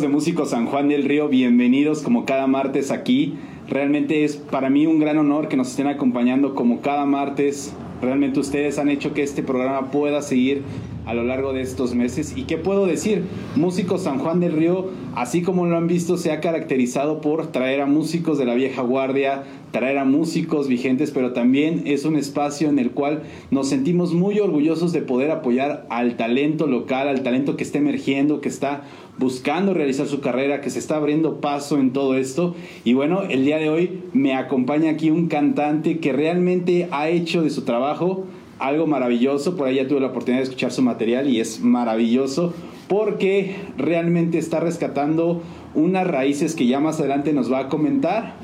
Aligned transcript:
De 0.00 0.08
Músicos 0.08 0.50
San 0.50 0.66
Juan 0.66 0.88
del 0.88 1.04
Río, 1.04 1.28
bienvenidos 1.28 2.02
como 2.02 2.26
cada 2.26 2.46
martes 2.46 2.90
aquí. 2.90 3.34
Realmente 3.66 4.24
es 4.24 4.36
para 4.36 4.68
mí 4.68 4.86
un 4.86 4.98
gran 4.98 5.16
honor 5.16 5.48
que 5.48 5.56
nos 5.56 5.70
estén 5.70 5.86
acompañando 5.86 6.54
como 6.54 6.82
cada 6.82 7.06
martes. 7.06 7.72
Realmente 8.02 8.38
ustedes 8.38 8.78
han 8.78 8.90
hecho 8.90 9.14
que 9.14 9.22
este 9.22 9.42
programa 9.42 9.90
pueda 9.90 10.20
seguir 10.20 10.64
a 11.06 11.14
lo 11.14 11.22
largo 11.22 11.52
de 11.52 11.62
estos 11.62 11.94
meses. 11.94 12.34
¿Y 12.36 12.42
qué 12.42 12.58
puedo 12.58 12.84
decir? 12.84 13.22
Músicos 13.54 14.02
San 14.02 14.18
Juan 14.18 14.40
del 14.40 14.52
Río, 14.52 14.90
así 15.14 15.40
como 15.40 15.64
lo 15.64 15.76
han 15.76 15.86
visto, 15.86 16.16
se 16.18 16.32
ha 16.32 16.40
caracterizado 16.40 17.20
por 17.20 17.46
traer 17.52 17.80
a 17.80 17.86
músicos 17.86 18.38
de 18.38 18.44
la 18.44 18.54
vieja 18.54 18.82
guardia, 18.82 19.44
traer 19.70 19.98
a 19.98 20.04
músicos 20.04 20.66
vigentes, 20.66 21.12
pero 21.12 21.32
también 21.32 21.84
es 21.86 22.04
un 22.04 22.16
espacio 22.16 22.68
en 22.68 22.80
el 22.80 22.90
cual 22.90 23.22
nos 23.52 23.68
sentimos 23.68 24.14
muy 24.14 24.40
orgullosos 24.40 24.92
de 24.92 25.00
poder 25.00 25.30
apoyar 25.30 25.86
al 25.90 26.16
talento 26.16 26.66
local, 26.66 27.08
al 27.08 27.22
talento 27.22 27.56
que 27.56 27.62
está 27.62 27.78
emergiendo, 27.78 28.40
que 28.40 28.48
está 28.48 28.82
buscando 29.18 29.74
realizar 29.74 30.08
su 30.08 30.20
carrera, 30.20 30.60
que 30.60 30.70
se 30.70 30.80
está 30.80 30.96
abriendo 30.96 31.40
paso 31.40 31.78
en 31.78 31.92
todo 31.92 32.16
esto. 32.16 32.56
Y 32.84 32.94
bueno, 32.94 33.22
el 33.22 33.44
día 33.44 33.58
de 33.58 33.70
hoy 33.70 34.02
me 34.12 34.34
acompaña 34.34 34.90
aquí 34.90 35.10
un 35.10 35.28
cantante 35.28 35.98
que 35.98 36.12
realmente 36.12 36.88
ha 36.90 37.08
hecho 37.08 37.42
de 37.42 37.50
su 37.50 37.62
trabajo 37.62 38.24
algo 38.58 38.86
maravilloso. 38.86 39.56
Por 39.56 39.68
ahí 39.68 39.76
ya 39.76 39.88
tuve 39.88 40.00
la 40.00 40.08
oportunidad 40.08 40.40
de 40.40 40.44
escuchar 40.44 40.72
su 40.72 40.82
material 40.82 41.28
y 41.28 41.40
es 41.40 41.60
maravilloso 41.60 42.54
porque 42.88 43.56
realmente 43.76 44.38
está 44.38 44.60
rescatando 44.60 45.42
unas 45.74 46.06
raíces 46.06 46.54
que 46.54 46.66
ya 46.66 46.80
más 46.80 47.00
adelante 47.00 47.32
nos 47.32 47.52
va 47.52 47.60
a 47.60 47.68
comentar. 47.68 48.34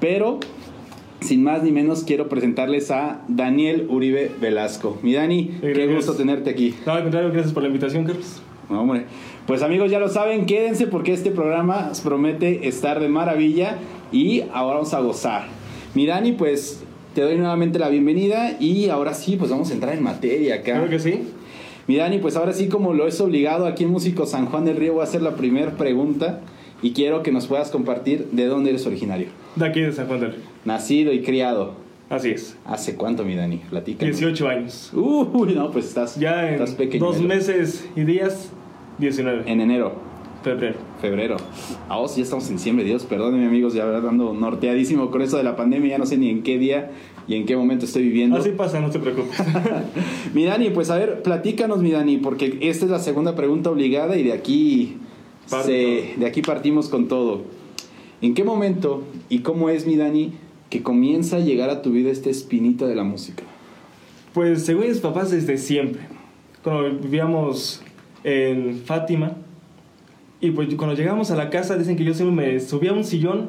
Pero 0.00 0.40
sin 1.20 1.42
más 1.42 1.62
ni 1.62 1.72
menos 1.72 2.04
quiero 2.04 2.28
presentarles 2.28 2.90
a 2.90 3.22
Daniel 3.28 3.86
Uribe 3.88 4.30
Velasco. 4.40 4.98
Mi 5.02 5.14
Dani, 5.14 5.58
qué 5.60 5.86
gusto 5.86 6.14
tenerte 6.14 6.50
aquí. 6.50 6.74
No, 6.86 6.92
al 6.92 7.02
contrario, 7.02 7.30
gracias 7.32 7.52
por 7.52 7.62
la 7.62 7.68
invitación, 7.68 8.04
Carlos. 8.04 8.42
No, 8.68 8.82
hombre. 8.82 9.06
Pues 9.46 9.62
amigos, 9.62 9.90
ya 9.90 9.98
lo 9.98 10.08
saben, 10.08 10.46
quédense 10.46 10.86
porque 10.86 11.12
este 11.12 11.30
programa 11.30 11.92
promete 12.02 12.66
estar 12.68 13.00
de 13.00 13.08
maravilla 13.08 13.76
y 14.12 14.42
ahora 14.52 14.76
vamos 14.76 14.94
a 14.94 15.00
gozar. 15.00 15.46
Mi 15.94 16.06
Dani, 16.06 16.32
pues 16.32 16.82
te 17.14 17.22
doy 17.22 17.36
nuevamente 17.36 17.78
la 17.78 17.88
bienvenida 17.88 18.56
y 18.60 18.88
ahora 18.88 19.14
sí, 19.14 19.36
pues 19.36 19.50
vamos 19.50 19.70
a 19.70 19.74
entrar 19.74 19.94
en 19.94 20.02
materia 20.02 20.56
acá. 20.56 20.72
Claro 20.74 20.88
que 20.88 20.98
sí. 20.98 21.22
Mi 21.86 21.96
Dani, 21.96 22.18
pues 22.18 22.36
ahora 22.36 22.52
sí, 22.52 22.68
como 22.68 22.94
lo 22.94 23.06
es 23.06 23.20
obligado 23.20 23.66
aquí 23.66 23.84
en 23.84 23.90
Músico 23.90 24.26
San 24.26 24.46
Juan 24.46 24.64
del 24.64 24.76
Río, 24.76 24.94
voy 24.94 25.00
a 25.02 25.04
hacer 25.04 25.22
la 25.22 25.36
primera 25.36 25.72
pregunta 25.76 26.40
y 26.82 26.92
quiero 26.92 27.22
que 27.22 27.30
nos 27.30 27.46
puedas 27.46 27.70
compartir 27.70 28.28
de 28.32 28.46
dónde 28.46 28.70
eres 28.70 28.86
originario. 28.86 29.28
De 29.56 29.66
aquí 29.66 29.80
de 29.80 29.92
San 29.92 30.06
Juan 30.06 30.20
del 30.20 30.32
Río. 30.32 30.40
Nacido 30.64 31.12
y 31.12 31.22
criado. 31.22 31.74
Así 32.10 32.30
es. 32.30 32.56
¿Hace 32.64 32.96
cuánto, 32.96 33.24
mi 33.24 33.34
Dani? 33.34 33.58
Platica. 33.70 34.04
18 34.04 34.48
años. 34.48 34.90
Uy, 34.94 35.54
no, 35.54 35.70
pues 35.70 35.86
estás, 35.86 36.16
Ya 36.18 36.48
en 36.48 36.54
estás 36.54 36.74
pequeño. 36.74 37.04
dos 37.04 37.20
meses 37.20 37.88
y 37.96 38.02
días, 38.04 38.50
19. 38.98 39.50
En 39.50 39.60
enero, 39.60 39.92
febrero. 40.44 40.76
febrero. 41.00 41.36
Oh, 41.90 42.06
sí, 42.06 42.18
ya 42.18 42.22
estamos 42.24 42.48
en 42.50 42.56
diciembre, 42.56 42.84
Dios, 42.84 43.04
perdónenme 43.04 43.46
amigos, 43.46 43.74
ya 43.74 43.84
ando 43.84 44.32
norteadísimo 44.34 45.10
con 45.10 45.22
eso 45.22 45.36
de 45.38 45.42
la 45.42 45.56
pandemia, 45.56 45.90
ya 45.90 45.98
no 45.98 46.06
sé 46.06 46.16
ni 46.18 46.28
en 46.30 46.42
qué 46.42 46.58
día 46.58 46.90
y 47.26 47.34
en 47.34 47.46
qué 47.46 47.56
momento 47.56 47.86
estoy 47.86 48.02
viviendo. 48.04 48.36
Así 48.36 48.50
pasa, 48.50 48.80
no 48.80 48.90
te 48.90 48.98
preocupes. 49.00 49.36
Mi 50.34 50.44
Dani, 50.44 50.70
pues 50.70 50.90
a 50.90 50.96
ver, 50.96 51.22
platícanos, 51.22 51.80
mi 51.82 51.90
Dani, 51.90 52.18
porque 52.18 52.58
esta 52.60 52.84
es 52.84 52.90
la 52.90 52.98
segunda 53.00 53.34
pregunta 53.34 53.70
obligada 53.70 54.16
y 54.16 54.22
de 54.22 54.32
aquí, 54.32 54.96
se- 55.46 56.14
de 56.16 56.26
aquí 56.26 56.42
partimos 56.42 56.88
con 56.88 57.08
todo. 57.08 57.42
¿En 58.20 58.34
qué 58.34 58.44
momento 58.44 59.02
y 59.28 59.38
cómo 59.40 59.68
es, 59.70 59.86
mi 59.86 59.96
Dani, 59.96 60.32
que 60.70 60.82
comienza 60.82 61.36
a 61.36 61.40
llegar 61.40 61.70
a 61.70 61.82
tu 61.82 61.90
vida 61.92 62.10
esta 62.10 62.30
espinita 62.30 62.86
de 62.86 62.94
la 62.94 63.04
música? 63.04 63.42
pues 64.34 64.64
según 64.64 64.88
mis 64.88 64.98
papás 64.98 65.30
desde 65.30 65.56
siempre. 65.58 66.00
Cuando 66.64 66.98
vivíamos 66.98 67.80
en 68.24 68.78
Fátima, 68.84 69.36
y 70.44 70.50
pues 70.50 70.74
cuando 70.74 70.94
llegamos 70.94 71.30
a 71.30 71.36
la 71.36 71.48
casa 71.48 71.78
dicen 71.78 71.96
que 71.96 72.04
yo 72.04 72.12
siempre 72.12 72.52
me 72.52 72.60
subía 72.60 72.90
a 72.90 72.92
un 72.92 73.04
sillón 73.04 73.48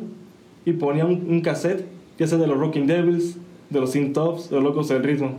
y 0.65 0.71
ponía 0.71 1.05
un, 1.05 1.27
un 1.29 1.41
cassette, 1.41 1.85
ya 2.17 2.25
sea 2.25 2.37
de 2.37 2.47
los 2.47 2.57
Rocking 2.57 2.87
Devils, 2.87 3.35
de 3.69 3.81
los 3.81 3.91
Sin 3.91 4.13
Tops, 4.13 4.49
de 4.49 4.55
los 4.55 4.63
Locos 4.63 4.87
del 4.87 5.03
Ritmo. 5.03 5.31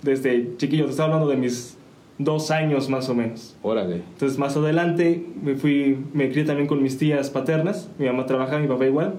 Desde 0.00 0.56
chiquillo, 0.56 0.86
te 0.86 0.92
estaba 0.92 1.08
hablando 1.08 1.28
de 1.28 1.36
mis 1.36 1.76
dos 2.16 2.50
años 2.50 2.88
más 2.88 3.10
o 3.10 3.14
menos. 3.14 3.54
Órale. 3.60 3.96
Entonces 3.96 4.38
más 4.38 4.56
adelante 4.56 5.26
me 5.42 5.54
fui, 5.54 5.98
me 6.14 6.30
crié 6.30 6.46
también 6.46 6.66
con 6.66 6.82
mis 6.82 6.96
tías 6.96 7.28
paternas, 7.28 7.90
mi 7.98 8.06
mamá 8.06 8.24
trabajaba, 8.24 8.60
mi 8.60 8.68
papá 8.68 8.86
igual, 8.86 9.16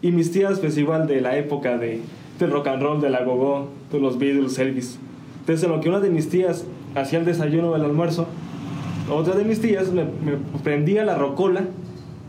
y 0.00 0.12
mis 0.12 0.30
tías 0.30 0.60
pues 0.60 0.78
igual 0.78 1.08
de 1.08 1.20
la 1.20 1.36
época 1.36 1.78
de, 1.78 2.00
del 2.38 2.52
rock 2.52 2.68
and 2.68 2.80
roll, 2.80 3.00
de 3.00 3.10
la 3.10 3.24
gogo, 3.24 3.70
de 3.90 3.98
los 3.98 4.20
Beatles, 4.20 4.56
Elvis. 4.60 5.00
Entonces 5.40 5.64
en 5.64 5.72
lo 5.72 5.80
que 5.80 5.88
una 5.88 5.98
de 5.98 6.10
mis 6.10 6.28
tías 6.28 6.64
hacía 6.94 7.18
el 7.18 7.24
desayuno 7.24 7.70
o 7.70 7.76
el 7.76 7.82
almuerzo, 7.82 8.28
otra 9.10 9.34
de 9.34 9.44
mis 9.44 9.60
tías 9.60 9.92
me, 9.92 10.04
me 10.04 10.36
prendía 10.62 11.04
la 11.04 11.16
rocola 11.16 11.64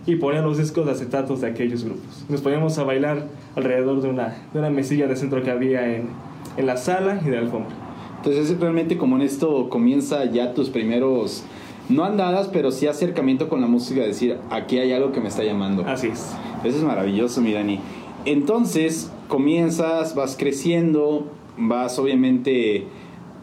y 0.06 0.16
ponía 0.16 0.42
los 0.42 0.58
discos 0.58 0.86
de 0.86 0.92
acetatos 0.92 1.42
de 1.42 1.48
aquellos 1.48 1.84
grupos. 1.84 2.26
Nos 2.30 2.42
poníamos 2.42 2.78
a 2.78 2.84
bailar 2.84 3.28
alrededor 3.56 4.02
de 4.02 4.10
una, 4.10 4.36
de 4.54 4.60
una 4.60 4.70
mesilla 4.70 5.08
de 5.08 5.16
centro 5.16 5.44
que 5.44 5.52
había 5.52 5.96
en, 5.96 6.10
en 6.58 6.66
la 6.66 6.78
sala 6.78 7.20
y 7.22 7.26
de 7.26 7.36
la 7.36 7.42
alfombra. 7.42 7.76
Entonces 8.18 8.50
es 8.50 8.60
realmente 8.60 8.98
como 8.98 9.16
en 9.16 9.22
esto 9.22 9.70
comienza 9.70 10.26
ya 10.26 10.54
tus 10.54 10.70
primeros, 10.70 11.44
no 11.90 12.04
andadas, 12.04 12.50
pero 12.50 12.72
sí 12.72 12.88
acercamiento 12.88 13.50
con 13.50 13.62
la 13.62 13.68
música, 13.68 14.02
decir, 14.02 14.38
aquí 14.50 14.78
hay 14.78 14.92
algo 14.94 15.12
que 15.12 15.22
me 15.22 15.30
está 15.30 15.44
llamando. 15.44 15.86
Así 15.88 16.08
es. 16.08 16.34
Eso 16.64 16.78
es 16.78 16.84
maravilloso, 16.84 17.42
mi 17.42 17.54
Dani. 17.54 17.80
Entonces, 18.26 19.12
comienzas, 19.28 20.16
vas 20.16 20.36
creciendo, 20.38 21.28
vas 21.58 21.98
obviamente 21.98 22.86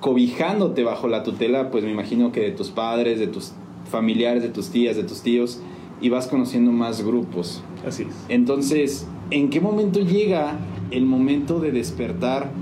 cobijándote 0.07 0.85
bajo 0.85 1.09
la 1.09 1.25
tutela, 1.25 1.73
pues 1.73 1.83
me 1.83 1.91
imagino 1.91 2.31
que 2.31 2.39
de 2.39 2.53
tus 2.53 2.69
padres, 2.71 3.19
de 3.19 3.27
tus 3.27 3.55
familiares, 3.91 4.41
de 4.41 4.51
tus 4.51 4.69
tías, 4.69 4.95
de 4.95 5.03
tus 5.03 5.21
tíos, 5.23 5.61
y 6.01 6.11
vas 6.11 6.29
conociendo 6.29 6.71
más 6.71 7.05
grupos. 7.05 7.61
Así 7.85 8.05
es. 8.05 8.15
Entonces, 8.29 9.09
¿en 9.33 9.51
qué 9.51 9.61
momento 9.61 9.99
llega 9.99 10.59
el 10.93 11.07
momento 11.07 11.59
de 11.59 11.73
despertar 11.73 12.53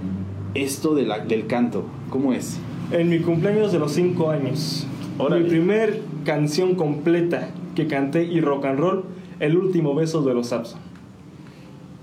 esto 0.55 0.95
de 0.95 1.03
la- 1.05 1.19
del 1.19 1.47
canto? 1.47 1.85
¿Cómo 2.09 2.33
es? 2.33 2.57
En 2.91 3.11
mi 3.11 3.19
cumpleaños 3.19 3.73
de 3.73 3.79
los 3.79 3.93
5 3.93 4.31
años, 4.31 4.87
Órale. 5.19 5.43
mi 5.43 5.51
primer 5.51 6.01
canción 6.25 6.77
completa 6.77 7.51
que 7.75 7.87
canté 7.87 8.25
y 8.25 8.41
rock 8.41 8.65
and 8.65 8.79
roll, 8.79 9.05
El 9.39 9.59
último 9.59 9.95
beso 9.95 10.23
de 10.23 10.33
los 10.33 10.47
Sapson. 10.47 10.81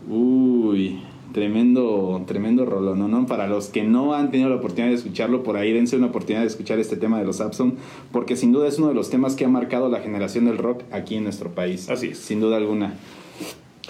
Uy, 0.08 1.00
tremendo, 1.34 2.22
tremendo 2.28 2.66
rollo, 2.66 2.96
¿no? 2.96 3.08
¿no? 3.08 3.25
Para 3.25 3.47
los 3.47 3.68
que 3.68 3.84
no 3.84 4.14
han 4.14 4.31
tenido 4.31 4.50
la 4.50 4.56
oportunidad 4.56 4.90
de 4.90 4.96
escucharlo 4.96 5.44
por 5.44 5.58
ahí, 5.58 5.74
dense 5.74 5.96
una 5.96 6.08
oportunidad 6.08 6.42
de 6.42 6.47
escuchar 6.47 6.80
este 6.80 6.97
tema 6.97 7.19
de 7.19 7.25
los 7.25 7.42
Abson, 7.42 7.75
porque 8.12 8.36
sin 8.36 8.52
duda 8.52 8.68
es 8.68 8.78
uno 8.78 8.90
de 8.90 8.94
los 8.94 9.09
temas 9.09 9.36
que 9.36 9.46
ha 9.46 9.50
marcado 9.50 9.90
la 9.90 10.00
generación 10.00 10.46
del 10.46 10.58
rock 10.58 10.84
aquí 10.91 11.16
en 11.16 11.24
nuestro 11.24 11.52
país. 11.52 11.90
Así 11.90 12.09
es. 12.09 12.18
Sin 12.18 12.40
duda 12.40 12.58
alguna. 12.58 12.96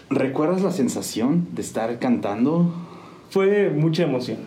¿Recuerdas 0.10 0.62
la 0.62 0.72
sensación 0.72 1.48
de 1.54 1.62
estar 1.62 2.00
cantando? 2.00 2.74
Fue 3.30 3.70
mucha 3.70 4.04
emoción. 4.04 4.38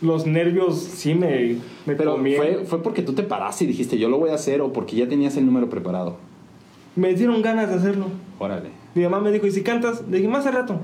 Los 0.00 0.26
nervios 0.26 0.78
sí 0.80 1.14
me, 1.14 1.56
me 1.86 1.94
Pero 1.94 2.16
fue, 2.16 2.64
fue 2.66 2.82
porque 2.82 3.02
tú 3.02 3.12
te 3.12 3.22
paraste 3.22 3.64
y 3.64 3.68
dijiste, 3.68 3.96
yo 3.96 4.08
lo 4.08 4.18
voy 4.18 4.30
a 4.30 4.34
hacer, 4.34 4.60
o 4.60 4.72
porque 4.72 4.96
ya 4.96 5.08
tenías 5.08 5.36
el 5.36 5.46
número 5.46 5.70
preparado. 5.70 6.16
Me 6.96 7.14
dieron 7.14 7.42
ganas 7.42 7.68
de 7.68 7.76
hacerlo. 7.76 8.06
Órale. 8.38 8.70
Mi 8.94 9.02
mamá 9.02 9.20
me 9.20 9.32
dijo, 9.32 9.46
¿y 9.46 9.50
si 9.50 9.62
cantas? 9.62 10.02
Le 10.08 10.18
dije, 10.18 10.28
más 10.28 10.46
al 10.46 10.54
rato. 10.54 10.80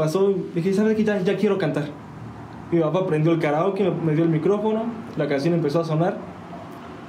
Pasó, 0.00 0.32
dije, 0.54 0.72
¿sabes 0.72 0.96
qué? 0.96 1.04
Ya, 1.04 1.20
ya 1.20 1.36
quiero 1.36 1.58
cantar. 1.58 1.84
Mi 2.72 2.80
papá 2.80 3.06
prendió 3.06 3.32
el 3.32 3.38
karaoke, 3.38 3.90
me, 3.90 4.14
dio 4.14 4.24
el 4.24 4.30
micrófono, 4.30 4.84
la 5.18 5.28
canción 5.28 5.52
empezó 5.52 5.80
a 5.80 5.84
sonar 5.84 6.16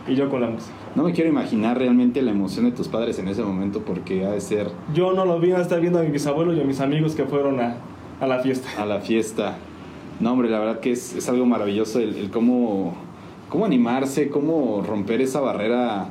y 0.06 0.16
yo 0.16 0.30
con 0.30 0.42
la 0.42 0.50
música. 0.50 0.74
No 0.94 1.04
me 1.04 1.14
quiero 1.14 1.30
imaginar 1.30 1.78
realmente 1.78 2.22
la 2.22 2.32
emoción 2.32 2.66
de 2.66 2.74
tus 2.74 2.90
padres 2.90 3.18
en 3.18 3.30
ese 3.30 3.44
momento, 3.44 3.80
porque 3.80 4.26
ha 4.26 4.32
de 4.32 4.42
ser 4.42 4.72
Yo 4.94 5.14
no 5.14 5.24
lo 5.24 5.40
vi 5.40 5.54
hasta 5.54 5.78
viendo 5.78 6.00
a 6.00 6.04
mis 6.04 6.28
abuelos 6.28 6.58
y 6.58 6.60
a 6.60 6.66
mis 6.66 6.82
amigos 6.82 7.16
que 7.16 7.24
fueron 7.24 7.62
a, 7.62 7.78
a 8.20 8.28
la 8.28 8.40
fiesta. 8.40 8.68
a 8.78 8.86
la 8.86 9.00
fiesta. 9.00 9.56
No, 10.20 10.34
hombre, 10.34 10.50
la 10.50 10.60
verdad 10.60 10.82
que 10.82 10.92
es, 10.92 11.16
es 11.16 11.30
algo 11.30 11.46
maravilloso 11.46 12.02
el, 12.02 12.18
el 12.18 12.30
cómo, 12.30 12.94
cómo 13.48 13.64
animarse, 13.64 14.28
cómo 14.28 14.84
romper 14.86 15.22
esa 15.22 15.40
barrera 15.40 16.10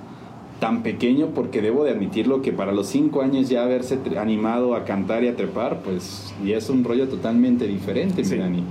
tan 0.60 0.82
pequeño, 0.82 1.28
porque 1.34 1.62
debo 1.62 1.84
de 1.84 1.90
admitirlo 1.90 2.42
que 2.42 2.52
para 2.52 2.70
los 2.72 2.86
cinco 2.86 3.22
años 3.22 3.48
ya 3.48 3.62
haberse 3.64 3.98
animado 4.18 4.74
a 4.74 4.84
cantar 4.84 5.24
y 5.24 5.28
a 5.28 5.34
trepar, 5.36 5.80
pues 5.82 6.32
ya 6.44 6.58
es 6.58 6.68
un 6.70 6.84
rollo 6.84 7.08
totalmente 7.08 7.66
diferente, 7.66 8.24
Sí. 8.24 8.36
Dani. 8.36 8.62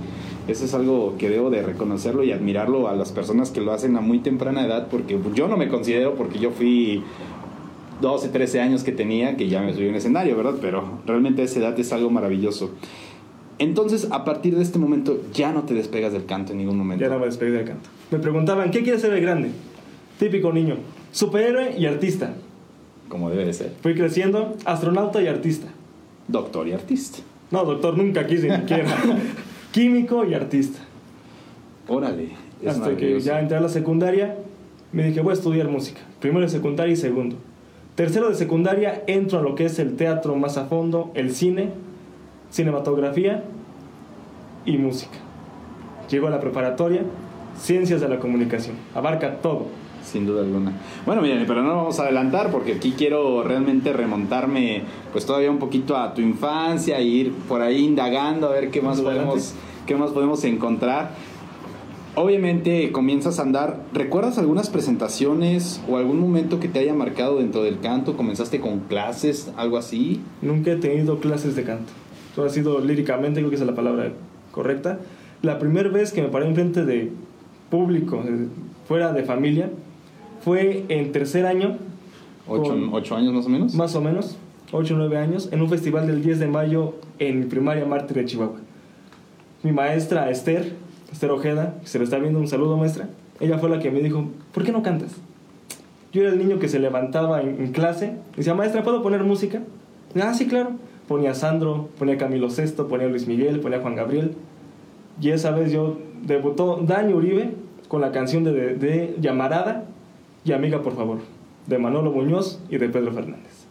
Eso 0.48 0.64
es 0.64 0.74
algo 0.74 1.16
que 1.18 1.28
debo 1.28 1.50
de 1.50 1.62
reconocerlo 1.62 2.24
y 2.24 2.32
admirarlo 2.32 2.88
a 2.88 2.96
las 2.96 3.12
personas 3.12 3.50
que 3.50 3.60
lo 3.60 3.72
hacen 3.72 3.96
a 3.96 4.00
muy 4.00 4.20
temprana 4.20 4.64
edad, 4.64 4.88
porque 4.88 5.18
yo 5.34 5.46
no 5.48 5.56
me 5.56 5.68
considero, 5.68 6.14
porque 6.14 6.38
yo 6.38 6.50
fui 6.50 7.02
12, 8.00 8.30
13 8.30 8.60
años 8.60 8.82
que 8.82 8.90
tenía, 8.92 9.36
que 9.36 9.48
ya 9.48 9.60
me 9.60 9.74
subí 9.74 9.86
a 9.86 9.90
un 9.90 9.94
escenario, 9.96 10.36
¿verdad? 10.36 10.54
Pero 10.60 11.00
realmente 11.06 11.42
a 11.42 11.44
esa 11.44 11.60
edad 11.60 11.78
es 11.78 11.92
algo 11.92 12.10
maravilloso. 12.10 12.70
Entonces, 13.58 14.08
a 14.10 14.24
partir 14.24 14.56
de 14.56 14.62
este 14.62 14.78
momento, 14.78 15.20
ya 15.34 15.52
no 15.52 15.64
te 15.64 15.74
despegas 15.74 16.12
del 16.14 16.24
canto 16.24 16.52
en 16.52 16.58
ningún 16.58 16.78
momento. 16.78 17.04
Ya 17.04 17.10
no 17.10 17.18
me 17.18 17.26
despedí 17.26 17.50
del 17.50 17.66
canto. 17.66 17.90
Me 18.10 18.18
preguntaban, 18.18 18.70
¿qué 18.70 18.82
quieres 18.82 19.02
ser 19.02 19.12
de 19.12 19.20
grande? 19.20 19.50
Típico 20.18 20.52
niño. 20.52 20.76
Superhéroe 21.12 21.76
y 21.76 21.86
artista. 21.86 22.34
Como 23.08 23.30
debe 23.30 23.44
de 23.44 23.52
ser. 23.52 23.72
Fui 23.82 23.94
creciendo, 23.94 24.56
astronauta 24.64 25.20
y 25.20 25.26
artista. 25.26 25.68
Doctor 26.28 26.68
y 26.68 26.72
artista. 26.72 27.18
No, 27.50 27.64
doctor, 27.64 27.98
nunca 27.98 28.26
quise 28.26 28.48
ni 28.48 28.56
siquiera. 28.56 28.96
Químico 29.72 30.24
y 30.24 30.34
artista. 30.34 30.78
Órale. 31.88 32.28
es 32.62 32.68
Hasta 32.68 32.96
que 32.96 33.18
ya 33.20 33.40
entré 33.40 33.56
a 33.56 33.60
la 33.60 33.68
secundaria, 33.68 34.36
me 34.92 35.04
dije, 35.04 35.20
voy 35.20 35.32
a 35.32 35.34
estudiar 35.34 35.68
música. 35.68 36.00
Primero 36.20 36.42
de 36.42 36.48
secundaria 36.48 36.92
y 36.92 36.96
segundo. 36.96 37.36
Tercero 37.96 38.28
de 38.28 38.36
secundaria 38.36 39.02
entro 39.08 39.40
a 39.40 39.42
lo 39.42 39.54
que 39.54 39.66
es 39.66 39.78
el 39.78 39.96
teatro 39.96 40.36
más 40.36 40.56
a 40.56 40.66
fondo, 40.66 41.10
el 41.14 41.34
cine, 41.34 41.70
cinematografía 42.50 43.42
y 44.64 44.78
música. 44.78 45.18
Llego 46.08 46.28
a 46.28 46.30
la 46.30 46.40
preparatoria, 46.40 47.02
ciencias 47.58 48.00
de 48.00 48.08
la 48.08 48.18
comunicación. 48.18 48.76
Abarca 48.94 49.36
todo. 49.40 49.66
Sin 50.04 50.26
duda 50.26 50.42
alguna. 50.42 50.72
Bueno, 51.06 51.22
miren, 51.22 51.44
pero 51.46 51.62
no 51.62 51.76
vamos 51.76 52.00
a 52.00 52.04
adelantar 52.04 52.50
porque 52.50 52.74
aquí 52.74 52.94
quiero 52.96 53.42
realmente 53.42 53.92
remontarme 53.92 54.82
pues 55.12 55.26
todavía 55.26 55.50
un 55.50 55.58
poquito 55.58 55.96
a 55.96 56.14
tu 56.14 56.20
infancia 56.20 56.98
e 56.98 57.04
ir 57.04 57.32
por 57.48 57.62
ahí 57.62 57.84
indagando 57.84 58.48
a 58.48 58.50
ver 58.50 58.70
qué 58.70 58.80
más 58.80 59.00
podemos 59.00 59.54
qué 59.86 59.96
más 59.96 60.10
podemos 60.10 60.42
encontrar. 60.44 61.10
Obviamente 62.16 62.90
comienzas 62.90 63.38
a 63.38 63.42
andar, 63.42 63.80
¿recuerdas 63.92 64.36
algunas 64.38 64.68
presentaciones 64.68 65.80
o 65.88 65.96
algún 65.96 66.18
momento 66.18 66.58
que 66.58 66.68
te 66.68 66.80
haya 66.80 66.92
marcado 66.92 67.38
dentro 67.38 67.62
del 67.62 67.78
canto? 67.78 68.16
¿Comenzaste 68.16 68.60
con 68.60 68.80
clases, 68.80 69.52
algo 69.56 69.78
así? 69.78 70.20
Nunca 70.42 70.72
he 70.72 70.76
tenido 70.76 71.20
clases 71.20 71.54
de 71.54 71.62
canto. 71.62 71.92
Todo 72.34 72.46
ha 72.46 72.50
sido 72.50 72.80
líricamente, 72.80 73.40
creo 73.40 73.50
que 73.50 73.56
es 73.56 73.62
la 73.62 73.76
palabra 73.76 74.12
correcta. 74.50 74.98
La 75.42 75.58
primera 75.58 75.88
vez 75.88 76.12
que 76.12 76.20
me 76.20 76.28
paré 76.28 76.46
enfrente 76.46 76.84
de 76.84 77.12
público, 77.70 78.22
fuera 78.86 79.12
de 79.12 79.22
familia, 79.22 79.70
fue 80.40 80.84
en 80.88 81.12
tercer 81.12 81.46
año. 81.46 81.76
¿Ocho, 82.46 83.14
años 83.14 83.32
más 83.32 83.46
o 83.46 83.48
menos? 83.48 83.74
Más 83.74 83.94
o 83.94 84.00
menos, 84.00 84.36
ocho 84.72 84.94
o 84.94 84.98
nueve 84.98 85.18
años, 85.18 85.48
en 85.52 85.62
un 85.62 85.68
festival 85.68 86.06
del 86.06 86.22
10 86.22 86.40
de 86.40 86.46
mayo 86.48 86.94
en 87.18 87.40
mi 87.40 87.46
primaria 87.46 87.84
Mártir 87.84 88.16
de 88.16 88.24
Chihuahua. 88.24 88.58
Mi 89.62 89.72
maestra 89.72 90.30
Esther, 90.30 90.72
Esther 91.12 91.30
Ojeda, 91.30 91.76
que 91.80 91.86
se 91.86 91.98
le 91.98 92.04
está 92.04 92.18
viendo 92.18 92.40
un 92.40 92.48
saludo 92.48 92.76
maestra, 92.76 93.08
ella 93.38 93.58
fue 93.58 93.70
la 93.70 93.78
que 93.78 93.90
me 93.90 94.00
dijo, 94.00 94.24
¿por 94.52 94.64
qué 94.64 94.72
no 94.72 94.82
cantas? 94.82 95.12
Yo 96.12 96.22
era 96.22 96.32
el 96.32 96.38
niño 96.38 96.58
que 96.58 96.68
se 96.68 96.80
levantaba 96.80 97.40
en, 97.40 97.70
clase 97.72 98.16
y 98.34 98.38
decía, 98.38 98.54
maestra, 98.54 98.82
¿puedo 98.82 99.02
poner 99.02 99.22
música? 99.22 99.62
ah, 100.20 100.34
sí, 100.34 100.46
claro. 100.46 100.72
Ponía 101.06 101.34
Sandro, 101.34 101.88
ponía 101.98 102.18
Camilo 102.18 102.48
VI, 102.48 102.84
ponía 102.88 103.06
Luis 103.06 103.26
Miguel, 103.26 103.60
ponía 103.60 103.80
Juan 103.80 103.96
Gabriel. 103.96 104.32
Y 105.20 105.30
esa 105.30 105.50
vez 105.50 105.72
yo 105.72 105.98
debutó 106.22 106.80
Dani 106.82 107.12
Uribe 107.12 107.54
con 107.88 108.00
la 108.00 108.12
canción 108.12 108.44
de, 108.44 108.74
de 108.74 109.16
Llamarada 109.20 109.84
y 110.44 110.52
Amiga 110.52 110.82
por 110.82 110.96
favor, 110.96 111.18
de 111.66 111.78
Manolo 111.78 112.10
Muñoz 112.10 112.60
y 112.70 112.78
de 112.78 112.88
Pedro 112.88 113.12
Fernández. 113.12 113.66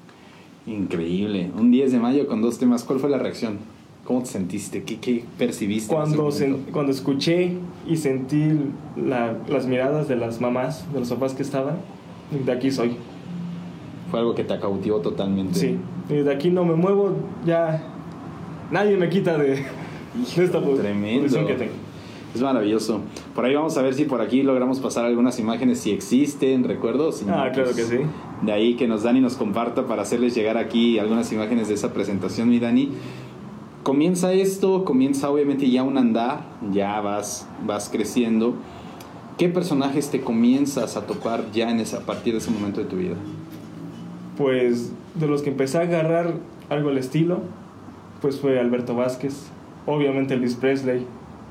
Increíble. 0.66 1.50
Un 1.58 1.72
10 1.72 1.92
de 1.92 2.00
mayo 2.00 2.28
con 2.28 2.42
dos 2.42 2.60
temas. 2.60 2.84
¿Cuál 2.84 3.00
fue 3.00 3.10
la 3.10 3.18
reacción? 3.18 3.58
¿Cómo 4.04 4.22
te 4.22 4.28
sentiste? 4.28 4.84
¿Qué, 4.84 5.00
qué 5.00 5.24
percibiste? 5.38 5.94
Cuando, 5.94 6.30
cuando 6.72 6.92
escuché 6.92 7.54
y 7.88 7.96
sentí 7.98 8.54
las 8.96 9.68
miradas 9.68 10.08
de 10.08 10.16
las 10.16 10.42
mamás, 10.42 10.92
de 10.94 11.00
los 11.00 11.10
papás 11.10 11.34
que 11.34 11.44
estaban, 11.44 11.78
de 12.46 12.52
aquí 12.52 12.72
soy. 12.72 12.96
Fue 14.10 14.20
algo 14.20 14.34
que 14.36 14.44
te 14.44 14.60
cautivó 14.60 15.00
totalmente. 15.00 15.60
Sí, 15.60 15.78
y 16.10 16.14
de 16.14 16.34
aquí 16.34 16.50
no 16.50 16.66
me 16.66 16.74
muevo, 16.76 17.14
ya 17.46 17.84
nadie 18.72 18.98
me 18.98 19.10
quita 19.10 19.38
de, 19.38 19.64
de 20.36 20.44
esta 20.44 20.60
Tremendo. 20.62 21.48
que 21.48 21.54
tengo. 21.54 21.74
Es 22.34 22.42
maravilloso. 22.42 23.02
Por 23.34 23.46
ahí 23.46 23.56
vamos 23.56 23.78
a 23.78 23.82
ver 23.82 23.94
si 23.94 24.06
por 24.06 24.22
aquí 24.22 24.44
logramos 24.44 24.80
pasar 24.80 25.06
algunas 25.06 25.40
imágenes, 25.40 25.80
si 25.80 25.92
existen, 25.92 26.64
recuerdos. 26.64 27.24
ah, 27.28 27.50
claro 27.54 27.74
que 27.74 27.84
sí. 27.84 27.98
De 28.44 28.52
ahí 28.52 28.76
que 28.76 28.88
nos 28.88 29.04
Dani 29.04 29.20
nos 29.20 29.36
comparta 29.36 29.88
para 29.88 30.04
hacerles 30.04 30.36
llegar 30.36 30.58
aquí 30.58 31.00
algunas 31.00 31.32
imágenes 31.32 31.68
de 31.68 31.74
esa 31.74 31.92
presentación, 31.94 32.50
mi 32.50 32.60
Dani. 32.60 32.92
Comienza 33.84 34.32
esto, 34.34 34.86
comienza 34.86 35.30
obviamente 35.30 35.70
ya 35.70 35.84
un 35.84 35.98
andar, 35.98 36.42
ya 36.72 37.02
vas, 37.02 37.48
vas 37.66 37.90
creciendo. 37.90 38.54
¿Qué 39.38 39.50
personajes 39.50 40.12
te 40.12 40.22
comienzas 40.22 40.98
a 40.98 41.08
topar 41.08 41.52
ya 41.52 41.72
en 41.72 41.80
esa, 41.80 41.98
a 41.98 42.02
partir 42.02 42.34
de 42.34 42.40
ese 42.40 42.52
momento 42.52 42.82
de 42.82 42.88
tu 42.88 42.98
vida? 42.98 43.16
Pues 44.38 44.92
de 45.16 45.28
los 45.28 45.42
que 45.42 45.50
empecé 45.50 45.80
a 45.80 45.82
agarrar 45.82 46.34
algo 46.70 46.90
al 46.90 46.98
estilo, 46.98 47.40
pues 48.22 48.40
fue 48.40 48.60
Alberto 48.60 48.96
Vázquez, 48.96 49.48
obviamente 49.86 50.34
Elvis 50.34 50.56
Presley, 50.56 51.06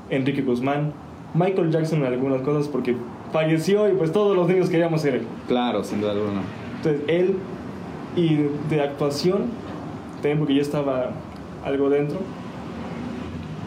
Enrique 0.09 0.41
Guzmán, 0.41 0.93
Michael 1.33 1.71
Jackson 1.71 1.99
en 1.99 2.05
algunas 2.05 2.41
cosas 2.41 2.67
porque 2.67 2.95
falleció 3.31 3.89
y 3.89 3.93
pues 3.93 4.11
todos 4.11 4.35
los 4.35 4.47
niños 4.47 4.69
queríamos 4.69 5.01
ser 5.01 5.15
él. 5.15 5.27
Claro, 5.47 5.83
sin 5.83 6.01
duda 6.01 6.11
alguna. 6.11 6.41
Entonces 6.77 7.01
él 7.07 7.35
y 8.15 8.47
de 8.69 8.81
actuación, 8.81 9.45
también 10.15 10.39
porque 10.39 10.55
ya 10.55 10.61
estaba 10.61 11.11
algo 11.63 11.89
dentro, 11.89 12.19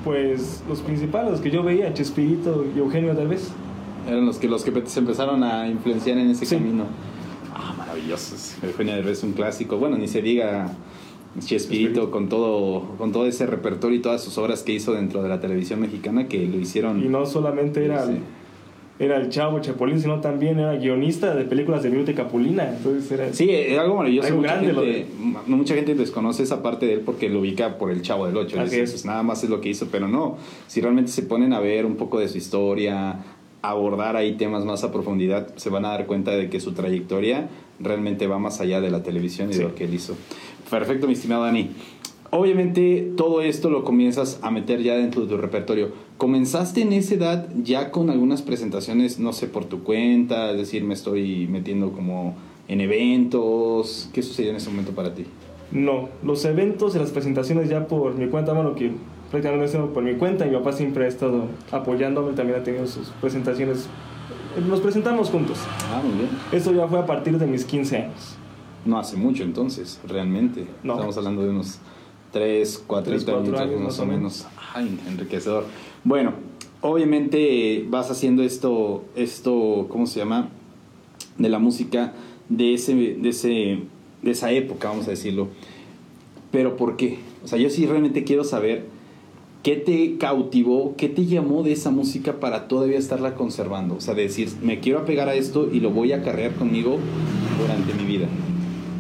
pues 0.05 0.63
los 0.69 0.81
principales, 0.81 1.41
que 1.41 1.51
yo 1.51 1.63
veía, 1.63 1.93
Chespirito 1.95 2.65
y 2.75 2.79
Eugenio 2.79 3.15
tal 3.15 3.29
vez. 3.29 3.53
Eran 4.09 4.27
los 4.27 4.39
que, 4.39 4.49
los 4.49 4.65
que 4.65 4.73
se 4.87 4.99
empezaron 4.99 5.45
a 5.45 5.69
influenciar 5.69 6.19
en 6.19 6.31
ese 6.31 6.47
camino. 6.47 6.87
Ah, 7.55 7.75
maravillosos. 7.79 8.57
Eugenio 8.63 8.95
Derbez 8.97 9.19
es 9.19 9.25
un 9.25 9.33
clásico. 9.33 9.77
Bueno, 9.77 9.97
ni 9.97 10.09
se 10.09 10.21
diga 10.21 10.73
Chespirito 11.41 12.11
con 12.11 12.29
todo, 12.29 12.83
con 12.99 13.13
todo 13.13 13.27
ese 13.27 13.47
repertorio 13.47 13.99
y 13.99 14.03
todas 14.03 14.23
sus 14.23 14.37
obras 14.39 14.63
que 14.63 14.73
hizo 14.73 14.93
dentro 14.93 15.23
de 15.23 15.29
la 15.29 15.41
televisión 15.41 15.81
mexicana 15.81 16.29
que 16.29 16.47
lo 16.47 16.59
hicieron. 16.59 17.03
Y 17.03 17.09
no 17.09 17.25
solamente 17.25 17.85
era, 17.85 18.05
el, 18.05 18.19
era 18.99 19.17
el 19.17 19.31
chavo 19.31 19.59
Chapulín, 19.61 19.99
sino 19.99 20.21
también 20.21 20.59
era 20.59 20.77
guionista 20.77 21.35
de 21.35 21.45
películas 21.45 21.83
de 21.83 21.89
Viruta 21.91 22.15
Capulina. 22.15 22.69
Entonces 22.69 23.11
era, 23.11 23.33
sí, 23.33 23.49
era 23.51 23.83
algo 23.83 23.97
maravilloso. 23.97 24.35
mucha, 24.37 24.61
gente, 24.61 25.07
mucha 25.47 25.75
gente 25.75 25.95
desconoce 25.95 26.43
esa 26.43 26.63
parte 26.63 26.85
de 26.85 26.95
él 26.95 27.01
porque 27.01 27.31
lo 27.31 27.41
ubica 27.41 27.79
por 27.79 27.91
el 27.91 28.03
chavo 28.03 28.27
del 28.27 28.37
8. 28.37 28.57
Pues 28.69 29.05
nada 29.07 29.23
más 29.23 29.43
es 29.43 29.49
lo 29.49 29.61
que 29.61 29.71
hizo, 29.71 29.89
pero 29.91 30.09
no. 30.09 30.37
Si 30.67 30.83
realmente 30.83 31.11
se 31.11 31.23
ponen 31.23 31.55
a 31.55 31.61
ver 31.61 31.87
un 31.87 31.97
poco 31.97 32.21
de 32.21 32.29
su 32.29 32.37
historia, 32.37 33.25
abordar 33.63 34.17
ahí 34.17 34.33
temas 34.33 34.65
más 34.65 34.83
a 34.83 34.93
profundidad, 34.93 35.55
se 35.57 35.71
van 35.71 35.85
a 35.85 35.91
dar 35.91 36.07
cuenta 36.07 36.33
de 36.33 36.51
que 36.51 36.61
su 36.61 36.73
trayectoria 36.73 37.49
realmente 37.79 38.27
va 38.27 38.39
más 38.39 38.61
allá 38.61 38.81
de 38.81 38.91
la 38.91 39.03
televisión 39.03 39.51
y 39.51 39.55
de 39.55 39.63
lo 39.63 39.75
que 39.75 39.85
él 39.85 39.95
hizo. 39.95 40.17
Perfecto, 40.73 41.07
mi 41.07 41.13
estimado 41.13 41.45
Dani. 41.45 41.69
Obviamente 42.31 43.13
todo 43.15 43.43
esto 43.43 43.69
lo 43.69 43.85
comienzas 43.85 44.39
a 44.41 44.51
meter 44.51 44.83
ya 44.83 44.95
dentro 44.95 45.21
de 45.21 45.29
tu 45.29 45.37
repertorio. 45.37 45.91
¿Comenzaste 46.17 46.81
en 46.81 46.95
esa 46.95 47.15
edad 47.15 47.49
ya 47.63 47.91
con 47.91 48.09
algunas 48.09 48.41
presentaciones, 48.41 49.19
no 49.19 49.35
sé, 49.35 49.49
por 49.49 49.67
tu 49.67 49.83
cuenta? 49.83 50.51
Es 50.51 50.57
decir, 50.57 50.83
me 50.83 50.95
estoy 50.95 51.47
metiendo 51.47 51.93
como 51.93 52.37
en 52.69 52.81
eventos. 52.81 54.09
¿Qué 54.15 54.23
sucedió 54.23 54.49
en 54.49 54.57
ese 54.57 54.71
momento 54.71 54.93
para 54.93 55.15
ti? 55.15 55.27
No, 55.73 56.09
los 56.23 56.43
eventos 56.47 56.97
y 56.97 57.01
las 57.01 57.11
presentaciones 57.11 57.69
ya 57.69 57.87
por 57.87 58.15
mi 58.15 58.29
cuenta, 58.29 58.55
bueno, 58.55 58.75
que 58.75 58.93
prácticamente 59.31 59.77
por 59.93 60.03
mi 60.03 60.15
cuenta. 60.15 60.47
Mi 60.47 60.57
papá 60.57 60.73
siempre 60.73 61.05
ha 61.05 61.09
estado 61.09 61.49
apoyándome, 61.71 62.33
también 62.33 62.61
ha 62.61 62.65
tenido 62.65 62.87
sus 62.87 63.09
presentaciones. 63.21 63.89
Nos 64.67 64.81
presentamos 64.81 65.29
juntos. 65.29 65.59
Ah, 65.93 66.01
muy 66.03 66.17
bien. 66.17 66.31
Esto 66.51 66.73
ya 66.73 66.89
fue 66.89 66.99
a 66.99 67.05
partir 67.05 67.39
de 67.39 67.47
mis 67.47 67.67
15 67.67 67.97
años. 67.99 68.39
No 68.85 68.99
hace 68.99 69.17
mucho 69.17 69.45
entonces, 69.45 70.01
realmente. 70.07 70.67
Estamos 70.83 71.17
hablando 71.17 71.43
de 71.43 71.51
unos 71.51 71.79
3, 72.33 72.85
4 72.87 73.13
años 73.59 73.81
más 73.81 73.99
o 74.01 74.07
menos. 74.07 74.47
Ay, 74.75 74.99
enriquecedor. 75.07 75.65
Bueno, 76.03 76.33
obviamente 76.81 77.87
vas 77.89 78.11
haciendo 78.11 78.43
esto, 78.43 79.05
esto, 79.15 79.87
¿cómo 79.89 80.07
se 80.07 80.19
llama? 80.19 80.49
De 81.39 81.49
la 81.49 81.59
música 81.59 82.13
de, 82.49 82.75
ese, 82.75 82.95
de, 82.95 83.29
ese, 83.29 83.79
de 84.23 84.31
esa 84.31 84.51
época, 84.51 84.89
vamos 84.89 85.07
a 85.07 85.11
decirlo. 85.11 85.49
Pero 86.51 86.77
¿por 86.77 86.97
qué? 86.97 87.19
O 87.45 87.49
sea, 87.49 87.59
yo 87.59 87.71
sí 87.71 87.87
realmente 87.87 88.25
quiero 88.25 88.43
saber 88.43 88.87
qué 89.63 89.77
te 89.77 90.17
cautivó, 90.19 90.95
qué 90.97 91.09
te 91.09 91.27
llamó 91.27 91.63
de 91.63 91.73
esa 91.73 91.91
música 91.91 92.41
para 92.41 92.67
todavía 92.67 92.99
estarla 92.99 93.35
conservando. 93.35 93.95
O 93.95 94.01
sea, 94.01 94.15
decir, 94.15 94.49
me 94.61 94.81
quiero 94.81 94.99
apegar 94.99 95.29
a 95.29 95.35
esto 95.35 95.69
y 95.73 95.79
lo 95.79 95.91
voy 95.91 96.13
a 96.13 96.23
cargar 96.23 96.53
conmigo 96.55 96.99
durante 97.61 97.95
mi 97.95 98.05
vida 98.05 98.27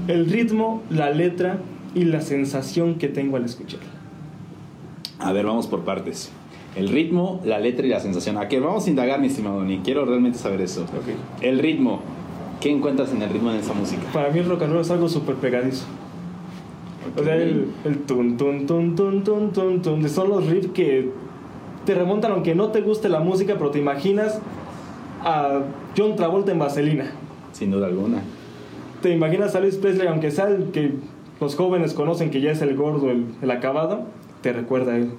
el 0.08 0.26
ritmo, 0.26 0.82
la 0.90 1.10
letra 1.10 1.58
y 1.94 2.04
la 2.04 2.20
sensación 2.20 2.96
que 2.96 3.08
tengo 3.08 3.36
al 3.36 3.44
escuchar. 3.44 3.80
A 5.18 5.32
ver, 5.32 5.46
vamos 5.46 5.66
por 5.66 5.84
partes. 5.84 6.30
El 6.74 6.88
ritmo, 6.88 7.40
la 7.44 7.58
letra 7.58 7.86
y 7.86 7.90
la 7.90 8.00
sensación. 8.00 8.38
¿A 8.38 8.48
qué 8.48 8.58
vamos 8.58 8.86
a 8.86 8.90
indagar, 8.90 9.20
mi 9.20 9.26
estimado 9.26 9.62
Ni 9.62 9.78
Quiero 9.78 10.04
realmente 10.04 10.38
saber 10.38 10.60
eso. 10.62 10.86
El 11.40 11.58
ritmo. 11.58 12.00
¿Qué 12.60 12.70
encuentras 12.70 13.12
en 13.12 13.22
el 13.22 13.30
ritmo 13.30 13.50
de 13.50 13.58
esa 13.58 13.74
música? 13.74 14.02
Para 14.12 14.30
mí 14.30 14.38
el 14.38 14.48
rock 14.48 14.62
and 14.62 14.72
roll 14.72 14.82
es 14.82 14.90
algo 14.90 15.08
súper 15.08 15.34
pegadizo. 15.36 15.84
O 17.16 17.22
sea, 17.22 17.34
el, 17.34 17.66
el 17.84 17.98
tun, 17.98 18.36
tun, 18.36 18.66
tun, 18.66 18.94
tun, 18.94 19.24
tun, 19.24 19.52
tun, 19.52 19.82
tun, 19.82 20.08
son 20.08 20.28
los 20.28 20.46
riffs 20.46 20.68
que 20.68 21.10
te 21.84 21.94
remontan, 21.94 22.30
aunque 22.30 22.54
no 22.54 22.68
te 22.68 22.80
guste 22.80 23.08
la 23.08 23.18
música, 23.18 23.54
pero 23.58 23.70
te 23.70 23.80
imaginas 23.80 24.40
a 25.24 25.62
John 25.96 26.14
Travolta 26.14 26.52
en 26.52 26.60
Vaselina. 26.60 27.10
Sin 27.52 27.72
duda 27.72 27.88
alguna 27.88 28.22
te 29.02 29.10
imaginas 29.10 29.54
a 29.54 29.60
Luis 29.60 29.76
Presley, 29.76 30.06
aunque 30.06 30.30
sea 30.30 30.48
el 30.48 30.70
que 30.70 30.92
los 31.40 31.56
jóvenes 31.56 31.92
conocen 31.92 32.30
que 32.30 32.40
ya 32.40 32.52
es 32.52 32.62
el 32.62 32.74
gordo, 32.76 33.10
el, 33.10 33.50
acabado, 33.50 34.06
te 34.40 34.52
recuerda 34.52 34.92
a 34.92 34.96
él. 34.96 35.10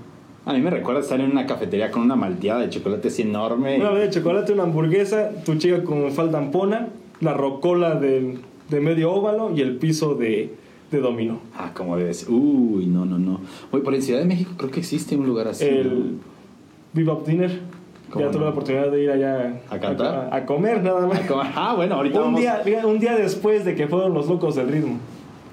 A 0.45 0.53
mí 0.53 0.61
me 0.61 0.69
recuerda 0.69 1.01
estar 1.01 1.19
en 1.21 1.31
una 1.31 1.45
cafetería 1.45 1.91
con 1.91 2.01
una 2.01 2.15
malteada 2.15 2.61
de 2.61 2.69
chocolate 2.69 3.09
así 3.09 3.21
enorme. 3.21 3.77
Una 3.79 3.91
de 3.91 4.09
chocolate, 4.09 4.53
una 4.53 4.63
hamburguesa, 4.63 5.29
tu 5.45 5.55
chica 5.55 5.83
con 5.83 6.11
falda 6.11 6.39
ampona, 6.39 6.89
la 7.21 7.33
rocola 7.33 7.95
de, 7.95 8.39
de 8.69 8.81
medio 8.81 9.11
óvalo 9.11 9.53
y 9.55 9.61
el 9.61 9.77
piso 9.77 10.15
de, 10.15 10.53
de 10.91 10.99
dominó. 10.99 11.39
Ah, 11.55 11.71
como 11.73 11.97
debe 11.97 12.13
ser. 12.13 12.29
Uy, 12.29 12.87
no, 12.87 13.05
no, 13.05 13.17
no. 13.19 13.39
Oye, 13.71 13.83
por 13.83 13.93
en 13.93 14.01
Ciudad 14.01 14.19
de 14.19 14.25
México 14.25 14.53
creo 14.57 14.71
que 14.71 14.79
existe 14.79 15.15
un 15.15 15.25
lugar 15.25 15.47
así. 15.47 15.65
El 15.65 16.17
Viva 16.93 17.17
Dinner. 17.25 17.61
Ya 18.19 18.31
tuve 18.31 18.43
la 18.43 18.49
oportunidad 18.49 18.91
de 18.91 19.03
ir 19.03 19.11
allá 19.11 19.61
a 19.69 19.79
cantar, 19.79 20.29
a, 20.31 20.45
comer 20.45 20.83
nada 20.83 21.07
más. 21.07 21.21
Ah, 21.55 21.73
bueno, 21.75 21.95
ahorita 21.95 22.19
un 22.19 22.25
vamos. 22.25 22.39
Día, 22.39 22.61
un 22.85 22.99
día 22.99 23.15
después 23.15 23.65
de 23.65 23.75
que 23.75 23.87
fueron 23.87 24.13
los 24.13 24.27
locos 24.27 24.55
del 24.55 24.69
ritmo. 24.69 24.97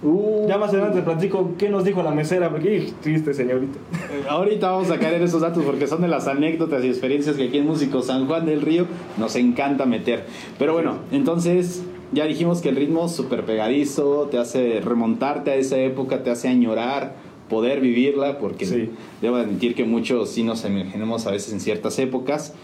Uh. 0.03 0.47
Ya 0.49 0.57
más 0.57 0.71
adelante 0.71 1.03
platico 1.03 1.53
qué 1.59 1.69
nos 1.69 1.85
dijo 1.85 2.03
la 2.03 2.11
mesera, 2.11 2.49
porque 2.51 2.91
triste 3.03 3.35
señorita. 3.35 3.79
Eh, 3.93 4.25
ahorita 4.29 4.71
vamos 4.71 4.91
a 4.91 4.99
caer 4.99 5.15
en 5.15 5.23
esos 5.25 5.43
datos 5.43 5.63
porque 5.65 5.87
son 5.87 6.01
de 6.01 6.09
las 6.09 6.27
anécdotas 6.27 6.83
y 6.85 6.89
experiencias 6.89 7.37
que 7.37 7.45
aquí 7.45 7.59
en 7.59 7.67
Músico 7.67 8.01
San 8.01 8.27
Juan 8.27 8.47
del 8.47 8.63
Río 8.63 8.87
nos 9.19 9.37
encanta 9.37 9.85
meter. 9.85 10.25
Pero 10.59 10.73
bueno, 10.73 10.97
entonces 11.13 11.85
ya 12.13 12.25
dijimos 12.25 12.63
que 12.63 12.71
el 12.71 12.77
ritmo 12.77 13.09
súper 13.09 13.45
pegadizo, 13.45 14.29
te 14.31 14.39
hace 14.39 14.81
remontarte 14.81 15.51
a 15.51 15.55
esa 15.57 15.77
época, 15.79 16.23
te 16.23 16.31
hace 16.31 16.49
añorar 16.49 17.15
poder 17.51 17.81
vivirla, 17.81 18.39
porque 18.39 18.89
debo 19.21 19.37
admitir 19.37 19.75
que 19.75 19.85
muchos 19.85 20.31
sí 20.31 20.43
nos 20.43 20.65
emergenemos 20.65 21.27
a 21.27 21.33
veces 21.33 21.53
en 21.53 21.61
ciertas 21.61 21.99
épocas. 21.99 22.55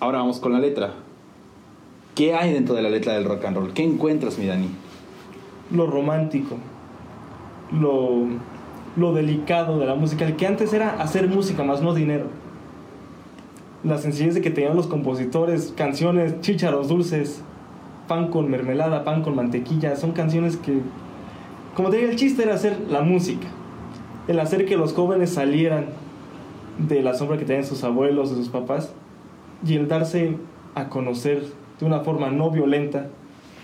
Ahora 0.00 0.18
vamos 0.18 0.38
con 0.38 0.52
la 0.52 0.60
letra. 0.60 0.94
¿Qué 2.14 2.34
hay 2.34 2.54
dentro 2.54 2.74
de 2.74 2.80
la 2.80 2.88
letra 2.88 3.12
del 3.12 3.24
rock 3.24 3.44
and 3.44 3.56
roll? 3.56 3.72
¿Qué 3.74 3.82
encuentras, 3.82 4.38
mi 4.38 4.46
Dani? 4.46 4.68
Lo 5.70 5.86
romántico, 5.86 6.56
lo, 7.78 8.26
lo 8.96 9.12
delicado 9.12 9.78
de 9.78 9.84
la 9.84 9.96
música, 9.96 10.24
el 10.24 10.36
que 10.36 10.46
antes 10.46 10.72
era 10.72 11.02
hacer 11.02 11.28
música 11.28 11.62
más 11.62 11.82
no 11.82 11.92
dinero. 11.92 12.28
La 13.84 13.98
sencillez 13.98 14.34
de 14.34 14.40
que 14.40 14.50
tenían 14.50 14.76
los 14.76 14.86
compositores, 14.86 15.74
canciones, 15.76 16.40
chícharos 16.40 16.88
dulces, 16.88 17.42
pan 18.08 18.28
con 18.28 18.50
mermelada, 18.50 19.04
pan 19.04 19.22
con 19.22 19.34
mantequilla, 19.34 19.96
son 19.96 20.12
canciones 20.12 20.56
que, 20.56 20.80
como 21.74 21.90
te 21.90 21.98
digo, 21.98 22.10
el 22.10 22.16
chiste 22.16 22.44
era 22.44 22.54
hacer 22.54 22.78
la 22.88 23.02
música, 23.02 23.46
el 24.28 24.40
hacer 24.40 24.66
que 24.66 24.76
los 24.76 24.92
jóvenes 24.92 25.30
salieran 25.30 25.86
de 26.78 27.02
la 27.02 27.14
sombra 27.14 27.38
que 27.38 27.44
tenían 27.44 27.64
sus 27.64 27.84
abuelos, 27.84 28.30
sus 28.30 28.48
papás, 28.48 28.92
y 29.66 29.74
el 29.74 29.88
darse 29.88 30.36
a 30.74 30.88
conocer 30.88 31.44
de 31.80 31.86
una 31.86 32.00
forma 32.00 32.30
no 32.30 32.50
violenta, 32.50 33.08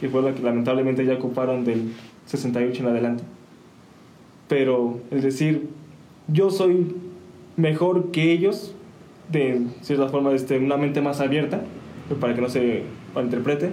que 0.00 0.08
fue 0.08 0.22
la 0.22 0.34
que 0.34 0.42
lamentablemente 0.42 1.04
ya 1.04 1.14
ocuparon 1.14 1.64
del 1.64 1.92
68 2.26 2.82
en 2.82 2.88
adelante. 2.88 3.24
Pero 4.48 4.98
el 5.10 5.22
decir, 5.22 5.68
yo 6.28 6.50
soy 6.50 6.94
mejor 7.56 8.10
que 8.10 8.32
ellos, 8.32 8.74
de 9.30 9.66
cierta 9.82 10.08
forma, 10.08 10.32
este, 10.32 10.58
una 10.58 10.76
mente 10.76 11.00
más 11.00 11.20
abierta, 11.20 11.62
para 12.20 12.34
que 12.34 12.40
no 12.40 12.48
se 12.48 12.84
malinterprete, 13.14 13.70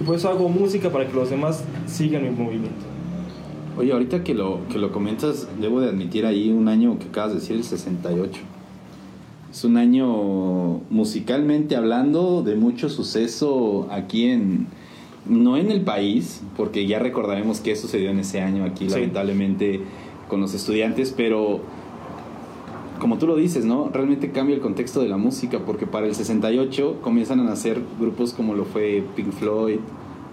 y 0.00 0.04
por 0.04 0.16
eso 0.16 0.28
hago 0.28 0.48
música 0.48 0.90
para 0.90 1.06
que 1.06 1.12
los 1.12 1.30
demás 1.30 1.64
sigan 1.86 2.22
mi 2.22 2.30
movimiento. 2.30 2.99
Oye, 3.80 3.92
ahorita 3.92 4.22
que 4.22 4.34
lo, 4.34 4.58
que 4.70 4.78
lo 4.78 4.92
comentas, 4.92 5.48
debo 5.58 5.80
de 5.80 5.88
admitir 5.88 6.26
ahí 6.26 6.50
un 6.50 6.68
año 6.68 6.98
que 6.98 7.06
acabas 7.06 7.32
de 7.32 7.40
decir, 7.40 7.56
el 7.56 7.64
68. 7.64 8.38
Es 9.50 9.64
un 9.64 9.78
año 9.78 10.82
musicalmente 10.90 11.76
hablando 11.76 12.42
de 12.42 12.56
mucho 12.56 12.90
suceso 12.90 13.88
aquí 13.90 14.26
en, 14.26 14.66
no 15.24 15.56
en 15.56 15.70
el 15.70 15.80
país, 15.80 16.42
porque 16.58 16.86
ya 16.86 16.98
recordaremos 16.98 17.60
qué 17.60 17.74
sucedió 17.74 18.10
en 18.10 18.18
ese 18.18 18.42
año 18.42 18.64
aquí, 18.64 18.86
lamentablemente, 18.86 19.80
con 20.28 20.42
los 20.42 20.52
estudiantes, 20.52 21.14
pero 21.16 21.60
como 22.98 23.16
tú 23.16 23.26
lo 23.26 23.34
dices, 23.34 23.64
¿no? 23.64 23.88
Realmente 23.90 24.30
cambia 24.30 24.56
el 24.56 24.60
contexto 24.60 25.00
de 25.00 25.08
la 25.08 25.16
música, 25.16 25.60
porque 25.64 25.86
para 25.86 26.06
el 26.06 26.14
68 26.14 26.98
comienzan 27.00 27.40
a 27.40 27.44
nacer 27.44 27.80
grupos 27.98 28.34
como 28.34 28.54
lo 28.54 28.66
fue 28.66 29.02
Pink 29.16 29.32
Floyd, 29.32 29.78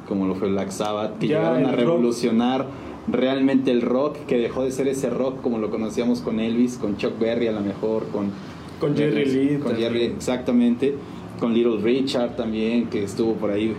como 0.05 0.27
lo 0.27 0.35
fue 0.35 0.49
Black 0.49 0.71
Sabbath, 0.71 1.17
que 1.17 1.27
llegaron 1.27 1.65
a 1.65 1.71
revolucionar 1.71 2.67
realmente 3.07 3.71
el 3.71 3.81
rock, 3.81 4.17
que 4.27 4.37
dejó 4.37 4.63
de 4.63 4.71
ser 4.71 4.87
ese 4.87 5.09
rock 5.09 5.41
como 5.41 5.57
lo 5.57 5.69
conocíamos 5.69 6.21
con 6.21 6.39
Elvis, 6.39 6.77
con 6.77 6.97
Chuck 6.97 7.17
Berry 7.19 7.47
a 7.47 7.51
lo 7.51 7.61
mejor, 7.61 8.07
con, 8.07 8.31
con 8.79 8.95
Jerry 8.95 9.25
Lee. 9.25 9.59
Con 9.59 9.75
Jerry, 9.75 10.03
exactamente, 10.03 10.95
con 11.39 11.53
Little 11.53 11.81
Richard 11.81 12.35
también, 12.35 12.87
que 12.87 13.03
estuvo 13.03 13.33
por 13.33 13.51
ahí 13.51 13.73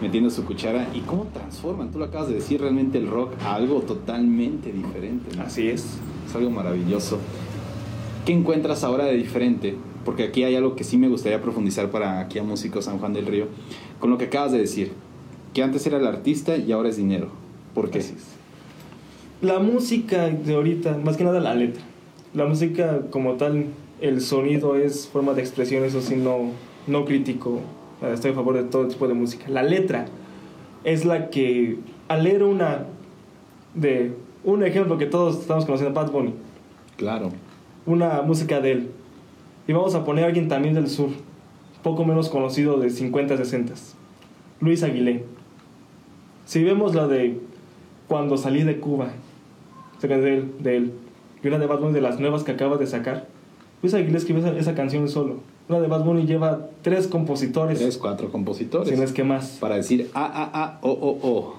metiendo 0.00 0.30
su 0.30 0.44
cuchara. 0.44 0.88
¿Y 0.94 1.00
cómo 1.00 1.26
transforman? 1.32 1.90
Tú 1.90 1.98
lo 1.98 2.06
acabas 2.06 2.28
de 2.28 2.34
decir, 2.34 2.60
realmente 2.60 2.98
el 2.98 3.08
rock 3.08 3.32
a 3.42 3.54
algo 3.54 3.80
totalmente 3.82 4.72
diferente. 4.72 5.38
Así 5.40 5.68
es. 5.68 5.98
Es 6.26 6.34
algo 6.34 6.50
maravilloso. 6.50 7.18
¿Qué 8.24 8.32
encuentras 8.32 8.84
ahora 8.84 9.04
de 9.04 9.14
diferente? 9.14 9.76
Porque 10.04 10.24
aquí 10.24 10.44
hay 10.44 10.54
algo 10.54 10.76
que 10.76 10.84
sí 10.84 10.96
me 10.96 11.08
gustaría 11.08 11.42
profundizar 11.42 11.90
para 11.90 12.20
aquí 12.20 12.38
a 12.38 12.42
Músicos 12.42 12.86
San 12.86 12.98
Juan 12.98 13.12
del 13.12 13.26
Río. 13.26 13.46
Con 13.98 14.10
lo 14.10 14.16
que 14.16 14.26
acabas 14.26 14.52
de 14.52 14.58
decir, 14.58 14.92
que 15.52 15.62
antes 15.62 15.86
era 15.86 15.98
el 15.98 16.06
artista 16.06 16.56
y 16.56 16.72
ahora 16.72 16.88
es 16.88 16.96
dinero. 16.96 17.28
¿Por 17.74 17.90
qué? 17.90 18.02
La 19.42 19.58
música 19.58 20.28
de 20.28 20.54
ahorita, 20.54 20.98
más 21.04 21.16
que 21.16 21.24
nada 21.24 21.40
la 21.40 21.54
letra. 21.54 21.82
La 22.34 22.46
música 22.46 23.00
como 23.10 23.34
tal, 23.34 23.66
el 24.00 24.20
sonido 24.20 24.76
es 24.76 25.08
forma 25.08 25.32
de 25.34 25.40
expresión, 25.40 25.84
eso 25.84 26.00
sí, 26.00 26.16
no, 26.16 26.52
no 26.86 27.04
crítico. 27.04 27.60
Estoy 28.02 28.32
a 28.32 28.34
favor 28.34 28.56
de 28.56 28.64
todo 28.64 28.88
tipo 28.88 29.08
de 29.08 29.14
música. 29.14 29.48
La 29.48 29.62
letra 29.62 30.06
es 30.84 31.04
la 31.04 31.30
que, 31.30 31.78
al 32.08 32.24
leer 32.24 32.42
una, 32.42 32.86
de 33.74 34.12
un 34.44 34.62
ejemplo 34.62 34.98
que 34.98 35.06
todos 35.06 35.40
estamos 35.40 35.64
conociendo, 35.64 35.98
Bad 35.98 36.10
Bunny. 36.10 36.34
Claro 36.96 37.30
una 37.86 38.22
música 38.22 38.60
de 38.60 38.72
él. 38.72 38.90
Y 39.66 39.72
vamos 39.72 39.94
a 39.94 40.04
poner 40.04 40.24
a 40.24 40.28
alguien 40.28 40.48
también 40.48 40.74
del 40.74 40.88
sur, 40.88 41.10
poco 41.82 42.04
menos 42.04 42.28
conocido 42.28 42.78
de 42.78 42.90
50, 42.90 43.36
60. 43.36 43.74
Luis 44.60 44.82
Aguilé. 44.82 45.24
Si 46.44 46.62
vemos 46.64 46.94
la 46.94 47.06
de 47.06 47.38
Cuando 48.08 48.36
salí 48.36 48.62
de 48.64 48.78
Cuba, 48.78 49.12
de 50.08 50.34
él, 50.34 50.52
de 50.58 50.76
él, 50.76 50.92
y 51.42 51.48
una 51.48 51.58
de 51.58 51.66
Bad 51.66 51.80
Bunny 51.80 51.92
de 51.92 52.00
las 52.00 52.20
nuevas 52.20 52.44
que 52.44 52.52
acaba 52.52 52.76
de 52.76 52.86
sacar, 52.86 53.26
Luis 53.82 53.94
Aguilé 53.94 54.18
escribió 54.18 54.44
esa, 54.44 54.56
esa 54.56 54.74
canción 54.74 55.08
solo. 55.08 55.38
Una 55.68 55.80
de 55.80 55.88
Bad 55.88 56.04
Bunny 56.04 56.26
lleva 56.26 56.68
tres 56.82 57.06
compositores. 57.06 57.78
Tres, 57.78 57.96
cuatro 57.96 58.30
compositores. 58.30 58.88
Si 58.88 58.96
no 58.96 59.02
es 59.02 59.12
que 59.12 59.24
más. 59.24 59.58
Para 59.60 59.76
decir 59.76 60.10
A, 60.14 60.24
A, 60.24 60.64
A, 60.64 60.78
O, 60.82 60.90
O, 60.90 61.28
O. 61.28 61.54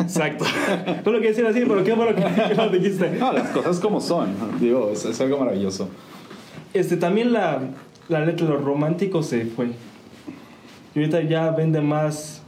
Exacto. 0.00 0.44
no 1.04 1.12
lo 1.12 1.18
quería 1.18 1.30
decir 1.30 1.46
así, 1.46 1.62
pero 1.66 1.82
qué 1.82 1.94
bueno 1.94 2.14
que 2.14 2.54
lo 2.54 2.68
dijiste. 2.68 3.10
No, 3.18 3.32
las 3.32 3.48
cosas 3.48 3.80
como 3.80 4.00
son. 4.00 4.28
Digo, 4.60 4.90
es, 4.92 5.20
algo 5.20 5.38
maravilloso. 5.38 5.88
Este, 6.74 6.96
también 6.96 7.32
la, 7.32 7.62
la 8.08 8.24
letra 8.24 8.46
de 8.46 8.52
los 8.52 8.62
románticos 8.62 9.26
se 9.26 9.46
fue. 9.46 9.70
Y 10.94 10.98
ahorita 10.98 11.22
ya 11.22 11.50
vende 11.50 11.80
más 11.80 12.42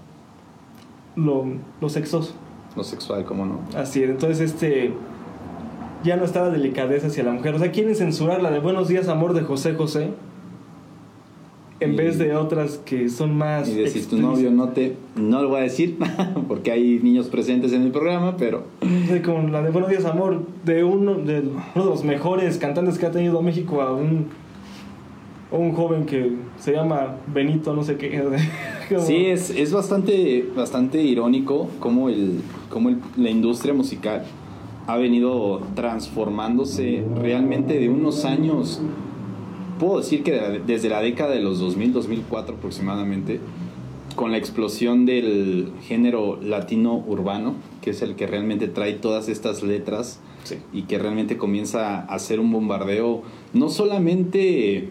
lo, 1.16 1.46
lo 1.80 1.88
sexoso. 1.88 2.34
Lo 2.76 2.84
sexual, 2.84 3.24
¿cómo 3.24 3.46
no? 3.46 3.60
Así 3.76 4.02
es. 4.02 4.10
Entonces, 4.10 4.40
este. 4.40 4.92
Ya 6.02 6.16
no 6.16 6.24
está 6.24 6.42
la 6.42 6.50
delicadeza 6.50 7.08
hacia 7.08 7.24
la 7.24 7.32
mujer. 7.32 7.54
O 7.54 7.58
sea, 7.58 7.72
quieren 7.72 7.94
censurar 7.94 8.42
la 8.42 8.50
de 8.50 8.58
Buenos 8.58 8.88
días, 8.88 9.08
amor 9.08 9.34
de 9.34 9.42
José 9.42 9.74
José 9.74 10.10
en 11.80 11.96
vez 11.96 12.18
de 12.18 12.36
otras 12.36 12.78
que 12.78 13.08
son 13.08 13.36
más. 13.36 13.68
Y 13.68 13.74
decir 13.74 14.06
tu 14.06 14.18
novio 14.18 14.50
no 14.50 14.68
te. 14.68 14.96
No 15.16 15.42
lo 15.42 15.48
voy 15.48 15.60
a 15.60 15.62
decir 15.62 15.98
porque 16.48 16.70
hay 16.70 17.00
niños 17.02 17.28
presentes 17.28 17.72
en 17.72 17.82
el 17.82 17.90
programa, 17.90 18.36
pero. 18.36 18.64
Como 19.24 19.48
la 19.48 19.62
de 19.62 19.70
Buenos 19.70 19.90
Días 19.90 20.04
Amor, 20.04 20.42
de 20.64 20.84
uno 20.84 21.14
de, 21.14 21.40
uno 21.74 21.84
de 21.84 21.90
los 21.90 22.04
mejores 22.04 22.58
cantantes 22.58 22.98
que 22.98 23.06
ha 23.06 23.10
tenido 23.10 23.42
México 23.42 23.80
a 23.80 23.92
un. 23.92 24.26
Un 25.50 25.72
joven 25.72 26.06
que 26.06 26.36
se 26.58 26.72
llama 26.72 27.16
Benito, 27.26 27.74
no 27.74 27.82
sé 27.82 27.96
qué. 27.96 28.22
sí, 28.98 29.26
es, 29.26 29.50
es 29.50 29.72
bastante, 29.72 30.48
bastante 30.54 31.02
irónico 31.02 31.68
cómo, 31.80 32.08
el, 32.08 32.40
cómo 32.68 32.90
la 33.16 33.30
industria 33.30 33.74
musical 33.74 34.24
ha 34.86 34.96
venido 34.96 35.60
transformándose 35.74 37.04
realmente 37.16 37.78
de 37.78 37.88
unos 37.88 38.24
años 38.24 38.80
puedo 39.80 39.98
decir 39.98 40.22
que 40.22 40.60
desde 40.66 40.90
la 40.90 41.00
década 41.00 41.32
de 41.34 41.40
los 41.40 41.58
2000, 41.58 41.94
2004 41.94 42.56
aproximadamente, 42.56 43.40
con 44.14 44.30
la 44.30 44.36
explosión 44.36 45.06
del 45.06 45.72
género 45.82 46.38
latino 46.42 46.94
urbano, 46.94 47.54
que 47.80 47.90
es 47.90 48.02
el 48.02 48.14
que 48.14 48.26
realmente 48.26 48.68
trae 48.68 48.92
todas 48.92 49.28
estas 49.28 49.62
letras 49.62 50.20
y 50.72 50.82
que 50.82 50.98
realmente 50.98 51.38
comienza 51.38 52.00
a 52.00 52.14
hacer 52.14 52.40
un 52.40 52.52
bombardeo, 52.52 53.22
no 53.54 53.70
solamente 53.70 54.90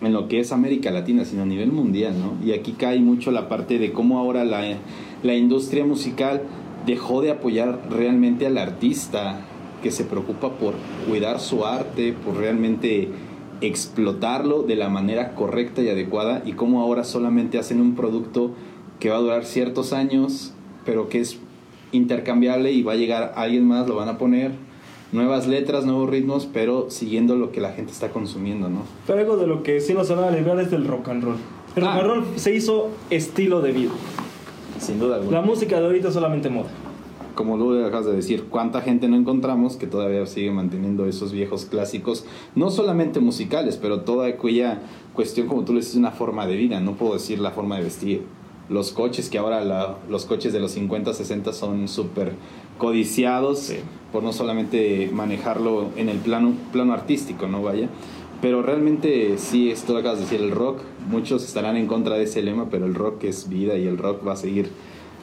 en 0.00 0.12
lo 0.12 0.28
que 0.28 0.40
es 0.40 0.52
América 0.52 0.90
Latina, 0.90 1.24
sino 1.24 1.42
a 1.42 1.46
nivel 1.46 1.72
mundial, 1.72 2.14
¿no? 2.18 2.34
Y 2.46 2.52
aquí 2.52 2.72
cae 2.72 3.00
mucho 3.00 3.30
la 3.30 3.48
parte 3.48 3.78
de 3.78 3.92
cómo 3.92 4.18
ahora 4.18 4.44
la, 4.44 4.62
la 5.22 5.34
industria 5.34 5.84
musical 5.84 6.42
dejó 6.84 7.22
de 7.22 7.30
apoyar 7.30 7.80
realmente 7.90 8.46
al 8.46 8.58
artista 8.58 9.40
que 9.82 9.90
se 9.90 10.04
preocupa 10.04 10.52
por 10.52 10.74
cuidar 11.08 11.40
su 11.40 11.64
arte, 11.64 12.12
por 12.12 12.36
realmente 12.36 13.08
explotarlo 13.60 14.62
de 14.62 14.76
la 14.76 14.88
manera 14.88 15.34
correcta 15.34 15.82
y 15.82 15.88
adecuada 15.88 16.42
y 16.44 16.52
cómo 16.52 16.82
ahora 16.82 17.04
solamente 17.04 17.58
hacen 17.58 17.80
un 17.80 17.94
producto 17.94 18.52
que 19.00 19.10
va 19.10 19.16
a 19.16 19.20
durar 19.20 19.44
ciertos 19.44 19.92
años, 19.92 20.52
pero 20.84 21.08
que 21.08 21.20
es 21.20 21.38
intercambiable 21.92 22.72
y 22.72 22.82
va 22.82 22.92
a 22.92 22.96
llegar 22.96 23.32
alguien 23.36 23.66
más, 23.66 23.88
lo 23.88 23.96
van 23.96 24.08
a 24.08 24.18
poner, 24.18 24.52
nuevas 25.12 25.46
letras, 25.46 25.84
nuevos 25.84 26.10
ritmos, 26.10 26.48
pero 26.52 26.90
siguiendo 26.90 27.36
lo 27.36 27.52
que 27.52 27.60
la 27.60 27.72
gente 27.72 27.92
está 27.92 28.10
consumiendo, 28.10 28.68
¿no? 28.68 28.82
Pero 29.06 29.20
algo 29.20 29.36
de 29.36 29.46
lo 29.46 29.62
que 29.62 29.80
sí 29.80 29.94
nos 29.94 30.08
van 30.08 30.24
a 30.24 30.30
librar 30.30 30.58
es 30.60 30.70
del 30.70 30.86
rock 30.86 31.08
and 31.08 31.24
roll. 31.24 31.36
El 31.76 31.82
rock 31.82 31.90
and 31.92 32.00
ah. 32.00 32.04
roll 32.04 32.24
se 32.36 32.54
hizo 32.54 32.88
estilo 33.10 33.60
de 33.60 33.72
vida. 33.72 33.90
Sin 34.78 34.98
duda 34.98 35.16
alguna. 35.16 35.40
La 35.40 35.46
música 35.46 35.78
de 35.80 35.86
ahorita 35.86 36.08
es 36.08 36.14
solamente 36.14 36.50
moda. 36.50 36.68
como 37.34 37.56
lo 37.58 37.84
acabas 37.84 38.06
de 38.06 38.14
decir, 38.14 38.44
cuánta 38.48 38.80
gente 38.80 39.08
no 39.08 39.16
encontramos 39.16 39.76
que 39.76 39.86
todavía 39.86 40.24
sigue 40.26 40.50
manteniendo 40.50 41.06
esos 41.06 41.32
viejos 41.32 41.66
clásicos, 41.66 42.24
no 42.54 42.70
solamente 42.70 43.20
musicales, 43.20 43.76
pero 43.76 44.00
toda 44.00 44.26
aquella 44.26 44.80
cuestión, 45.12 45.46
como 45.46 45.64
tú 45.64 45.74
le 45.74 45.80
dices, 45.80 45.96
una 45.96 46.12
forma 46.12 46.46
de 46.46 46.56
vida, 46.56 46.80
no 46.80 46.92
puedo 46.92 47.12
decir 47.14 47.38
la 47.38 47.50
forma 47.50 47.76
de 47.76 47.84
vestir. 47.84 48.22
Los 48.68 48.90
coches, 48.92 49.28
que 49.30 49.38
ahora 49.38 49.64
la- 49.64 49.96
los 50.10 50.24
coches 50.26 50.52
de 50.52 50.60
los 50.60 50.72
50, 50.72 51.12
60 51.14 51.52
son 51.52 51.86
súper 51.88 52.32
codiciados 52.78 53.58
Sí. 53.60 53.76
por 54.12 54.22
no 54.22 54.32
solamente 54.32 55.10
manejarlo 55.12 55.86
en 55.96 56.08
el 56.08 56.18
plano, 56.18 56.52
plano 56.72 56.92
artístico, 56.92 57.46
¿no? 57.46 57.62
Vaya. 57.62 57.88
Pero 58.42 58.62
realmente 58.62 59.38
sí, 59.38 59.70
esto 59.70 59.92
lo 59.94 60.00
acabas 60.00 60.18
de 60.18 60.24
decir, 60.24 60.40
el 60.40 60.50
rock, 60.50 60.80
muchos 61.08 61.44
estarán 61.44 61.76
en 61.76 61.86
contra 61.86 62.16
de 62.16 62.24
ese 62.24 62.42
lema, 62.42 62.68
pero 62.70 62.86
el 62.86 62.94
rock 62.94 63.24
es 63.24 63.48
vida 63.48 63.76
y 63.78 63.86
el 63.86 63.96
rock 63.98 64.26
va 64.26 64.32
a 64.32 64.36
seguir 64.36 64.68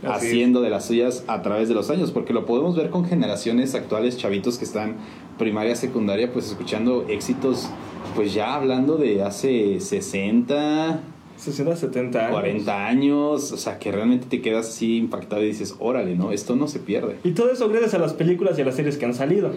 Así 0.03 0.25
es. 0.25 0.31
haciendo 0.31 0.61
de 0.61 0.69
las 0.71 0.85
suyas 0.85 1.23
a 1.27 1.41
través 1.43 1.69
de 1.69 1.75
los 1.75 1.89
años, 1.91 2.11
porque 2.11 2.33
lo 2.33 2.45
podemos 2.45 2.75
ver 2.75 2.89
con 2.89 3.05
generaciones 3.05 3.75
actuales, 3.75 4.17
chavitos 4.17 4.57
que 4.57 4.65
están 4.65 4.95
primaria, 5.37 5.75
secundaria, 5.75 6.31
pues 6.33 6.47
escuchando 6.49 7.05
éxitos, 7.07 7.69
pues 8.15 8.33
ya 8.33 8.55
hablando 8.55 8.97
de 8.97 9.21
hace 9.21 9.79
60, 9.79 10.99
60, 11.43 11.75
70 11.75 12.19
años. 12.19 12.31
40 12.31 12.85
años, 12.87 13.51
o 13.51 13.57
sea, 13.57 13.79
que 13.79 13.91
realmente 13.91 14.27
te 14.29 14.41
quedas 14.41 14.69
así 14.69 14.97
impactado 14.97 15.43
y 15.43 15.47
dices, 15.47 15.75
órale, 15.79 16.15
¿no? 16.15 16.31
Esto 16.31 16.55
no 16.55 16.67
se 16.67 16.79
pierde. 16.79 17.17
Y 17.23 17.31
todo 17.31 17.51
eso 17.51 17.69
gracias 17.69 17.93
a 17.93 17.99
las 17.99 18.13
películas 18.13 18.57
y 18.57 18.61
a 18.61 18.65
las 18.65 18.75
series 18.75 18.97
que 18.97 19.05
han 19.05 19.13
salido. 19.13 19.51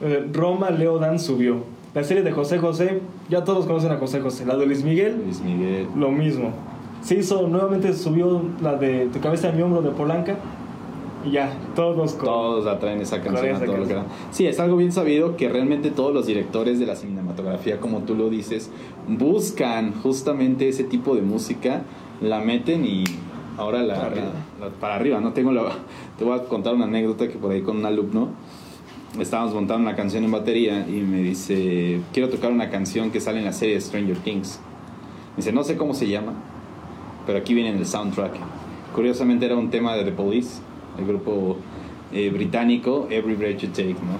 Eh, 0.00 0.26
Roma, 0.32 0.70
Leo 0.70 0.98
Dan 0.98 1.18
subió. 1.18 1.58
La 1.94 2.04
serie 2.04 2.22
de 2.22 2.30
José 2.30 2.58
José, 2.58 3.00
ya 3.28 3.44
todos 3.44 3.66
conocen 3.66 3.90
a 3.90 3.96
José 3.96 4.20
José. 4.20 4.46
La 4.46 4.56
de 4.56 4.64
Luis 4.64 4.84
Miguel, 4.84 5.20
Luis 5.24 5.40
Miguel. 5.40 5.88
lo 5.96 6.10
mismo. 6.10 6.52
Se 7.02 7.16
hizo, 7.16 7.48
nuevamente 7.48 7.92
subió 7.94 8.42
la 8.62 8.76
de 8.76 9.06
Tu 9.12 9.20
cabeza 9.20 9.48
de 9.50 9.56
mi 9.56 9.62
hombro 9.62 9.82
de 9.82 9.90
Polanca. 9.90 10.36
Y 11.24 11.32
ya, 11.32 11.52
todos 11.76 12.12
con... 12.14 12.24
Todos 12.26 12.66
atraen 12.66 13.00
esa 13.00 13.20
canción 13.20 13.46
esa 13.54 13.62
a 13.62 13.66
todo 13.66 13.76
lo 13.76 13.86
que. 13.86 13.96
Sí, 14.30 14.46
es 14.46 14.58
algo 14.58 14.76
bien 14.78 14.90
sabido 14.92 15.36
que 15.36 15.48
realmente 15.48 15.90
todos 15.90 16.14
los 16.14 16.26
directores 16.26 16.78
de 16.78 16.86
la 16.86 16.96
cinematografía, 16.96 17.78
como 17.78 18.00
tú 18.00 18.14
lo 18.14 18.30
dices, 18.30 18.70
buscan 19.06 19.92
justamente 20.02 20.68
ese 20.68 20.84
tipo 20.84 21.14
de 21.14 21.22
música, 21.22 21.82
la 22.22 22.40
meten 22.40 22.86
y 22.86 23.04
ahora 23.58 23.82
la, 23.82 23.94
Para 23.96 24.06
arriba. 24.06 24.26
la- 24.60 24.66
la- 24.66 24.72
para 24.72 24.94
arriba, 24.94 25.20
¿no? 25.20 25.32
Tengo 25.34 25.52
la- 25.52 25.72
te 26.18 26.24
voy 26.24 26.38
a 26.38 26.44
contar 26.44 26.74
una 26.74 26.86
anécdota 26.86 27.28
que 27.28 27.36
por 27.36 27.52
ahí 27.52 27.60
con 27.62 27.76
un 27.76 27.84
alumno 27.84 28.28
estábamos 29.18 29.52
montando 29.54 29.82
una 29.88 29.96
canción 29.96 30.24
en 30.24 30.30
batería 30.30 30.86
y 30.88 31.00
me 31.02 31.18
dice, 31.22 32.00
quiero 32.12 32.28
tocar 32.30 32.50
una 32.52 32.70
canción 32.70 33.10
que 33.10 33.20
sale 33.20 33.40
en 33.40 33.44
la 33.44 33.52
serie 33.52 33.78
Stranger 33.80 34.16
Things. 34.18 34.60
Me 35.32 35.36
dice, 35.38 35.52
no 35.52 35.64
sé 35.64 35.76
cómo 35.76 35.92
se 35.94 36.08
llama, 36.08 36.32
pero 37.26 37.38
aquí 37.38 37.52
viene 37.52 37.70
en 37.70 37.76
el 37.76 37.86
soundtrack. 37.86 38.32
Curiosamente 38.94 39.46
era 39.46 39.56
un 39.56 39.68
tema 39.70 39.94
de 39.96 40.04
The 40.04 40.12
Police, 40.12 40.60
el 41.00 41.06
grupo 41.06 41.56
eh, 42.12 42.30
británico 42.30 43.08
Every 43.10 43.34
Breath 43.34 43.58
You 43.62 43.68
Take, 43.68 43.94
¿no? 43.94 44.18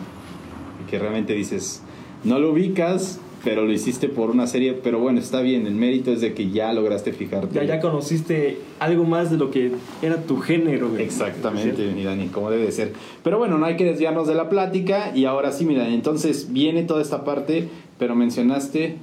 Que 0.91 0.99
realmente 0.99 1.33
dices, 1.35 1.83
no 2.25 2.39
lo 2.39 2.53
ubicas, 2.53 3.21
pero 3.45 3.65
lo 3.65 3.73
hiciste 3.73 4.09
por 4.09 4.31
una 4.31 4.47
serie, 4.47 4.75
pero 4.75 4.99
bueno, 4.99 5.19
está 5.19 5.41
bien, 5.41 5.67
el 5.67 5.75
mérito 5.75 6.13
es 6.13 6.21
de 6.21 6.35
que 6.35 6.51
ya 6.51 6.73
lograste 6.75 7.13
fijarte. 7.13 7.55
Ya, 7.55 7.65
ya 7.65 7.81
conociste 7.81 8.59
algo 8.81 9.05
más 9.05 9.31
de 9.31 9.39
lo 9.39 9.51
que 9.51 9.73
era 10.03 10.17
tu 10.25 10.39
género. 10.41 10.91
güey. 10.91 11.03
Exactamente, 11.03 11.87
mi 11.95 12.05
Dani, 12.05 12.27
como 12.29 12.51
debe 12.51 12.67
de 12.67 12.73
ser. 12.73 12.93
Pero 13.25 13.39
bueno, 13.39 13.57
no 13.57 13.65
hay 13.67 13.77
que 13.77 13.85
desviarnos 13.85 14.27
de 14.29 14.35
la 14.35 14.49
plática 14.51 15.13
y 15.17 15.25
ahora 15.25 15.53
sí, 15.53 15.65
mi 15.65 15.75
Dani, 15.75 15.95
entonces 15.95 16.53
viene 16.53 16.83
toda 16.83 17.01
esta 17.01 17.25
parte, 17.25 17.69
pero 17.99 18.15
mencionaste 18.15 18.97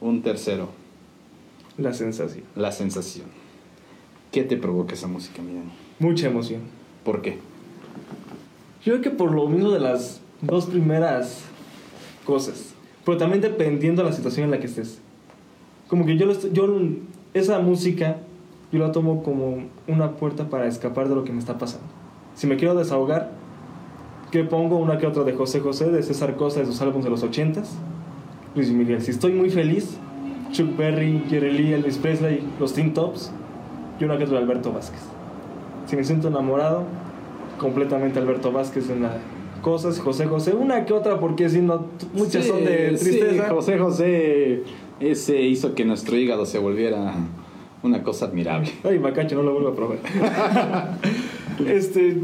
un 0.00 0.20
tercero, 0.20 0.68
La 1.78 1.94
sensación. 1.94 2.44
la 2.56 2.70
sensación. 2.72 3.26
¿Qué 4.30 4.42
te 4.42 4.56
provoca 4.58 4.92
esa 4.94 5.06
música, 5.06 5.40
mi 5.40 5.54
Dani? 5.54 5.70
Mucha 6.00 6.26
emoción. 6.26 6.60
¿Por 7.04 7.22
qué? 7.22 7.38
Yo 8.84 8.92
creo 8.92 9.00
que 9.00 9.10
por 9.10 9.32
lo 9.32 9.46
mismo 9.48 9.70
de 9.70 9.80
las 9.80 10.20
dos 10.40 10.66
primeras 10.66 11.44
cosas. 12.24 12.74
Pero 13.04 13.18
también 13.18 13.40
dependiendo 13.40 14.02
de 14.02 14.08
la 14.08 14.14
situación 14.14 14.44
en 14.44 14.50
la 14.50 14.58
que 14.58 14.66
estés. 14.66 15.00
Como 15.88 16.06
que 16.06 16.16
yo, 16.16 16.26
esa 17.34 17.58
música, 17.60 18.16
yo 18.72 18.78
la 18.78 18.92
tomo 18.92 19.22
como 19.22 19.64
una 19.86 20.12
puerta 20.12 20.48
para 20.48 20.66
escapar 20.66 21.08
de 21.08 21.14
lo 21.14 21.24
que 21.24 21.32
me 21.32 21.38
está 21.38 21.58
pasando. 21.58 21.86
Si 22.34 22.46
me 22.46 22.56
quiero 22.56 22.74
desahogar, 22.74 23.32
que 24.30 24.42
pongo 24.44 24.78
una 24.78 24.98
que 24.98 25.06
otra 25.06 25.22
de 25.24 25.34
José 25.34 25.60
José, 25.60 25.90
de 25.90 26.02
César 26.02 26.36
Costa, 26.36 26.60
de 26.60 26.66
sus 26.66 26.80
álbumes 26.80 27.04
de 27.04 27.10
los 27.10 27.22
ochentas. 27.22 27.76
Luis 28.54 28.70
Miguel. 28.70 29.02
Si 29.02 29.10
estoy 29.10 29.32
muy 29.32 29.50
feliz, 29.50 29.96
Chuck 30.52 30.76
Berry, 30.76 31.24
Jerry 31.28 31.52
Lee, 31.52 31.72
Elvis 31.74 31.98
Presley, 31.98 32.42
los 32.58 32.72
Teen 32.72 32.94
Tops, 32.94 33.32
y 34.00 34.04
una 34.04 34.16
que 34.16 34.24
otra 34.24 34.38
de 34.38 34.42
Alberto 34.44 34.72
Vázquez. 34.72 35.13
Si 35.86 35.96
me 35.96 36.04
siento 36.04 36.28
enamorado, 36.28 36.84
completamente 37.58 38.18
Alberto 38.18 38.52
Vázquez 38.52 38.88
en 38.90 39.02
las 39.02 39.14
cosas, 39.62 39.98
José 39.98 40.26
José, 40.26 40.52
una 40.54 40.84
que 40.84 40.92
otra, 40.92 41.18
porque 41.20 41.48
si 41.48 41.60
no, 41.60 41.86
muchas 42.12 42.44
Sí, 42.44 42.50
son 42.50 42.64
de 42.64 42.96
sí, 42.96 43.04
tristeza. 43.10 43.48
José 43.50 43.78
José, 43.78 44.62
ese 45.00 45.40
hizo 45.42 45.74
que 45.74 45.84
nuestro 45.84 46.16
hígado 46.16 46.46
se 46.46 46.58
volviera 46.58 47.14
una 47.82 48.02
cosa 48.02 48.26
admirable. 48.26 48.70
Ay, 48.84 48.98
Macacho, 48.98 49.36
no 49.36 49.42
lo 49.42 49.52
vuelvo 49.52 49.68
a 49.70 49.74
probar. 49.74 49.98
este, 51.66 52.18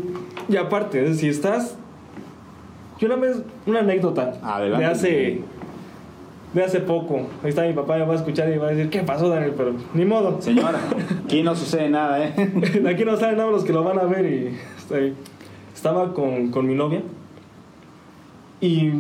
y 0.48 0.56
aparte, 0.56 1.14
si 1.14 1.28
estás. 1.28 1.76
Yo 2.98 3.06
una 3.06 3.16
vez, 3.16 3.42
una 3.66 3.80
anécdota 3.80 4.38
Adelante. 4.42 4.84
de 4.84 4.90
hace. 4.90 5.40
De 6.54 6.64
hace 6.64 6.80
poco. 6.80 7.20
Ahí 7.44 7.50
está 7.50 7.62
mi 7.62 7.72
papá, 7.72 7.96
me 7.96 8.04
va 8.06 8.14
a 8.14 8.16
escuchar 8.16 8.48
y 8.52 8.58
va 8.58 8.66
a 8.66 8.70
decir, 8.70 8.90
¿qué 8.90 9.00
pasó, 9.04 9.28
Daniel? 9.28 9.54
Pero 9.56 9.72
ni 9.94 10.04
modo. 10.04 10.40
Señora, 10.42 10.80
aquí 11.24 11.42
no 11.44 11.54
sucede 11.54 11.88
nada, 11.88 12.24
¿eh? 12.24 12.34
Aquí 12.88 13.04
no 13.04 13.16
saben 13.16 13.36
nada 13.36 13.50
los 13.50 13.62
que 13.64 13.72
lo 13.72 13.84
van 13.84 13.98
a 14.00 14.04
ver 14.04 14.24
y 14.26 14.56
estoy- 14.76 15.14
estaba 15.74 16.12
con, 16.12 16.50
con 16.50 16.66
mi 16.66 16.74
novia 16.74 17.02
y 18.60 18.90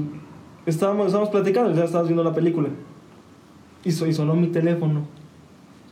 estábamos, 0.66 1.06
estábamos 1.06 1.30
platicando, 1.30 1.72
ya 1.74 1.84
estábamos 1.84 2.08
viendo 2.08 2.24
la 2.24 2.34
película 2.34 2.68
y, 3.84 3.90
so- 3.92 4.06
y 4.06 4.12
sonó 4.14 4.34
mi 4.34 4.46
teléfono 4.46 5.02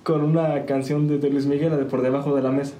con 0.05 0.23
una 0.23 0.65
canción 0.65 1.07
de, 1.09 1.19
de 1.19 1.29
Luis 1.31 1.47
Miguel, 1.47 1.71
la 1.71 1.77
de 1.77 1.85
Por 1.85 2.03
debajo 2.03 2.35
de 2.35 2.43
la 2.43 2.51
mesa, 2.51 2.75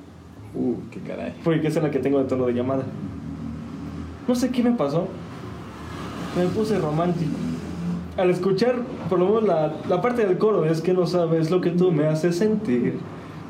Uh, 0.55 0.77
qué 0.91 1.01
caray. 1.01 1.35
porque 1.45 1.67
esa 1.69 1.81
es 1.81 1.85
la 1.85 1.91
que 1.91 1.99
tengo 1.99 2.19
de 2.21 2.25
tono 2.25 2.47
de 2.47 2.55
llamada. 2.55 2.85
No 4.27 4.35
sé 4.35 4.51
qué 4.51 4.63
me 4.63 4.71
pasó, 4.73 5.07
me 6.37 6.47
puse 6.47 6.79
romántico. 6.79 7.33
Al 8.19 8.31
escuchar, 8.31 8.75
por 9.09 9.19
lo 9.21 9.27
menos 9.27 9.45
la, 9.45 9.73
la 9.89 10.03
parte 10.03 10.27
del 10.27 10.39
coro, 10.39 10.65
es 10.65 10.81
que 10.81 10.93
no 10.93 11.07
sabes 11.07 11.51
lo 11.51 11.61
que 11.61 11.71
tú 11.71 11.93
me 11.93 12.07
haces 12.07 12.37
sentir. 12.37 12.99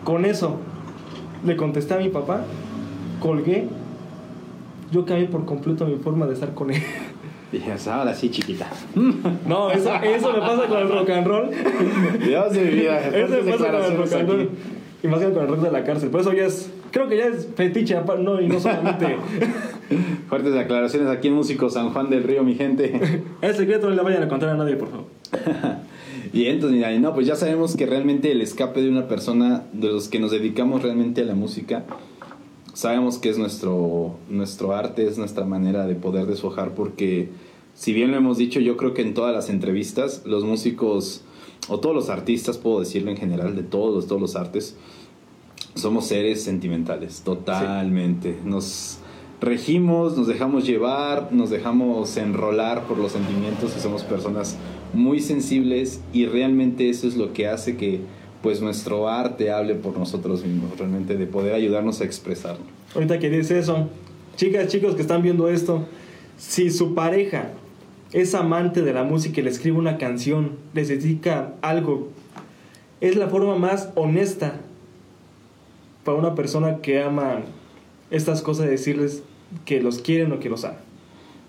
Con 0.05 0.25
eso, 0.25 0.59
le 1.45 1.57
contesté 1.57 1.95
a 1.95 1.97
mi 1.97 2.11
papá, 2.11 2.43
colgué, 3.19 3.67
yo 4.93 5.05
cambié 5.05 5.27
por 5.27 5.45
completo 5.45 5.87
mi 5.87 5.97
forma 5.97 6.27
de 6.27 6.35
estar 6.35 6.55
con 6.55 6.71
él. 6.71 6.83
Dije, 7.53 7.73
ahora 7.91 8.15
sí, 8.15 8.31
chiquita. 8.31 8.67
No, 9.47 9.71
eso, 9.71 9.95
eso 10.03 10.33
me 10.33 10.41
pasa 10.41 10.67
con 10.67 10.79
el 10.79 10.89
rock 10.91 11.11
and 11.11 11.27
roll. 11.27 11.51
Dios 12.25 12.53
de 12.53 12.65
mi 12.65 12.71
vida. 12.71 13.09
Eso 13.09 13.43
me 13.43 13.53
pasa 13.53 13.71
con 13.71 13.85
el 13.85 13.97
rock 13.97 14.13
and 14.13 14.29
roll. 14.29 14.41
aquí. 14.43 14.51
Y 15.03 15.09
más 15.09 15.21
que 15.21 15.33
con 15.33 15.43
el 15.45 15.49
rock 15.49 15.61
de 15.61 15.71
la 15.71 15.85
cárcel. 15.85 16.11
Por 16.11 16.21
eso 16.21 16.33
ya 16.35 16.45
es, 16.45 16.71
creo 16.91 17.09
que 17.09 17.17
ya 17.17 17.27
es 17.27 17.49
fetiche, 17.55 17.97
no, 18.21 18.41
y 18.41 18.49
no 18.49 18.61
solamente. 18.61 19.17
Fuertes 20.29 20.55
declaraciones 20.55 21.09
aquí 21.09 21.29
en 21.29 21.35
Músico 21.35 21.71
San 21.71 21.91
Juan 21.91 22.11
del 22.11 22.25
Río, 22.25 22.43
mi 22.43 22.55
gente. 22.55 23.23
el 23.43 23.55
secreto 23.55 23.89
no 23.89 23.95
le 23.95 24.03
vayan 24.03 24.23
a 24.23 24.29
contar 24.29 24.51
a 24.51 24.57
nadie, 24.57 24.77
por 24.77 24.89
favor. 24.91 25.07
Y 26.31 26.45
entonces, 26.45 26.77
mira, 26.77 26.97
no, 26.99 27.15
pues 27.15 27.27
ya 27.27 27.37
sabemos 27.37 27.75
que 27.75 27.87
realmente 27.87 28.31
el 28.31 28.43
escape 28.43 28.83
de 28.83 28.91
una 28.91 29.09
persona, 29.09 29.65
de 29.73 29.89
los 29.89 30.09
que 30.09 30.19
nos 30.19 30.31
dedicamos 30.31 30.83
realmente 30.83 31.23
a 31.23 31.25
la 31.25 31.35
música, 31.35 31.85
sabemos 32.75 33.17
que 33.17 33.31
es 33.31 33.39
nuestro, 33.39 34.17
nuestro 34.29 34.75
arte, 34.75 35.07
es 35.07 35.17
nuestra 35.17 35.47
manera 35.47 35.87
de 35.87 35.95
poder 35.95 36.27
desfojar, 36.27 36.75
porque 36.75 37.31
si 37.75 37.95
bien 37.95 38.11
lo 38.11 38.19
hemos 38.19 38.37
dicho, 38.37 38.61
yo 38.61 38.77
creo 38.77 38.93
que 38.93 39.01
en 39.01 39.15
todas 39.15 39.35
las 39.35 39.49
entrevistas, 39.49 40.23
los 40.27 40.45
músicos, 40.45 41.23
o 41.69 41.81
todos 41.81 41.95
los 41.95 42.11
artistas, 42.11 42.59
puedo 42.59 42.81
decirlo 42.81 43.11
en 43.11 43.17
general, 43.17 43.57
de 43.57 43.63
todos, 43.63 44.07
todos 44.07 44.21
los 44.21 44.37
artes, 44.37 44.77
somos 45.75 46.07
seres 46.07 46.43
sentimentales, 46.43 47.23
totalmente. 47.23 48.39
Nos 48.45 48.99
regimos, 49.41 50.17
nos 50.17 50.27
dejamos 50.27 50.67
llevar, 50.67 51.33
nos 51.33 51.51
dejamos 51.51 52.17
enrolar 52.17 52.85
por 52.85 52.99
los 52.99 53.13
sentimientos 53.13 53.75
y 53.77 53.81
somos 53.81 54.03
personas 54.03 54.57
muy 54.93 55.21
sensibles 55.21 56.01
y 56.13 56.27
realmente 56.27 56.89
eso 56.89 57.07
es 57.07 57.17
lo 57.17 57.33
que 57.33 57.47
hace 57.47 57.77
que 57.77 58.01
pues 58.43 58.61
nuestro 58.61 59.09
arte 59.09 59.51
hable 59.51 59.75
por 59.75 59.99
nosotros 59.99 60.45
mismos, 60.45 60.79
realmente 60.79 61.17
de 61.17 61.27
poder 61.27 61.55
ayudarnos 61.55 62.01
a 62.01 62.05
expresarlo. 62.05 62.65
Ahorita 62.95 63.19
que 63.19 63.31
dice 63.31 63.59
eso, 63.59 63.89
chicas, 64.37 64.69
chicos 64.69 64.95
que 64.95 65.03
están 65.03 65.23
viendo 65.23 65.49
esto, 65.49 65.87
si 66.37 66.71
su 66.71 66.95
pareja 66.95 67.51
es 68.13 68.35
amante 68.35 68.83
de 68.83 68.93
la 68.93 69.03
música 69.05 69.41
y 69.41 69.45
le 69.45 69.51
escribe 69.51 69.77
una 69.77 69.99
canción, 69.99 70.53
les 70.73 70.89
dedica 70.89 71.55
algo, 71.63 72.09
es 73.01 73.17
la 73.17 73.29
forma 73.29 73.57
más 73.57 73.91
honesta 73.97 74.61
para 76.05 76.17
una 76.17 76.35
persona 76.35 76.79
que 76.79 77.03
ama 77.03 77.43
estas 78.11 78.41
cosas 78.41 78.67
de 78.67 78.73
decirles 78.73 79.23
que 79.65 79.81
los 79.81 79.99
quieren 79.99 80.33
o 80.33 80.41
que 80.41 80.49
los 80.49 80.65
aman. 80.65 80.79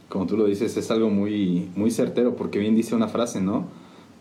Como 0.09 0.25
tú 0.25 0.37
lo 0.37 0.45
dices, 0.45 0.75
es 0.77 0.89
algo 0.91 1.09
muy, 1.09 1.67
muy 1.75 1.91
certero 1.91 2.35
porque 2.35 2.57
bien 2.59 2.75
dice 2.75 2.95
una 2.95 3.07
frase, 3.07 3.41
¿no? 3.41 3.67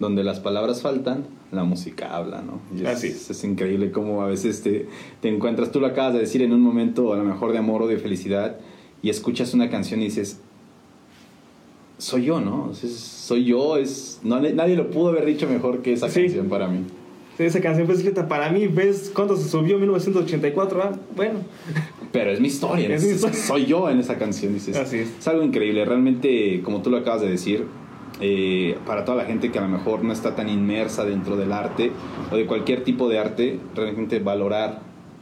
donde 0.01 0.23
las 0.23 0.39
palabras 0.39 0.81
faltan, 0.81 1.25
la 1.51 1.65
música 1.65 2.15
habla, 2.15 2.41
¿no? 2.41 2.61
Y 2.73 2.83
es, 2.85 2.89
Así 2.89 3.07
es. 3.09 3.31
es 3.31 3.43
increíble 3.43 3.91
cómo 3.91 4.23
a 4.23 4.27
veces 4.27 4.63
te, 4.63 4.87
te 5.21 5.29
encuentras, 5.29 5.73
tú 5.73 5.81
lo 5.81 5.89
acabas 5.89 6.13
de 6.15 6.21
decir 6.21 6.41
en 6.43 6.53
un 6.53 6.61
momento 6.61 7.13
a 7.13 7.17
lo 7.17 7.25
mejor 7.25 7.51
de 7.51 7.59
amor 7.59 7.83
o 7.83 7.89
de 7.89 7.97
felicidad 7.97 8.59
y 9.03 9.11
escuchas 9.11 9.55
una 9.55 9.69
canción 9.71 10.01
y 10.01 10.05
dices, 10.05 10.39
soy 11.99 12.27
yo, 12.27 12.41
¿no? 12.41 12.71
Es- 12.71 12.81
soy 12.95 13.45
yo, 13.45 13.77
es 13.77 14.21
no, 14.23 14.39
nadie 14.41 14.77
lo 14.77 14.89
pudo 14.91 15.09
haber 15.09 15.27
dicho 15.27 15.49
mejor 15.49 15.83
que 15.83 15.93
esa 15.95 16.09
Sí. 16.09 16.23
canción 16.23 16.49
para 16.49 16.69
mí. 16.69 16.85
Esa 17.39 17.61
canción 17.61 17.87
fue 17.87 17.95
escrita 17.95 18.27
para 18.27 18.51
mí, 18.51 18.67
¿ves 18.67 19.13
cuándo 19.15 19.37
se 19.37 19.49
subió? 19.49 19.79
1984, 19.79 20.83
ah, 20.83 20.93
bueno. 21.15 21.41
Pero 22.11 22.31
es 22.33 22.41
mi 22.41 22.49
historia, 22.49 22.89
Es 22.89 23.03
es- 23.03 23.09
mi 23.09 23.15
historia. 23.15 23.37
soy 23.39 23.67
yo 23.67 23.89
en 23.89 24.01
esa 24.01 24.19
canción, 24.19 24.55
dices. 24.55 24.77
Así 24.77 24.99
es. 24.99 25.29
algo 25.29 25.43
increíble, 25.45 25.85
realmente, 25.85 26.61
como 26.65 26.83
tú 26.83 26.91
lo 26.91 26.97
acabas 26.97 27.21
de 27.23 27.29
decir, 27.31 27.65
eh, 28.21 28.77
para 28.87 29.05
toda 29.05 29.17
la 29.19 29.25
gente 29.25 29.53
que 29.53 29.59
a 29.59 29.63
lo 29.63 29.69
mejor 29.69 30.03
no 30.03 30.13
está 30.13 30.35
tan 30.35 30.49
inmersa 30.49 31.05
dentro 31.05 31.37
del 31.37 31.53
arte 31.53 31.93
o 32.33 32.37
de 32.37 32.47
cualquier 32.47 32.83
tipo 32.83 33.09
de 33.09 33.19
arte, 33.21 33.61
realmente 33.77 34.19
valorar 34.19 34.81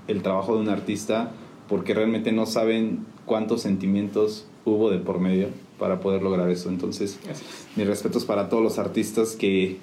el 0.09 0.23
trabajo 0.23 0.55
de 0.55 0.63
un 0.63 0.69
artista 0.71 1.33
porque 1.69 1.93
realmente 1.93 2.33
no 2.33 2.47
saben 2.47 3.05
cuántos 3.27 3.61
sentimientos 3.61 4.47
hubo 4.65 4.89
de 4.91 4.99
por 4.99 5.21
medio 5.21 5.49
para 5.79 6.01
poder 6.01 6.23
lograr 6.23 6.49
eso. 6.49 6.71
Entonces, 6.71 7.19
es. 7.31 7.43
mis 7.77 7.87
respetos 7.87 8.25
para 8.25 8.49
todos 8.49 8.63
los 8.63 8.79
artistas 8.79 9.37
que 9.37 9.77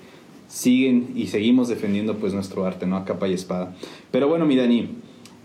siguen 0.54 1.14
y 1.16 1.28
seguimos 1.28 1.68
defendiendo 1.68 2.18
pues 2.18 2.34
nuestro 2.34 2.66
arte, 2.66 2.86
¿no? 2.86 2.96
A 2.96 3.06
capa 3.06 3.28
y 3.28 3.34
espada. 3.34 3.76
Pero 4.12 4.28
bueno, 4.28 4.46
mi 4.46 4.56
Dani, 4.56 4.88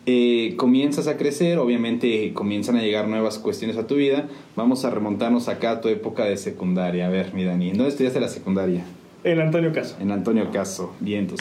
eh, 0.05 0.55
comienzas 0.57 1.09
a 1.09 1.17
crecer, 1.17 1.59
obviamente 1.59 2.33
comienzan 2.35 2.77
a 2.77 2.83
llegar 2.83 3.09
nuevas 3.09 3.39
cuestiones 3.39 3.79
a 3.79 3.87
tu 3.87 3.95
vida. 3.95 4.29
Vamos 4.55 4.85
a 4.85 4.91
remontarnos 4.91 5.49
acá 5.49 5.71
a 5.73 5.81
tu 5.81 5.89
época 5.89 6.25
de 6.25 6.37
secundaria. 6.37 7.07
A 7.07 7.11
ver, 7.11 7.33
mi 7.33 7.45
Dani, 7.45 7.71
¿en 7.71 7.79
dónde 7.79 7.89
estudiaste 7.89 8.21
la 8.21 8.29
secundaria? 8.29 8.85
El 9.25 9.41
Antonio 9.41 9.73
Caso. 9.73 9.97
En 9.99 10.13
Antonio 10.13 10.51
Caso, 10.53 10.93
vientos. 11.01 11.41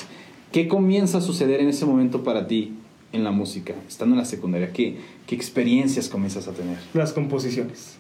¿Qué 0.54 0.70
comienza 0.70 1.18
a 1.18 1.22
suceder 1.22 1.60
en 1.60 1.68
ese 1.68 1.86
momento 1.86 2.24
para 2.24 2.48
ti 2.48 2.74
en 3.12 3.26
la 3.26 3.32
música, 3.32 3.74
estando 3.86 4.16
en 4.16 4.20
la 4.20 4.26
secundaria? 4.26 4.72
¿Qué, 4.72 4.96
qué 5.28 5.36
experiencias 5.36 6.08
comienzas 6.08 6.48
a 6.48 6.54
tener? 6.54 6.78
Las 6.94 7.12
composiciones. 7.12 7.98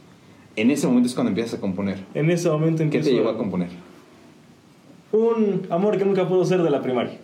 En 0.56 0.72
ese 0.72 0.88
momento 0.88 1.08
es 1.08 1.14
cuando 1.14 1.30
empiezas 1.30 1.56
a 1.56 1.62
componer. 1.62 2.00
En 2.14 2.32
ese 2.32 2.50
momento 2.50 2.78
¿Qué 2.78 2.84
empiezo 2.86 3.10
te 3.10 3.16
llevó 3.16 3.30
a 3.30 3.38
componer? 3.38 3.70
Un 5.12 5.68
amor 5.70 5.98
que 5.98 6.06
nunca 6.06 6.28
pudo 6.28 6.46
ser 6.46 6.62
de 6.62 6.70
la 6.70 6.82
primaria. 6.82 7.18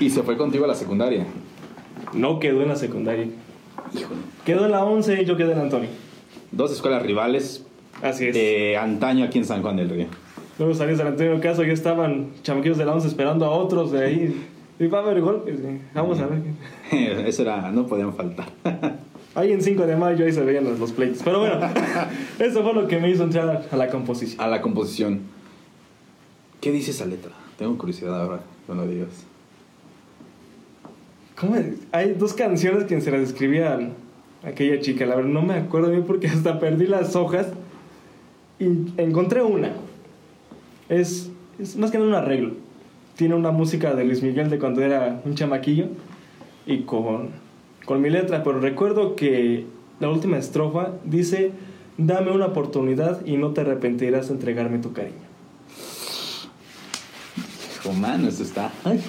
Y 0.00 0.10
se 0.10 0.22
fue 0.22 0.36
contigo 0.36 0.64
a 0.64 0.68
la 0.68 0.74
secundaria. 0.74 1.26
No 2.14 2.40
quedó 2.40 2.62
en 2.62 2.68
la 2.68 2.76
secundaria. 2.76 3.26
Híjole. 3.94 4.20
Quedó 4.44 4.64
en 4.64 4.72
la 4.72 4.84
11 4.84 5.22
y 5.22 5.24
yo 5.24 5.36
quedé 5.36 5.52
en 5.52 5.58
Antonio. 5.58 5.88
Dos 6.50 6.72
escuelas 6.72 7.02
rivales 7.02 7.66
Así 8.02 8.26
es. 8.26 8.34
de 8.34 8.76
antaño 8.76 9.24
aquí 9.24 9.38
en 9.38 9.44
San 9.44 9.62
Juan 9.62 9.76
del 9.76 9.90
Río. 9.90 10.06
Luego 10.58 10.74
salí 10.74 10.94
del 10.94 11.06
Antonio 11.06 11.40
Caso, 11.40 11.62
ya 11.62 11.72
estaban 11.72 12.28
chamaquillos 12.42 12.78
de 12.78 12.84
la 12.84 12.94
11 12.94 13.08
esperando 13.08 13.44
a 13.46 13.50
otros 13.50 13.92
de 13.92 14.04
ahí. 14.04 14.46
Y 14.78 14.86
va 14.86 14.98
a 14.98 15.02
haber 15.02 15.20
golpes. 15.20 15.58
Vamos 15.94 16.18
a 16.20 16.26
ver. 16.26 16.40
Eso 17.26 17.42
era, 17.42 17.70
no 17.70 17.86
podían 17.86 18.14
faltar. 18.14 18.46
Ahí 19.34 19.52
en 19.52 19.62
5 19.62 19.86
de 19.86 19.96
mayo 19.96 20.26
ahí 20.26 20.32
se 20.32 20.42
veían 20.42 20.64
los, 20.64 20.78
los 20.78 20.92
pleitos. 20.92 21.22
Pero 21.24 21.38
bueno, 21.38 21.58
eso 22.38 22.62
fue 22.62 22.74
lo 22.74 22.86
que 22.86 22.98
me 22.98 23.08
hizo 23.08 23.24
entrar 23.24 23.66
a 23.70 23.76
la 23.78 23.88
composición. 23.88 24.44
A 24.44 24.46
la 24.46 24.60
composición. 24.60 25.20
¿Qué 26.62 26.70
dice 26.70 26.92
esa 26.92 27.06
letra? 27.06 27.32
Tengo 27.58 27.76
curiosidad 27.76 28.22
ahora 28.22 28.40
cuando 28.66 28.86
digas. 28.86 29.08
¿Cómo? 31.34 31.56
Hay 31.90 32.14
dos 32.14 32.34
canciones 32.34 32.84
que 32.84 33.00
se 33.00 33.10
las 33.10 33.20
escribían 33.22 33.94
a 34.44 34.48
aquella 34.50 34.80
chica. 34.80 35.04
La 35.04 35.16
verdad 35.16 35.30
no 35.30 35.42
me 35.42 35.54
acuerdo 35.54 35.90
bien 35.90 36.04
porque 36.04 36.28
hasta 36.28 36.60
perdí 36.60 36.86
las 36.86 37.16
hojas. 37.16 37.48
Y 38.60 38.66
encontré 38.96 39.42
una. 39.42 39.72
Es, 40.88 41.32
es 41.58 41.76
más 41.76 41.90
que 41.90 41.98
nada 41.98 42.10
un 42.10 42.14
arreglo. 42.14 42.52
Tiene 43.16 43.34
una 43.34 43.50
música 43.50 43.96
de 43.96 44.04
Luis 44.04 44.22
Miguel 44.22 44.48
de 44.48 44.60
cuando 44.60 44.82
era 44.82 45.20
un 45.24 45.34
chamaquillo. 45.34 45.86
Y 46.64 46.82
con, 46.82 47.30
con 47.84 48.00
mi 48.00 48.08
letra. 48.08 48.44
Pero 48.44 48.60
recuerdo 48.60 49.16
que 49.16 49.66
la 49.98 50.08
última 50.08 50.38
estrofa 50.38 50.92
dice... 51.04 51.50
Dame 51.98 52.30
una 52.30 52.46
oportunidad 52.46 53.26
y 53.26 53.36
no 53.36 53.50
te 53.50 53.60
arrepentirás 53.60 54.28
de 54.28 54.34
entregarme 54.34 54.78
tu 54.78 54.94
cariño. 54.94 55.31
Hijo, 57.84 57.92
mano, 57.94 58.28
eso 58.28 58.42
está. 58.42 58.70
ay, 58.84 59.00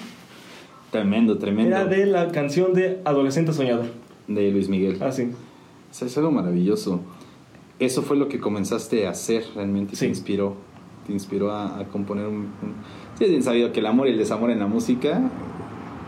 tremendo, 0.91 1.37
tremendo. 1.37 1.75
Era 1.75 1.85
de 1.85 2.05
la 2.05 2.29
canción 2.31 2.73
de 2.73 3.01
Adolescente 3.05 3.53
Soñador. 3.53 3.85
De 4.27 4.51
Luis 4.51 4.69
Miguel. 4.69 5.01
Así. 5.03 5.29
Eso 5.91 6.05
es 6.05 6.17
algo 6.17 6.31
maravilloso. 6.31 7.01
Eso 7.79 8.01
fue 8.03 8.17
lo 8.17 8.29
que 8.29 8.39
comenzaste 8.39 9.07
a 9.07 9.11
hacer 9.11 9.43
realmente. 9.55 9.95
Sí. 9.95 10.01
Te 10.05 10.07
inspiró. 10.09 10.55
Te 11.05 11.11
inspiró 11.13 11.51
a, 11.51 11.79
a 11.79 11.85
componer 11.85 12.27
un, 12.27 12.35
un- 12.35 12.75
Sí, 13.17 13.25
es 13.25 13.29
bien 13.29 13.43
sabido 13.43 13.71
que 13.73 13.79
el 13.81 13.85
amor 13.85 14.07
y 14.07 14.11
el 14.11 14.17
desamor 14.17 14.49
en 14.51 14.59
la 14.59 14.67
música. 14.67 15.21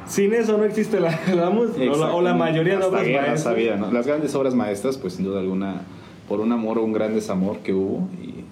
Sin 0.08 0.34
eso 0.34 0.58
no 0.58 0.64
existe 0.64 1.00
la, 1.00 1.20
la 1.36 1.50
música. 1.50 1.92
O 1.92 1.98
la, 1.98 2.14
o 2.16 2.22
la 2.22 2.34
mayoría 2.34 2.78
de 2.78 2.86
obras 2.86 3.04
maestras. 3.04 3.44
sabida, 3.44 3.76
¿no? 3.76 3.92
Las 3.92 4.08
grandes 4.08 4.34
obras 4.36 4.56
maestras, 4.56 4.98
pues 4.98 5.14
sin 5.14 5.26
duda 5.26 5.40
alguna, 5.40 5.82
por 6.30 6.40
un 6.40 6.52
amor 6.52 6.78
o 6.78 6.84
un 6.84 6.94
gran 6.94 7.14
desamor 7.14 7.58
que 7.60 7.74
hubo. 7.74 8.08
Y 8.24 8.44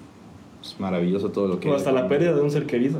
es 0.61 0.79
maravilloso 0.79 1.29
todo 1.29 1.47
lo 1.47 1.59
que. 1.59 1.69
O 1.69 1.75
hasta 1.75 1.91
la 1.91 2.07
pérdida 2.07 2.33
de 2.33 2.41
un 2.41 2.51
ser 2.51 2.65
querido. 2.65 2.99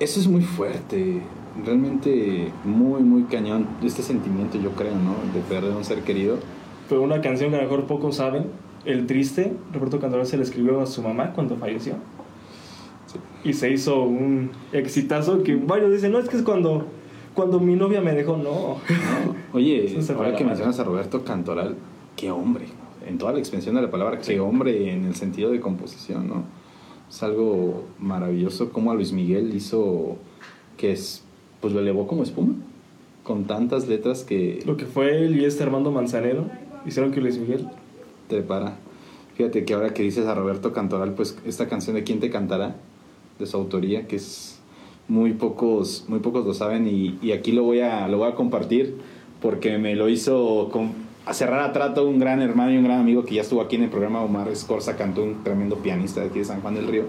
Eso 0.00 0.20
es 0.20 0.28
muy 0.28 0.42
fuerte. 0.42 1.22
Realmente 1.64 2.52
muy, 2.64 3.02
muy 3.02 3.24
cañón. 3.24 3.66
Este 3.82 4.02
sentimiento, 4.02 4.58
yo 4.58 4.70
creo, 4.72 4.94
¿no? 4.94 5.14
De 5.34 5.40
perder 5.48 5.72
a 5.72 5.76
un 5.76 5.84
ser 5.84 6.02
querido. 6.02 6.38
Pero 6.88 7.02
una 7.02 7.20
canción 7.20 7.50
que 7.50 7.56
a 7.56 7.58
lo 7.58 7.64
mejor 7.64 7.86
pocos 7.86 8.16
saben, 8.16 8.46
El 8.84 9.06
Triste, 9.06 9.52
Roberto 9.72 9.98
Cantoral 9.98 10.26
se 10.26 10.36
le 10.36 10.44
escribió 10.44 10.80
a 10.80 10.86
su 10.86 11.02
mamá 11.02 11.32
cuando 11.32 11.56
falleció. 11.56 11.94
Sí. 13.06 13.18
Y 13.42 13.52
se 13.54 13.70
hizo 13.70 14.04
un 14.04 14.50
exitazo 14.72 15.42
que 15.42 15.56
varios 15.56 15.92
dicen, 15.92 16.12
no, 16.12 16.20
es 16.20 16.28
que 16.28 16.36
es 16.36 16.42
cuando, 16.42 16.86
cuando 17.34 17.58
mi 17.58 17.74
novia 17.74 18.00
me 18.00 18.12
dejó. 18.12 18.36
No. 18.36 18.44
No. 18.44 19.34
Oye, 19.52 20.00
fue 20.00 20.14
ahora 20.14 20.36
que 20.36 20.44
mencionas 20.44 20.78
a 20.78 20.84
Roberto 20.84 21.24
Cantoral, 21.24 21.74
qué 22.14 22.30
hombre. 22.30 22.66
En 23.04 23.18
toda 23.18 23.32
la 23.32 23.40
extensión 23.40 23.74
de 23.74 23.82
la 23.82 23.90
palabra, 23.90 24.18
qué 24.18 24.38
hombre 24.38 24.92
en 24.92 25.06
el 25.06 25.16
sentido 25.16 25.50
de 25.50 25.60
composición, 25.60 26.28
¿no? 26.28 26.44
Es 27.08 27.22
algo 27.22 27.84
maravilloso 27.98 28.70
como 28.72 28.90
a 28.90 28.94
Luis 28.94 29.12
Miguel 29.12 29.54
hizo 29.54 30.16
que 30.76 30.92
es, 30.92 31.24
pues 31.60 31.72
lo 31.72 31.80
elevó 31.80 32.06
como 32.06 32.22
espuma, 32.22 32.54
con 33.24 33.44
tantas 33.44 33.88
letras 33.88 34.24
que 34.24 34.62
Lo 34.66 34.76
que 34.76 34.86
fue 34.86 35.24
él 35.24 35.40
y 35.40 35.44
este 35.44 35.62
Armando 35.62 35.90
Manzanero 35.90 36.46
hicieron 36.86 37.12
que 37.12 37.20
Luis 37.20 37.38
Miguel. 37.38 37.68
te 38.28 38.42
para. 38.42 38.76
Fíjate 39.36 39.64
que 39.64 39.74
ahora 39.74 39.94
que 39.94 40.02
dices 40.02 40.26
a 40.26 40.34
Roberto 40.34 40.72
Cantoral, 40.72 41.14
pues 41.14 41.38
esta 41.44 41.68
canción 41.68 41.96
de 41.96 42.04
¿Quién 42.04 42.20
te 42.20 42.30
cantará? 42.30 42.76
de 43.38 43.46
su 43.46 43.56
autoría, 43.56 44.06
que 44.08 44.16
es 44.16 44.58
muy 45.06 45.32
pocos, 45.32 46.04
muy 46.08 46.18
pocos 46.18 46.44
lo 46.44 46.54
saben 46.54 46.88
y, 46.88 47.18
y 47.22 47.32
aquí 47.32 47.52
lo 47.52 47.62
voy, 47.62 47.80
a, 47.80 48.08
lo 48.08 48.18
voy 48.18 48.28
a 48.28 48.34
compartir 48.34 48.96
porque 49.40 49.78
me 49.78 49.94
lo 49.94 50.08
hizo 50.08 50.68
con, 50.70 50.92
a 51.28 51.34
cerrar 51.34 51.60
a 51.60 51.72
trato 51.74 52.08
un 52.08 52.18
gran 52.18 52.40
hermano 52.40 52.72
y 52.72 52.78
un 52.78 52.84
gran 52.84 53.00
amigo 53.00 53.22
que 53.24 53.34
ya 53.34 53.42
estuvo 53.42 53.60
aquí 53.60 53.76
en 53.76 53.82
el 53.82 53.90
programa, 53.90 54.22
Omar 54.22 54.48
Escorza 54.48 54.96
Cantú, 54.96 55.22
un 55.24 55.44
tremendo 55.44 55.76
pianista 55.76 56.20
de 56.22 56.28
aquí 56.28 56.38
de 56.38 56.44
San 56.46 56.62
Juan 56.62 56.74
del 56.74 56.86
Río. 56.88 57.04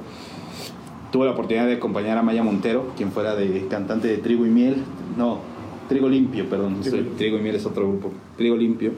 Tuve 1.11 1.25
la 1.25 1.31
oportunidad 1.31 1.65
de 1.67 1.75
acompañar 1.75 2.17
a 2.17 2.21
Maya 2.21 2.43
Montero, 2.43 2.91
quien 2.97 3.11
fuera 3.13 3.35
de 3.35 3.65
cantante 3.67 4.09
de 4.09 4.17
Trigo 4.17 4.45
y 4.45 4.49
Miel, 4.49 4.83
no, 5.17 5.39
Trigo 5.87 6.09
Limpio, 6.09 6.49
perdón, 6.49 6.81
Trigo 6.81 6.89
soy- 6.89 6.99
Limpio. 6.99 7.17
Trigo 7.17 7.37
y 7.37 7.41
Miel 7.41 7.55
es 7.55 7.65
otro 7.65 7.87
grupo, 7.87 8.11
Trigo 8.37 8.57
Limpio, 8.57 8.91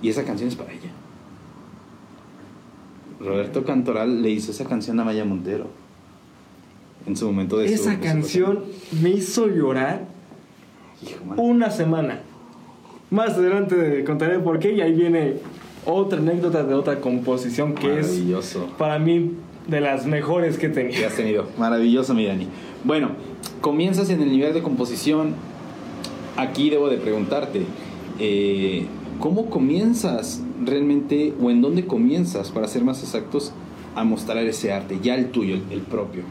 y 0.00 0.08
esa 0.08 0.24
canción 0.24 0.48
es 0.48 0.56
para 0.56 0.72
ella. 0.72 0.90
Roberto 3.20 3.62
Cantoral 3.64 4.22
le 4.22 4.30
hizo 4.30 4.50
esa 4.52 4.64
canción 4.64 4.98
a 5.00 5.04
Maya 5.04 5.24
Montero. 5.24 5.66
En 7.06 7.16
su 7.16 7.26
momento 7.26 7.58
de 7.58 7.72
Esa 7.72 7.94
su 7.94 8.00
canción 8.00 8.64
me 9.02 9.10
hizo 9.10 9.46
llorar 9.48 10.06
Hijo, 11.02 11.40
una 11.40 11.70
semana. 11.70 12.20
Más 13.10 13.34
adelante 13.34 14.02
contaré 14.04 14.38
por 14.40 14.58
qué 14.58 14.72
y 14.72 14.80
ahí 14.80 14.92
viene 14.92 15.34
otra 15.84 16.18
anécdota 16.18 16.64
de 16.64 16.74
otra 16.74 17.00
composición 17.00 17.74
que 17.74 18.00
es 18.00 18.08
Maravilloso. 18.08 18.66
para 18.76 18.98
mí 18.98 19.32
de 19.68 19.80
las 19.80 20.06
mejores 20.06 20.58
que 20.58 20.66
he 20.66 20.70
que 20.70 20.74
tenido. 20.74 21.06
has 21.06 21.14
tenido. 21.14 21.46
Maravilloso, 21.58 22.14
mi 22.14 22.26
Dani. 22.26 22.48
Bueno, 22.84 23.10
comienzas 23.60 24.10
en 24.10 24.20
el 24.22 24.30
nivel 24.30 24.54
de 24.54 24.62
composición. 24.62 25.34
Aquí 26.36 26.68
debo 26.70 26.88
de 26.88 26.98
preguntarte, 26.98 27.62
eh, 28.18 28.86
¿cómo 29.20 29.48
comienzas 29.50 30.42
realmente, 30.64 31.32
o 31.40 31.50
en 31.50 31.62
dónde 31.62 31.86
comienzas, 31.86 32.50
para 32.50 32.68
ser 32.68 32.82
más 32.84 33.02
exactos, 33.02 33.52
a 33.94 34.04
mostrar 34.04 34.38
ese 34.38 34.72
arte, 34.72 34.98
ya 35.02 35.14
el 35.14 35.30
tuyo, 35.30 35.54
el, 35.54 35.62
el 35.70 35.80
propio? 35.80 36.22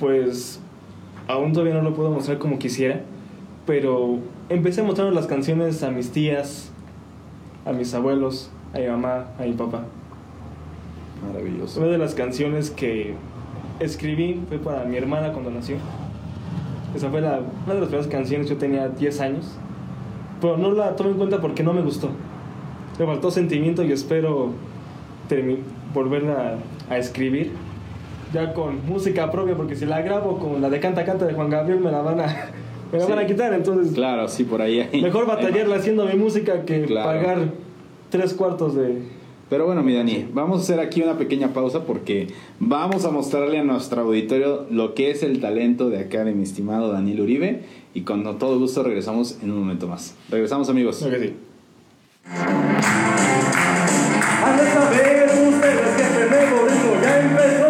Pues 0.00 0.60
aún 1.28 1.52
todavía 1.52 1.74
no 1.74 1.82
lo 1.82 1.94
puedo 1.94 2.10
mostrar 2.10 2.38
como 2.38 2.58
quisiera, 2.58 3.02
pero 3.66 4.18
empecé 4.48 4.80
a 4.80 4.84
mostrar 4.84 5.12
las 5.12 5.26
canciones 5.26 5.82
a 5.82 5.90
mis 5.90 6.10
tías, 6.10 6.70
a 7.64 7.72
mis 7.72 7.94
abuelos, 7.94 8.50
a 8.74 8.78
mi 8.78 8.86
mamá, 8.86 9.26
a 9.38 9.42
mi 9.42 9.52
papá. 9.52 9.84
Maravilloso. 11.26 11.80
Una 11.80 11.90
de 11.90 11.98
las 11.98 12.14
canciones 12.14 12.70
que 12.70 13.14
escribí 13.80 14.40
fue 14.48 14.58
para 14.58 14.84
mi 14.84 14.96
hermana 14.96 15.32
cuando 15.32 15.50
nació. 15.50 15.76
Esa 16.94 17.10
fue 17.10 17.20
la, 17.20 17.40
una 17.64 17.74
de 17.74 17.80
las 17.80 17.88
primeras 17.88 18.06
canciones, 18.08 18.48
yo 18.48 18.56
tenía 18.56 18.88
10 18.88 19.20
años. 19.20 19.46
Pero 20.40 20.56
no 20.56 20.72
la 20.72 20.96
tomé 20.96 21.10
en 21.10 21.16
cuenta 21.16 21.40
porque 21.40 21.62
no 21.62 21.72
me 21.72 21.82
gustó. 21.82 22.10
Me 22.98 23.06
faltó 23.06 23.30
sentimiento 23.30 23.82
y 23.82 23.92
espero 23.92 24.50
volverla 25.94 26.56
a 26.90 26.98
escribir 26.98 27.52
ya 28.32 28.52
con 28.52 28.86
música 28.86 29.30
propia, 29.30 29.56
porque 29.56 29.76
si 29.76 29.86
la 29.86 30.00
grabo 30.02 30.38
con 30.38 30.60
la 30.60 30.70
de 30.70 30.80
Canta 30.80 31.04
Canta 31.04 31.26
de 31.26 31.34
Juan 31.34 31.50
Gabriel 31.50 31.80
me 31.80 31.90
la 31.90 32.02
van 32.02 32.20
a, 32.20 32.26
me 32.92 32.98
la 32.98 33.06
van 33.06 33.18
a 33.18 33.26
quitar, 33.26 33.52
entonces 33.54 33.94
Claro, 33.94 34.28
sí, 34.28 34.44
por 34.44 34.60
ahí. 34.62 34.80
hay- 34.80 35.02
mejor 35.02 35.22
hay 35.22 35.28
batallarla 35.36 35.76
haciendo 35.76 36.04
mi 36.06 36.14
música 36.14 36.64
que 36.64 36.82
Claro. 36.84 37.06
pagar 37.20 37.38
tres 38.10 38.34
cuartos 38.34 38.74
de... 38.74 38.98
Pero 39.48 39.66
bueno, 39.66 39.82
mi 39.82 39.94
Dani, 39.94 40.28
vamos 40.32 40.60
a 40.60 40.62
hacer 40.62 40.80
aquí 40.80 41.02
una 41.02 41.18
pequeña 41.18 41.52
pausa 41.52 41.84
porque 41.84 42.28
vamos 42.58 43.04
a 43.04 43.10
mostrarle 43.10 43.58
a 43.58 43.62
nuestro 43.64 44.00
auditorio 44.02 44.66
lo 44.70 44.94
que 44.94 45.10
es 45.10 45.22
el 45.22 45.40
talento 45.40 45.90
de 45.90 45.98
acá 45.98 46.24
de 46.24 46.32
mi 46.32 46.42
estimado 46.42 46.90
Daniel 46.90 47.20
Uribe 47.20 47.62
y 47.92 48.00
con 48.02 48.22
todo 48.38 48.58
gusto 48.58 48.82
regresamos 48.82 49.38
en 49.42 49.50
un 49.50 49.58
momento 49.58 49.86
más. 49.88 50.14
Regresamos 50.30 50.70
amigos. 50.70 50.98
Que 51.06 51.18
sí. 51.20 51.34
Han 54.44 54.56
de 54.56 54.64
saber 54.72 55.24
ustedes 55.48 55.96
que 55.96 56.02
este 56.02 56.30
nuevo 56.30 56.66
ritmo 56.66 56.92
ya 57.02 57.20
empezó. 57.20 57.61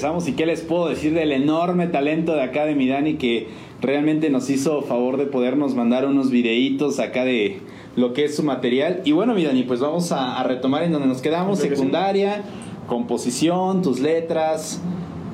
Regresamos 0.00 0.28
y 0.28 0.32
qué 0.32 0.46
les 0.46 0.62
puedo 0.62 0.88
decir 0.88 1.12
del 1.12 1.30
enorme 1.30 1.86
talento 1.86 2.32
de 2.32 2.40
acá 2.40 2.64
de 2.64 2.74
mi 2.74 2.88
Dani 2.88 3.16
que 3.16 3.48
realmente 3.82 4.30
nos 4.30 4.48
hizo 4.48 4.80
favor 4.80 5.18
de 5.18 5.26
podernos 5.26 5.74
mandar 5.74 6.06
unos 6.06 6.30
videitos 6.30 6.98
acá 6.98 7.26
de 7.26 7.58
lo 7.96 8.14
que 8.14 8.24
es 8.24 8.34
su 8.34 8.42
material. 8.42 9.02
Y 9.04 9.12
bueno, 9.12 9.34
mi 9.34 9.44
Dani, 9.44 9.62
pues 9.64 9.80
vamos 9.80 10.10
a, 10.10 10.40
a 10.40 10.42
retomar 10.44 10.84
en 10.84 10.92
donde 10.92 11.06
nos 11.06 11.20
quedamos, 11.20 11.58
secundaria, 11.58 12.44
composición, 12.86 13.82
tus 13.82 14.00
letras, 14.00 14.80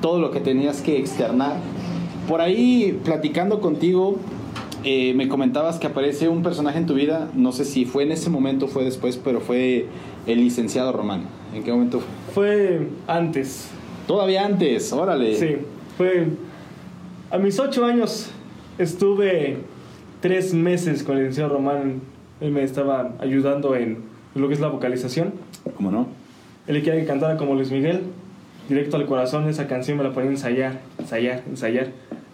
todo 0.01 0.19
lo 0.19 0.31
que 0.31 0.41
tenías 0.41 0.81
que 0.81 0.97
externar. 0.97 1.55
Por 2.27 2.41
ahí, 2.41 2.99
platicando 3.05 3.61
contigo, 3.61 4.17
eh, 4.83 5.13
me 5.15 5.29
comentabas 5.29 5.79
que 5.79 5.87
aparece 5.87 6.27
un 6.27 6.43
personaje 6.43 6.77
en 6.77 6.87
tu 6.87 6.93
vida, 6.93 7.29
no 7.35 7.53
sé 7.53 7.63
si 7.63 7.85
fue 7.85 8.03
en 8.03 8.11
ese 8.11 8.29
momento 8.29 8.65
o 8.65 8.67
fue 8.67 8.83
después, 8.83 9.15
pero 9.15 9.39
fue 9.39 9.85
el 10.25 10.39
licenciado 10.39 10.91
Román. 10.91 11.21
¿En 11.55 11.63
qué 11.63 11.71
momento 11.71 12.01
fue? 12.33 12.33
Fue 12.33 12.87
antes. 13.07 13.69
Todavía 14.07 14.45
antes, 14.45 14.91
órale. 14.93 15.35
Sí, 15.35 15.57
fue... 15.97 16.27
A 17.29 17.37
mis 17.37 17.59
ocho 17.59 17.83
años 17.83 18.31
estuve 18.77 19.57
tres 20.21 20.53
meses 20.53 21.03
con 21.03 21.17
el 21.17 21.23
licenciado 21.23 21.55
Román. 21.55 22.01
Él 22.39 22.51
me 22.51 22.63
estaba 22.63 23.15
ayudando 23.19 23.75
en 23.75 23.97
lo 24.33 24.47
que 24.47 24.53
es 24.53 24.61
la 24.61 24.69
vocalización. 24.69 25.33
¿Cómo 25.75 25.91
no? 25.91 26.07
Él 26.67 26.81
quería 26.83 27.01
que 27.01 27.05
cantara 27.05 27.35
como 27.35 27.55
Luis 27.55 27.69
Miguel, 27.69 28.03
directo 28.69 28.95
al 28.95 29.05
corazón. 29.05 29.49
Esa 29.49 29.67
canción 29.67 29.97
me 29.97 30.05
la 30.05 30.13
ponía 30.13 30.29
a 30.29 30.33
ensayar, 30.33 30.79
ensayar, 30.97 31.43
ensayar. 31.49 31.87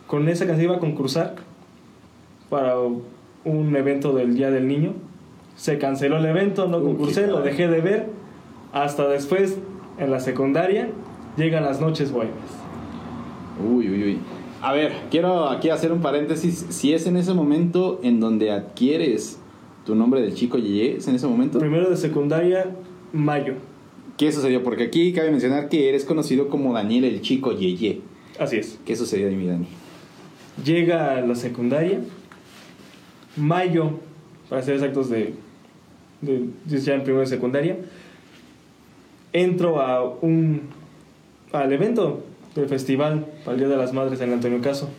Con 0.06 0.30
esa 0.30 0.46
canción 0.46 0.66
iba 0.66 0.76
a 0.76 0.80
concursar 0.80 1.36
para 2.50 2.76
un 2.78 3.76
evento 3.76 4.14
del 4.14 4.36
Día 4.36 4.52
del 4.52 4.68
Niño. 4.68 4.94
Se 5.56 5.80
canceló 5.80 6.18
el 6.18 6.26
evento, 6.26 6.68
no 6.68 6.84
concursé, 6.84 7.26
lo 7.26 7.42
dejé 7.42 7.68
de 7.68 7.82
ver. 7.82 8.08
Hasta 8.74 9.08
después, 9.08 9.58
en 9.98 10.12
la 10.12 10.20
secundaria, 10.20 10.90
llegan 11.38 11.64
las 11.64 11.82
noches 11.82 12.12
bohemias. 12.12 12.38
Uy, 13.60 13.90
uy, 13.90 14.04
uy. 14.04 14.18
A 14.62 14.72
ver, 14.74 14.94
quiero 15.12 15.50
aquí 15.50 15.70
hacer 15.70 15.92
un 15.92 16.02
paréntesis. 16.02 16.66
Si 16.70 16.94
es 16.94 17.06
en 17.06 17.18
ese 17.18 17.34
momento 17.34 18.00
en 18.04 18.20
donde 18.20 18.52
adquieres 18.52 19.40
tu 19.86 19.96
nombre 19.96 20.22
del 20.22 20.34
chico 20.34 20.58
Yeye, 20.58 20.98
¿es 20.98 21.08
en 21.08 21.16
ese 21.16 21.28
momento? 21.28 21.60
Primero 21.60 21.90
de 21.90 21.98
secundaria, 21.98 22.72
mayo. 23.12 23.56
¿Qué 24.18 24.32
sucedió? 24.32 24.64
Porque 24.64 24.84
aquí 24.84 25.12
cabe 25.12 25.32
mencionar 25.32 25.70
que 25.70 25.90
eres 25.90 26.06
conocido 26.06 26.48
como 26.48 26.74
Daniel 26.74 27.04
el 27.04 27.22
chico 27.22 27.52
Yeye. 27.52 28.02
Así 28.40 28.58
es. 28.58 28.80
¿Qué 28.86 28.96
sucedió 28.96 29.28
de 29.28 29.36
mi 29.36 29.48
Dani? 29.48 29.68
Llega 30.64 31.20
la 31.22 31.36
secundaria, 31.36 32.00
mayo, 33.36 33.92
para 34.50 34.62
ser 34.62 34.76
exactos, 34.76 35.10
de, 35.10 35.34
de 36.22 36.48
ya 36.68 36.94
en 36.94 37.04
primero 37.04 37.22
de 37.22 37.28
secundaria. 37.28 37.78
Entro 39.34 39.82
a 39.82 40.04
un, 40.22 40.62
al 41.54 41.72
evento 41.72 42.22
del 42.56 42.68
festival 42.68 43.26
para 43.46 43.54
el 43.54 43.60
Día 43.60 43.68
de 43.70 43.78
las 43.78 43.94
Madres 43.94 44.20
en 44.22 44.34
Antonio 44.34 44.60
Caso 44.62 44.90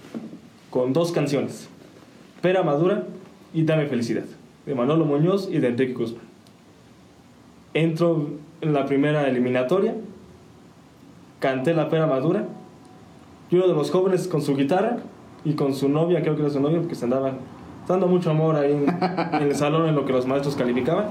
con 0.70 0.92
dos 0.92 1.12
canciones: 1.12 1.68
Pera 2.40 2.62
Madura 2.62 3.04
y 3.52 3.64
Dame 3.64 3.86
Felicidad, 3.86 4.24
de 4.64 4.74
Manolo 4.74 5.04
Muñoz 5.04 5.48
y 5.50 5.58
de 5.58 5.68
Enrique 5.68 5.92
Guzmán. 5.92 6.22
Entro 7.74 8.28
en 8.60 8.72
la 8.72 8.86
primera 8.86 9.28
eliminatoria, 9.28 9.94
canté 11.40 11.74
la 11.74 11.88
Pera 11.90 12.06
Madura 12.06 12.46
y 13.50 13.56
uno 13.56 13.66
de 13.66 13.74
los 13.74 13.90
jóvenes 13.90 14.28
con 14.28 14.40
su 14.40 14.56
guitarra 14.56 14.98
y 15.44 15.54
con 15.54 15.74
su 15.74 15.88
novia, 15.88 16.22
creo 16.22 16.36
que 16.36 16.42
era 16.42 16.50
su 16.50 16.60
novia, 16.60 16.78
porque 16.78 16.94
se 16.94 17.04
andaban 17.04 17.38
dando 17.86 18.06
mucho 18.06 18.30
amor 18.30 18.56
ahí 18.56 18.72
en, 18.72 18.86
en 19.34 19.42
el 19.42 19.54
salón 19.56 19.88
en 19.88 19.94
lo 19.94 20.06
que 20.06 20.12
los 20.12 20.26
maestros 20.26 20.54
calificaban. 20.54 21.06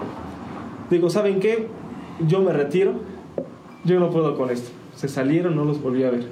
Digo, 0.89 1.09
¿saben 1.09 1.39
qué? 1.39 1.67
Yo 2.27 2.41
me 2.41 2.53
retiro, 2.53 2.93
yo 3.83 3.99
no 3.99 4.09
puedo 4.09 4.35
con 4.35 4.49
esto. 4.49 4.82
Se 4.95 5.07
salieron, 5.07 5.55
no 5.55 5.65
los 5.65 5.81
volví 5.81 6.03
a 6.03 6.11
ver. 6.11 6.27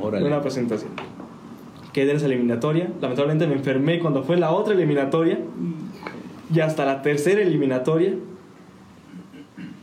Órale. 0.00 0.26
Una 0.26 0.40
presentación. 0.40 0.90
Quedé 1.92 2.10
en 2.12 2.16
esa 2.18 2.26
eliminatoria. 2.26 2.90
Lamentablemente 3.00 3.46
me 3.46 3.54
enfermé 3.54 3.98
cuando 3.98 4.22
fue 4.22 4.36
la 4.36 4.50
otra 4.50 4.74
eliminatoria. 4.74 5.38
Y 6.54 6.60
hasta 6.60 6.84
la 6.84 7.02
tercera 7.02 7.42
eliminatoria 7.42 8.14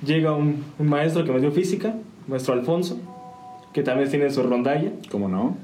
llega 0.05 0.33
un, 0.33 0.63
un 0.79 0.87
maestro 0.87 1.25
que 1.25 1.31
me 1.31 1.39
dio 1.39 1.51
física, 1.51 1.95
maestro 2.27 2.53
Alfonso, 2.53 2.97
que 3.73 3.83
también 3.83 4.09
tiene 4.09 4.29
su 4.29 4.43
rondalla. 4.43 4.91
¿Cómo 5.11 5.27
no? 5.27 5.57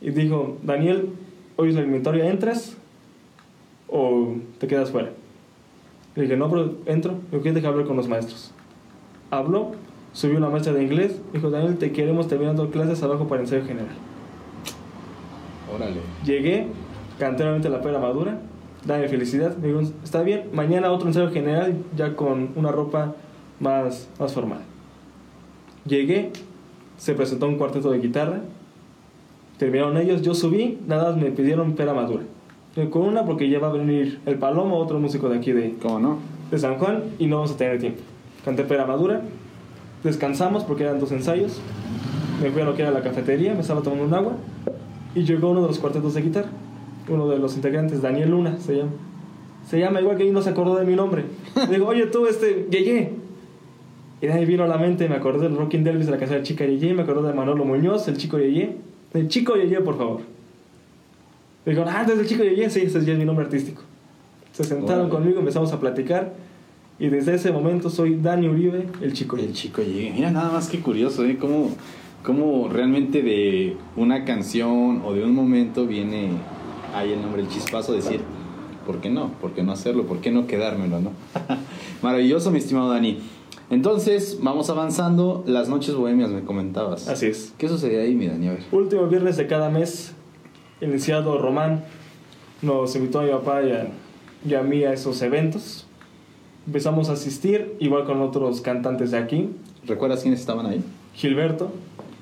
Y 0.00 0.10
dijo, 0.10 0.58
Daniel, 0.62 1.10
hoy 1.56 1.70
es 1.70 1.74
la 1.74 1.80
eliminatoria, 1.80 2.30
¿entras 2.30 2.76
o 3.88 4.34
te 4.58 4.66
quedas 4.66 4.90
fuera? 4.90 5.10
Le 6.14 6.22
dije, 6.22 6.36
no, 6.36 6.48
pero 6.50 6.74
entro. 6.86 7.14
Yo 7.32 7.40
quiero 7.40 7.54
dejar 7.54 7.72
hablar 7.72 7.86
con 7.86 7.96
los 7.96 8.08
maestros. 8.08 8.52
Habló, 9.30 9.72
subió 10.12 10.38
una 10.38 10.48
maestra 10.48 10.72
de 10.72 10.82
inglés, 10.82 11.20
dijo, 11.32 11.50
Daniel, 11.50 11.78
te 11.78 11.92
queremos 11.92 12.28
terminando 12.28 12.70
clases 12.70 13.02
abajo 13.02 13.28
para 13.28 13.42
ensayo 13.42 13.64
general. 13.64 13.94
Órale. 15.74 16.00
Llegué, 16.24 16.66
canté 17.18 17.42
nuevamente 17.42 17.68
la 17.68 17.82
pera 17.82 17.98
madura, 17.98 18.40
dame 18.84 19.08
felicidad. 19.08 19.56
Me 19.56 19.68
dijo, 19.68 19.80
está 20.02 20.22
bien, 20.22 20.48
mañana 20.52 20.90
otro 20.90 21.08
ensayo 21.08 21.30
general 21.30 21.76
ya 21.96 22.16
con 22.16 22.50
una 22.56 22.72
ropa 22.72 23.14
más, 23.60 24.08
más 24.18 24.32
formal. 24.32 24.60
Llegué, 25.84 26.32
se 26.96 27.14
presentó 27.14 27.46
un 27.46 27.56
cuarteto 27.56 27.90
de 27.90 27.98
guitarra, 27.98 28.40
terminaron 29.58 29.96
ellos, 29.96 30.22
yo 30.22 30.34
subí, 30.34 30.78
nada 30.86 31.10
más 31.10 31.16
me 31.20 31.30
pidieron 31.30 31.74
pera 31.74 31.94
madura. 31.94 32.24
Con 32.90 33.02
una 33.02 33.24
porque 33.24 33.48
ya 33.48 33.58
va 33.58 33.68
a 33.68 33.72
venir 33.72 34.20
el 34.24 34.36
Palomo, 34.38 34.78
otro 34.78 35.00
músico 35.00 35.28
de 35.28 35.38
aquí 35.38 35.52
de, 35.52 35.74
¿Cómo 35.82 35.98
no? 35.98 36.18
de 36.50 36.58
San 36.58 36.76
Juan, 36.78 37.02
y 37.18 37.26
no 37.26 37.36
vamos 37.36 37.52
a 37.52 37.56
tener 37.56 37.78
tiempo. 37.78 38.00
Canté 38.44 38.62
pera 38.64 38.86
madura, 38.86 39.22
descansamos 40.04 40.64
porque 40.64 40.84
eran 40.84 41.00
dos 41.00 41.12
ensayos, 41.12 41.60
me 42.42 42.50
fui 42.50 42.62
a 42.62 42.64
lo 42.64 42.74
que 42.74 42.82
era 42.82 42.90
la 42.90 43.02
cafetería, 43.02 43.54
me 43.54 43.60
estaba 43.60 43.82
tomando 43.82 44.04
un 44.04 44.14
agua, 44.14 44.32
y 45.14 45.24
llegó 45.24 45.50
uno 45.50 45.62
de 45.62 45.68
los 45.68 45.78
cuartetos 45.78 46.14
de 46.14 46.22
guitarra, 46.22 46.48
uno 47.08 47.28
de 47.28 47.38
los 47.38 47.56
integrantes, 47.56 48.02
Daniel 48.02 48.30
Luna 48.30 48.58
se 48.58 48.76
llama. 48.76 48.90
Se 49.68 49.78
llama 49.78 50.00
igual 50.00 50.16
que 50.16 50.24
y 50.24 50.30
no 50.30 50.40
se 50.40 50.50
acordó 50.50 50.76
de 50.76 50.86
mi 50.86 50.94
nombre. 50.96 51.24
Digo, 51.70 51.86
oye 51.86 52.06
tú, 52.06 52.26
este, 52.26 52.68
Yeye. 52.70 53.12
Y 54.20 54.26
de 54.26 54.32
ahí 54.32 54.46
vino 54.46 54.64
a 54.64 54.66
la 54.66 54.78
mente, 54.78 55.08
me 55.08 55.16
acordé 55.16 55.48
del 55.48 55.56
Rocking 55.56 55.84
Delvis 55.84 56.06
de 56.06 56.12
la 56.12 56.18
casa 56.18 56.34
de 56.34 56.42
Chica 56.42 56.64
Yeye, 56.64 56.94
me 56.94 57.02
acordé 57.02 57.28
de 57.28 57.34
Manolo 57.34 57.64
Muñoz, 57.64 58.08
el 58.08 58.16
chico 58.16 58.38
Yeye. 58.38 58.76
El 59.14 59.28
chico 59.28 59.56
Yeye, 59.56 59.80
por 59.80 59.98
favor. 59.98 60.20
Digo, 61.66 61.84
ah, 61.86 62.04
desde 62.06 62.22
el 62.22 62.26
chico 62.26 62.42
Yeye, 62.44 62.70
sí, 62.70 62.80
ese 62.80 63.04
ya 63.04 63.12
es 63.12 63.18
mi 63.18 63.24
nombre 63.24 63.44
artístico. 63.44 63.82
Se 64.52 64.64
sentaron 64.64 65.08
conmigo, 65.08 65.38
empezamos 65.38 65.72
a 65.72 65.78
platicar. 65.78 66.32
Y 67.00 67.08
desde 67.08 67.34
ese 67.34 67.52
momento 67.52 67.90
soy 67.90 68.16
Dani 68.16 68.48
Uribe, 68.48 68.88
el 69.00 69.12
chico 69.12 69.36
El 69.36 69.52
chico 69.52 69.82
llegue. 69.82 70.12
Mira, 70.12 70.32
nada 70.32 70.50
más 70.50 70.68
que 70.68 70.80
curioso, 70.80 71.24
¿eh? 71.24 71.38
Cómo, 71.38 71.70
cómo 72.24 72.68
realmente 72.68 73.22
de 73.22 73.76
una 73.94 74.24
canción 74.24 75.02
o 75.04 75.12
de 75.12 75.22
un 75.22 75.32
momento 75.32 75.86
viene 75.86 76.30
ahí 76.94 77.12
el 77.12 77.22
nombre, 77.22 77.42
el 77.42 77.48
chispazo, 77.48 77.92
decir, 77.92 78.20
¿por 78.84 79.00
qué 79.00 79.10
no? 79.10 79.30
¿Por 79.40 79.52
qué 79.52 79.62
no 79.62 79.70
hacerlo? 79.70 80.06
¿Por 80.06 80.18
qué 80.18 80.32
no 80.32 80.48
quedármelo, 80.48 81.00
no? 81.00 81.12
Maravilloso, 82.02 82.50
mi 82.50 82.58
estimado 82.58 82.90
Dani. 82.90 83.20
Entonces, 83.70 84.38
vamos 84.42 84.68
avanzando. 84.68 85.44
Las 85.46 85.68
noches 85.68 85.94
bohemias 85.94 86.30
me 86.30 86.42
comentabas. 86.42 87.06
Así 87.08 87.26
es. 87.26 87.54
¿Qué 87.58 87.68
sucedía 87.68 88.00
ahí, 88.00 88.16
mi 88.16 88.26
Dani? 88.26 88.48
A 88.48 88.52
ver. 88.54 88.62
Último 88.72 89.06
viernes 89.06 89.36
de 89.36 89.46
cada 89.46 89.70
mes, 89.70 90.14
iniciado 90.80 91.38
Román, 91.38 91.84
nos 92.60 92.96
invitó 92.96 93.20
a 93.20 93.22
mi 93.22 93.30
papá 93.30 93.62
y 93.62 93.70
a, 93.70 93.88
y 94.44 94.54
a 94.54 94.62
mí 94.62 94.82
a 94.82 94.92
esos 94.92 95.22
eventos. 95.22 95.87
Empezamos 96.72 97.08
a 97.08 97.14
asistir, 97.14 97.76
igual 97.80 98.04
con 98.04 98.20
otros 98.20 98.60
cantantes 98.60 99.12
de 99.12 99.16
aquí. 99.16 99.48
¿Recuerdas 99.86 100.20
quiénes 100.20 100.40
estaban 100.40 100.66
ahí? 100.66 100.84
Gilberto, 101.14 101.70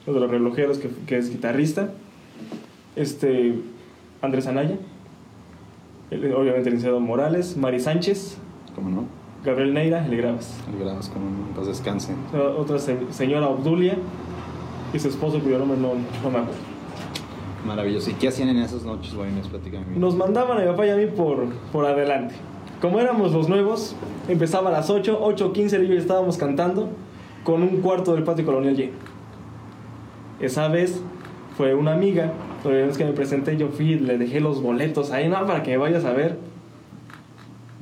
uno 0.06 0.14
de 0.14 0.20
los 0.20 0.30
relojeros 0.30 0.78
que, 0.78 0.88
que 1.04 1.18
es 1.18 1.30
guitarrista. 1.30 1.90
Este, 2.94 3.58
Andrés 4.22 4.46
Anaya. 4.46 4.76
el- 6.12 6.32
obviamente 6.32 6.68
el 6.68 6.76
licenciado 6.76 7.00
Morales. 7.00 7.56
Mari 7.56 7.80
Sánchez. 7.80 8.38
¿Cómo 8.76 8.88
no? 8.88 9.04
Gabriel 9.44 9.74
Neira, 9.74 10.06
el 10.06 10.16
Gravas. 10.16 10.54
El 10.72 10.78
Grabas, 10.78 11.08
como 11.08 11.28
no, 11.28 11.52
paz 11.56 11.66
descanse. 11.66 12.12
Otra 12.56 12.78
se- 12.78 12.98
señora 13.10 13.48
Obdulia 13.48 13.96
y 14.94 14.98
su 15.00 15.08
esposo, 15.08 15.40
cuyo 15.40 15.58
nombre 15.58 15.76
no, 15.76 15.88
no 15.94 16.30
me 16.30 16.38
acuerdo. 16.38 16.60
Maravilloso. 17.66 18.10
¿Y 18.10 18.14
qué 18.14 18.28
hacían 18.28 18.50
en 18.50 18.58
esas 18.58 18.84
noches 18.84 19.12
bohemias? 19.12 19.48
Platícame. 19.48 19.96
Nos 19.96 20.14
mandaban 20.14 20.58
a 20.58 20.60
mi 20.60 20.68
papá 20.68 20.86
y 20.86 20.90
a 20.90 20.96
mí 20.96 21.06
por, 21.06 21.48
por 21.72 21.84
adelante. 21.84 22.36
Como 22.80 23.00
éramos 23.00 23.32
los 23.32 23.48
nuevos, 23.48 23.96
empezaba 24.28 24.68
a 24.68 24.72
las 24.72 24.90
8, 24.90 25.20
8.15 25.22 25.82
y 25.84 25.88
yo 25.88 25.94
ya 25.94 26.00
estábamos 26.00 26.36
cantando 26.36 26.88
con 27.44 27.62
un 27.62 27.80
cuarto 27.80 28.14
del 28.14 28.22
patio 28.24 28.44
colonial 28.44 28.76
lleno. 28.76 28.92
Esa 30.40 30.68
vez 30.68 31.00
fue 31.56 31.74
una 31.74 31.94
amiga, 31.94 32.32
la 32.64 32.70
vez 32.70 32.98
que 32.98 33.04
me 33.04 33.12
presenté 33.12 33.56
yo 33.56 33.68
fui 33.68 33.94
le 33.94 34.18
dejé 34.18 34.40
los 34.40 34.60
boletos 34.62 35.10
ahí, 35.10 35.28
no, 35.28 35.46
para 35.46 35.62
que 35.62 35.70
me 35.70 35.76
vayas 35.78 36.04
a 36.04 36.12
ver. 36.12 36.38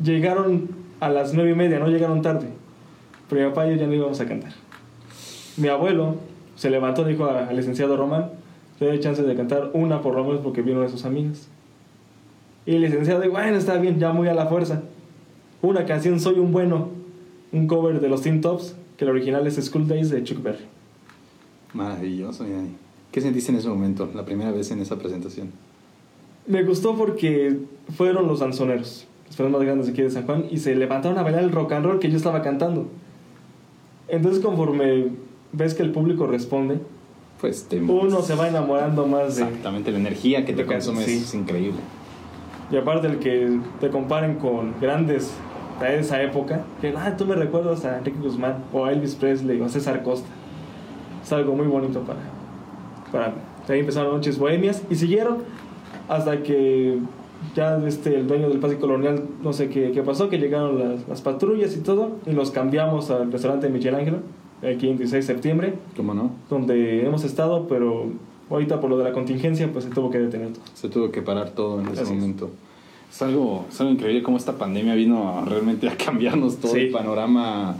Llegaron 0.02 0.68
a 1.00 1.08
las 1.08 1.34
9 1.34 1.50
y 1.50 1.54
media, 1.54 1.78
no 1.78 1.88
llegaron 1.88 2.22
tarde. 2.22 2.48
Pero 3.28 3.42
mi 3.42 3.48
papá 3.48 3.66
y 3.66 3.70
yo 3.70 3.76
ya 3.76 3.86
no 3.86 3.94
íbamos 3.94 4.20
a 4.20 4.26
cantar. 4.26 4.52
Mi 5.56 5.68
abuelo 5.68 6.16
se 6.56 6.70
levantó 6.70 7.04
dijo 7.04 7.24
a- 7.24 7.46
al 7.48 7.56
licenciado 7.56 7.96
Román, 7.96 8.30
le 8.80 8.86
doy 8.88 9.00
chance 9.00 9.22
de 9.22 9.34
cantar 9.34 9.70
una 9.72 10.02
por 10.02 10.14
lo 10.14 10.24
menos 10.24 10.40
porque 10.40 10.62
vino 10.62 10.80
de 10.82 10.88
sus 10.88 11.04
amigas. 11.04 11.48
Y 12.66 12.74
el 12.76 12.82
licenciado 12.82 13.28
bueno, 13.30 13.56
está 13.56 13.76
bien, 13.78 13.98
ya 13.98 14.12
muy 14.12 14.28
a 14.28 14.34
la 14.34 14.46
fuerza. 14.46 14.82
Una 15.62 15.84
canción, 15.84 16.20
Soy 16.20 16.38
un 16.38 16.52
bueno, 16.52 16.88
un 17.52 17.66
cover 17.66 18.00
de 18.00 18.08
los 18.08 18.22
Teen 18.22 18.40
Tops, 18.40 18.74
que 18.96 19.04
el 19.04 19.10
original 19.10 19.46
es 19.46 19.56
School 19.56 19.86
Days 19.88 20.10
de 20.10 20.22
Chuck 20.24 20.42
Berry. 20.42 20.64
Maravilloso, 21.72 22.44
Dani. 22.44 22.70
¿Qué 23.10 23.20
sentiste 23.20 23.52
en 23.52 23.58
ese 23.58 23.68
momento, 23.68 24.08
la 24.14 24.24
primera 24.24 24.50
vez 24.50 24.70
en 24.70 24.80
esa 24.80 24.96
presentación? 24.98 25.50
Me 26.46 26.62
gustó 26.62 26.94
porque 26.96 27.58
fueron 27.96 28.26
los 28.26 28.40
danzoneros, 28.40 29.06
los 29.26 29.36
fans 29.36 29.50
más 29.50 29.62
grandes 29.62 29.86
de 29.86 29.92
aquí 29.92 30.02
de 30.02 30.10
San 30.10 30.24
Juan, 30.26 30.44
y 30.50 30.58
se 30.58 30.74
levantaron 30.74 31.18
a 31.18 31.22
bailar 31.22 31.42
el 31.44 31.52
rock 31.52 31.72
and 31.72 31.86
roll 31.86 31.98
que 31.98 32.10
yo 32.10 32.16
estaba 32.16 32.42
cantando. 32.42 32.88
Entonces, 34.08 34.42
conforme 34.42 35.08
ves 35.52 35.74
que 35.74 35.82
el 35.82 35.90
público 35.92 36.26
responde, 36.26 36.78
Pues 37.40 37.64
te... 37.64 37.80
uno 37.80 38.20
se 38.22 38.34
va 38.34 38.48
enamorando 38.48 39.06
más 39.06 39.36
de... 39.36 39.44
Exactamente, 39.44 39.90
la 39.92 39.98
energía 39.98 40.44
que 40.44 40.52
te 40.52 40.62
Lo 40.62 40.68
que- 40.68 40.74
consume 40.74 41.04
sí. 41.04 41.14
es 41.18 41.34
increíble. 41.34 41.78
Y 42.74 42.76
aparte 42.76 43.06
el 43.06 43.20
que 43.20 43.60
te 43.78 43.88
comparen 43.88 44.34
con 44.34 44.74
grandes 44.80 45.32
de 45.80 46.00
esa 46.00 46.20
época, 46.20 46.64
que 46.80 46.92
ah, 46.96 47.16
tú 47.16 47.24
me 47.24 47.36
recuerdas 47.36 47.84
a 47.84 47.98
Enrique 47.98 48.18
Guzmán 48.20 48.64
o 48.72 48.84
a 48.84 48.92
Elvis 48.92 49.14
Presley 49.14 49.60
o 49.60 49.66
a 49.66 49.68
César 49.68 50.02
Costa. 50.02 50.26
Es 51.22 51.32
algo 51.32 51.54
muy 51.54 51.68
bonito 51.68 52.00
para, 52.00 52.18
para 53.12 53.28
mí. 53.28 53.36
Ahí 53.68 53.78
empezaron 53.78 54.16
noches 54.16 54.40
bohemias 54.40 54.82
y 54.90 54.96
siguieron 54.96 55.38
hasta 56.08 56.42
que 56.42 56.98
ya 57.54 57.78
este, 57.86 58.16
el 58.16 58.26
dueño 58.26 58.48
del 58.48 58.58
Pase 58.58 58.76
Colonial, 58.78 59.22
no 59.40 59.52
sé 59.52 59.68
qué, 59.68 59.92
qué 59.92 60.02
pasó, 60.02 60.28
que 60.28 60.38
llegaron 60.38 60.76
las, 60.76 61.06
las 61.06 61.22
patrullas 61.22 61.76
y 61.76 61.80
todo, 61.80 62.16
y 62.26 62.32
los 62.32 62.50
cambiamos 62.50 63.08
al 63.12 63.30
restaurante 63.30 63.68
Michelangelo, 63.68 64.18
aquí 64.62 64.88
en 64.88 64.98
16 64.98 65.12
de 65.12 65.22
septiembre, 65.22 65.74
¿Cómo 65.96 66.12
no? 66.12 66.32
donde 66.50 67.06
hemos 67.06 67.22
estado, 67.22 67.68
pero 67.68 68.06
ahorita 68.50 68.80
por 68.80 68.90
lo 68.90 68.98
de 68.98 69.04
la 69.04 69.12
contingencia, 69.12 69.70
pues 69.72 69.84
se 69.84 69.90
tuvo 69.90 70.10
que 70.10 70.18
detener 70.18 70.52
todo. 70.52 70.62
Se 70.74 70.88
tuvo 70.88 71.10
que 71.10 71.22
parar 71.22 71.50
todo 71.50 71.80
en 71.80 71.88
ese 71.88 72.02
Así 72.02 72.12
es. 72.12 72.18
momento. 72.20 72.50
Es 73.10 73.22
algo, 73.22 73.64
es 73.70 73.80
algo 73.80 73.92
increíble 73.92 74.22
cómo 74.22 74.36
esta 74.36 74.58
pandemia 74.58 74.94
vino 74.94 75.38
a- 75.38 75.44
realmente 75.44 75.88
a 75.88 75.96
cambiarnos 75.96 76.56
todo 76.58 76.72
Sí. 76.74 76.80
el 76.80 76.90
panorama 76.90 77.76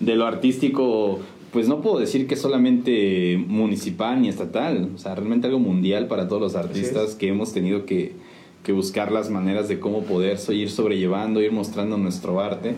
de 0.00 0.14
lo 0.16 0.26
artístico. 0.26 1.18
Pues 1.52 1.68
no 1.68 1.80
puedo 1.80 1.98
decir 1.98 2.26
que 2.26 2.36
solamente 2.36 3.42
municipal 3.48 4.20
ni 4.20 4.28
estatal, 4.28 4.90
o 4.94 4.98
sea, 4.98 5.14
realmente 5.14 5.46
algo 5.46 5.58
mundial 5.58 6.06
para 6.06 6.28
todos 6.28 6.42
los 6.42 6.54
artistas 6.54 7.10
es. 7.10 7.14
que 7.14 7.28
hemos 7.28 7.52
tenido 7.52 7.86
que, 7.86 8.12
que 8.62 8.72
buscar 8.72 9.10
las 9.10 9.30
maneras 9.30 9.68
de 9.68 9.78
cómo 9.80 10.02
poder 10.02 10.38
ir 10.50 10.70
sobrellevando, 10.70 11.40
ir 11.40 11.52
mostrando 11.52 11.96
nuestro 11.98 12.40
arte. 12.40 12.74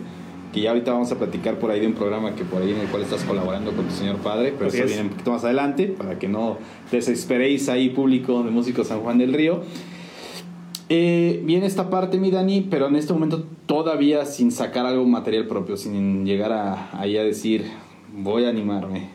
Que 0.53 0.61
ya 0.61 0.71
ahorita 0.71 0.91
vamos 0.93 1.11
a 1.11 1.15
platicar 1.17 1.59
por 1.59 1.69
ahí 1.69 1.79
de 1.79 1.87
un 1.87 1.93
programa 1.93 2.33
que 2.35 2.43
por 2.43 2.61
ahí 2.61 2.71
en 2.71 2.79
el 2.79 2.87
cual 2.87 3.03
estás 3.03 3.23
colaborando 3.23 3.71
con 3.73 3.85
tu 3.85 3.93
señor 3.93 4.17
padre, 4.17 4.51
pero 4.57 4.67
Así 4.69 4.77
eso 4.77 4.85
es. 4.85 4.91
viene 4.91 5.03
un 5.03 5.09
poquito 5.09 5.31
más 5.31 5.43
adelante 5.43 5.85
para 5.87 6.17
que 6.17 6.27
no 6.27 6.57
desesperéis 6.91 7.69
ahí 7.69 7.89
público 7.89 8.41
de 8.43 8.49
Músicos 8.49 8.87
San 8.87 9.01
Juan 9.01 9.19
del 9.19 9.33
Río. 9.33 9.61
Eh, 10.91 11.41
viene 11.45 11.67
esta 11.67 11.89
parte, 11.91 12.17
mi 12.17 12.31
Dani, 12.31 12.61
pero 12.61 12.87
en 12.87 12.95
este 12.95 13.13
momento 13.13 13.45
todavía 13.67 14.25
sin 14.25 14.51
sacar 14.51 14.87
algo 14.87 15.05
material 15.05 15.45
propio, 15.45 15.77
sin 15.77 16.25
llegar 16.25 16.51
a, 16.51 16.89
ahí 16.99 17.15
a 17.17 17.23
decir, 17.23 17.65
voy 18.17 18.45
a 18.45 18.49
animarme. 18.49 19.09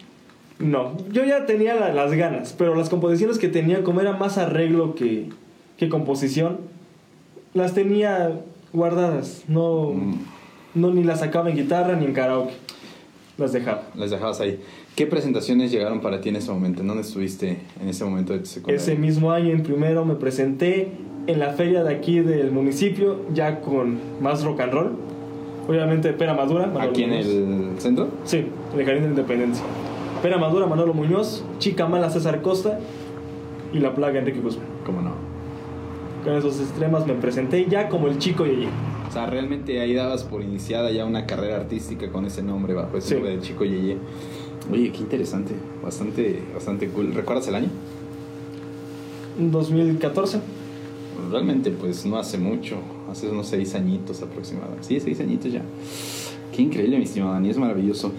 No, 0.60 0.92
yo 1.10 1.24
ya 1.24 1.46
tenía 1.46 1.74
la- 1.74 1.92
las 1.92 2.12
ganas, 2.12 2.54
pero 2.56 2.76
las 2.76 2.88
composiciones 2.90 3.38
que 3.38 3.48
tenía, 3.48 3.82
como 3.82 4.00
era 4.00 4.12
más 4.16 4.38
arreglo 4.38 4.94
que, 4.94 5.30
que 5.76 5.88
composición, 5.88 6.58
las 7.54 7.74
tenía 7.74 8.40
guardadas. 8.72 9.42
No, 9.48 9.90
Mm, 9.94 10.14
no 10.74 10.92
ni 10.92 11.04
las 11.04 11.20
sacaba 11.20 11.50
en 11.50 11.56
guitarra 11.56 11.96
ni 11.96 12.06
en 12.06 12.12
karaoke. 12.12 12.54
Las 13.36 13.52
dejaba. 13.52 13.82
las 13.96 14.10
dejabas 14.10 14.40
ahí. 14.40 14.60
¿Qué 14.94 15.06
presentaciones 15.06 15.72
llegaron 15.72 16.00
para 16.00 16.20
ti 16.20 16.28
en 16.28 16.36
ese 16.36 16.52
momento? 16.52 16.82
¿En 16.82 16.86
dónde 16.88 17.02
estuviste 17.02 17.58
en 17.80 17.88
ese 17.88 18.04
momento 18.04 18.32
de 18.32 18.40
tu 18.40 18.46
secundaria? 18.46 18.80
Ese 18.80 18.94
mismo 18.94 19.32
año, 19.32 19.50
en 19.50 19.64
primero, 19.64 20.04
me 20.04 20.14
presenté 20.14 20.92
en 21.26 21.40
la 21.40 21.52
feria 21.52 21.82
de 21.82 21.92
aquí 21.92 22.20
del 22.20 22.52
municipio, 22.52 23.22
ya 23.34 23.60
con 23.60 23.98
más 24.20 24.44
rock 24.44 24.60
and 24.60 24.72
roll. 24.72 24.92
Obviamente, 25.66 26.12
Pera 26.12 26.34
Madura. 26.34 26.66
Manolo 26.66 26.90
¿Aquí 26.90 27.02
en 27.02 27.12
el 27.12 27.74
centro? 27.78 28.08
Sí, 28.24 28.46
en 28.72 28.80
el 28.80 28.86
Jardín 28.86 29.02
de 29.02 29.08
la 29.08 29.14
Independencia. 29.14 29.64
Pera 30.22 30.38
Madura, 30.38 30.66
Manolo 30.66 30.94
Muñoz, 30.94 31.44
Chica 31.58 31.86
Mala, 31.86 32.10
César 32.10 32.40
Costa 32.40 32.78
y 33.72 33.80
La 33.80 33.94
Plaga, 33.96 34.20
Enrique 34.20 34.40
Guzmán. 34.40 34.66
¿Cómo 34.86 35.02
no? 35.02 35.12
Con 36.22 36.34
esos 36.34 36.60
extremos 36.60 37.04
me 37.06 37.14
presenté 37.14 37.66
ya 37.68 37.88
como 37.88 38.06
el 38.06 38.18
chico 38.18 38.46
Yeye. 38.46 38.68
Sea, 39.14 39.26
realmente 39.26 39.80
ahí 39.80 39.94
dabas 39.94 40.24
por 40.24 40.42
iniciada 40.42 40.90
ya 40.90 41.04
una 41.04 41.24
carrera 41.26 41.56
artística 41.56 42.08
con 42.10 42.24
ese 42.26 42.42
nombre, 42.42 42.74
bajo 42.74 42.96
ese 42.96 43.08
Sí. 43.08 43.14
nombre 43.14 43.36
de 43.36 43.42
Chico 43.42 43.64
Yeye. 43.64 43.96
Oye, 44.72 44.90
qué 44.92 44.98
interesante, 44.98 45.52
bastante, 45.82 46.42
bastante 46.54 46.88
cool. 46.88 47.12
¿Recuerdas 47.14 47.46
el 47.48 47.54
año? 47.56 47.68
2014. 49.38 50.40
Realmente, 51.30 51.70
pues 51.70 52.04
no 52.06 52.16
hace 52.18 52.38
mucho, 52.38 52.76
hace 53.10 53.28
unos 53.28 53.46
seis 53.46 53.74
añitos 53.74 54.22
aproximadamente. 54.22 54.84
Sí, 54.84 55.00
seis 55.00 55.20
añitos 55.20 55.52
ya. 55.52 55.62
Qué 56.54 56.62
increíble, 56.62 56.98
mi 56.98 57.04
estimado 57.04 57.32
Dani, 57.32 57.50
es 57.50 57.58
maravilloso. 57.58 58.12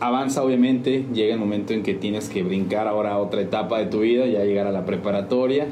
Avanza, 0.00 0.44
obviamente, 0.44 1.06
llega 1.12 1.34
el 1.34 1.40
momento 1.40 1.72
en 1.72 1.82
que 1.82 1.94
tienes 1.94 2.28
que 2.28 2.42
brincar 2.42 2.86
ahora 2.86 3.12
a 3.14 3.18
otra 3.18 3.40
etapa 3.40 3.78
de 3.78 3.86
tu 3.86 4.00
vida, 4.00 4.26
ya 4.26 4.44
llegar 4.44 4.66
a 4.68 4.72
la 4.72 4.84
preparatoria. 4.84 5.64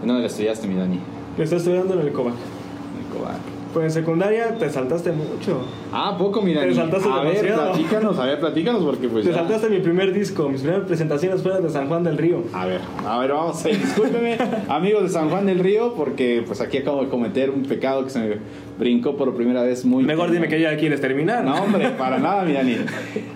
¿En 0.00 0.06
dónde 0.08 0.22
la 0.22 0.28
estudiaste, 0.28 0.66
mi 0.68 0.74
Dani? 0.74 0.98
Estoy 1.38 1.58
estudiando 1.58 1.94
en 1.94 2.00
el 2.00 2.12
COVAC. 2.12 2.34
En 2.34 3.06
el 3.06 3.12
Cobac. 3.18 3.57
Pues 3.72 3.84
en 3.84 3.90
secundaria 4.02 4.56
te 4.58 4.70
saltaste 4.70 5.12
mucho. 5.12 5.60
Ah, 5.92 6.16
poco, 6.18 6.40
mi 6.40 6.54
Dani. 6.54 6.70
Te 6.70 6.74
saltaste 6.76 7.08
a 7.08 7.20
ver, 7.22 7.34
demasiado. 7.42 7.72
platícanos, 7.72 8.18
a 8.18 8.24
ver, 8.24 8.40
platícanos, 8.40 8.82
porque 8.82 9.08
pues 9.08 9.24
Te 9.26 9.30
ya- 9.30 9.36
saltaste 9.38 9.68
mi 9.68 9.78
primer 9.80 10.12
disco. 10.12 10.48
Mis 10.48 10.62
primeras 10.62 10.86
presentaciones 10.86 11.42
fueron 11.42 11.62
de 11.62 11.70
San 11.70 11.86
Juan 11.88 12.02
del 12.02 12.16
Río. 12.16 12.42
A 12.54 12.64
ver, 12.66 12.80
a 13.06 13.18
ver, 13.18 13.30
vamos 13.32 13.64
a 13.64 13.68
discúlpeme, 13.68 14.38
amigos 14.68 15.02
de 15.02 15.08
San 15.10 15.28
Juan 15.28 15.44
del 15.46 15.58
Río, 15.58 15.94
porque 15.94 16.42
pues 16.46 16.60
aquí 16.62 16.78
acabo 16.78 17.02
de 17.02 17.08
cometer 17.08 17.50
un 17.50 17.62
pecado 17.64 18.04
que 18.04 18.10
se 18.10 18.20
me 18.20 18.36
brincó 18.78 19.16
por 19.16 19.34
primera 19.34 19.62
vez 19.62 19.84
muy... 19.84 20.02
Mejor 20.04 20.30
dime 20.30 20.48
que 20.48 20.60
ya 20.60 20.76
quieres 20.76 21.00
terminar. 21.00 21.44
No, 21.44 21.54
hombre, 21.62 21.90
para 21.90 22.18
nada, 22.20 22.44
mi 22.44 22.54
Dani. 22.54 22.76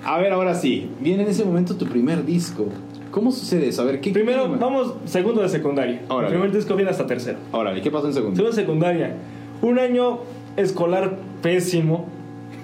A 0.04 0.18
ver, 0.18 0.32
ahora 0.32 0.54
sí, 0.54 0.88
viene 1.00 1.24
en 1.24 1.28
ese 1.28 1.44
momento 1.44 1.76
tu 1.76 1.86
primer 1.86 2.24
disco. 2.24 2.66
¿Cómo 3.10 3.30
sucede 3.30 3.68
eso? 3.68 3.82
A 3.82 3.84
ver, 3.84 4.00
¿qué... 4.00 4.10
Primero, 4.12 4.50
qué- 4.50 4.56
vamos, 4.58 4.94
segundo 5.04 5.42
de 5.42 5.50
secundaria. 5.50 6.00
Órale. 6.08 6.28
El 6.28 6.40
primer 6.40 6.56
disco 6.56 6.74
viene 6.74 6.90
hasta 6.90 7.06
tercero. 7.06 7.38
Órale, 7.52 7.82
¿qué 7.82 7.90
pasó 7.90 8.06
en 8.06 8.14
segundo? 8.14 8.36
Segundo 8.36 8.56
de 8.56 8.62
secundaria. 8.62 9.16
Un 9.62 9.78
año 9.78 10.18
escolar 10.56 11.16
pésimo. 11.42 12.06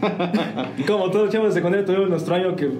Como 0.86 1.10
todos 1.10 1.24
los 1.26 1.32
chavos 1.32 1.48
de 1.48 1.54
secundaria 1.54 1.86
tuvimos 1.86 2.08
nuestro 2.10 2.34
año 2.34 2.54
que... 2.56 2.70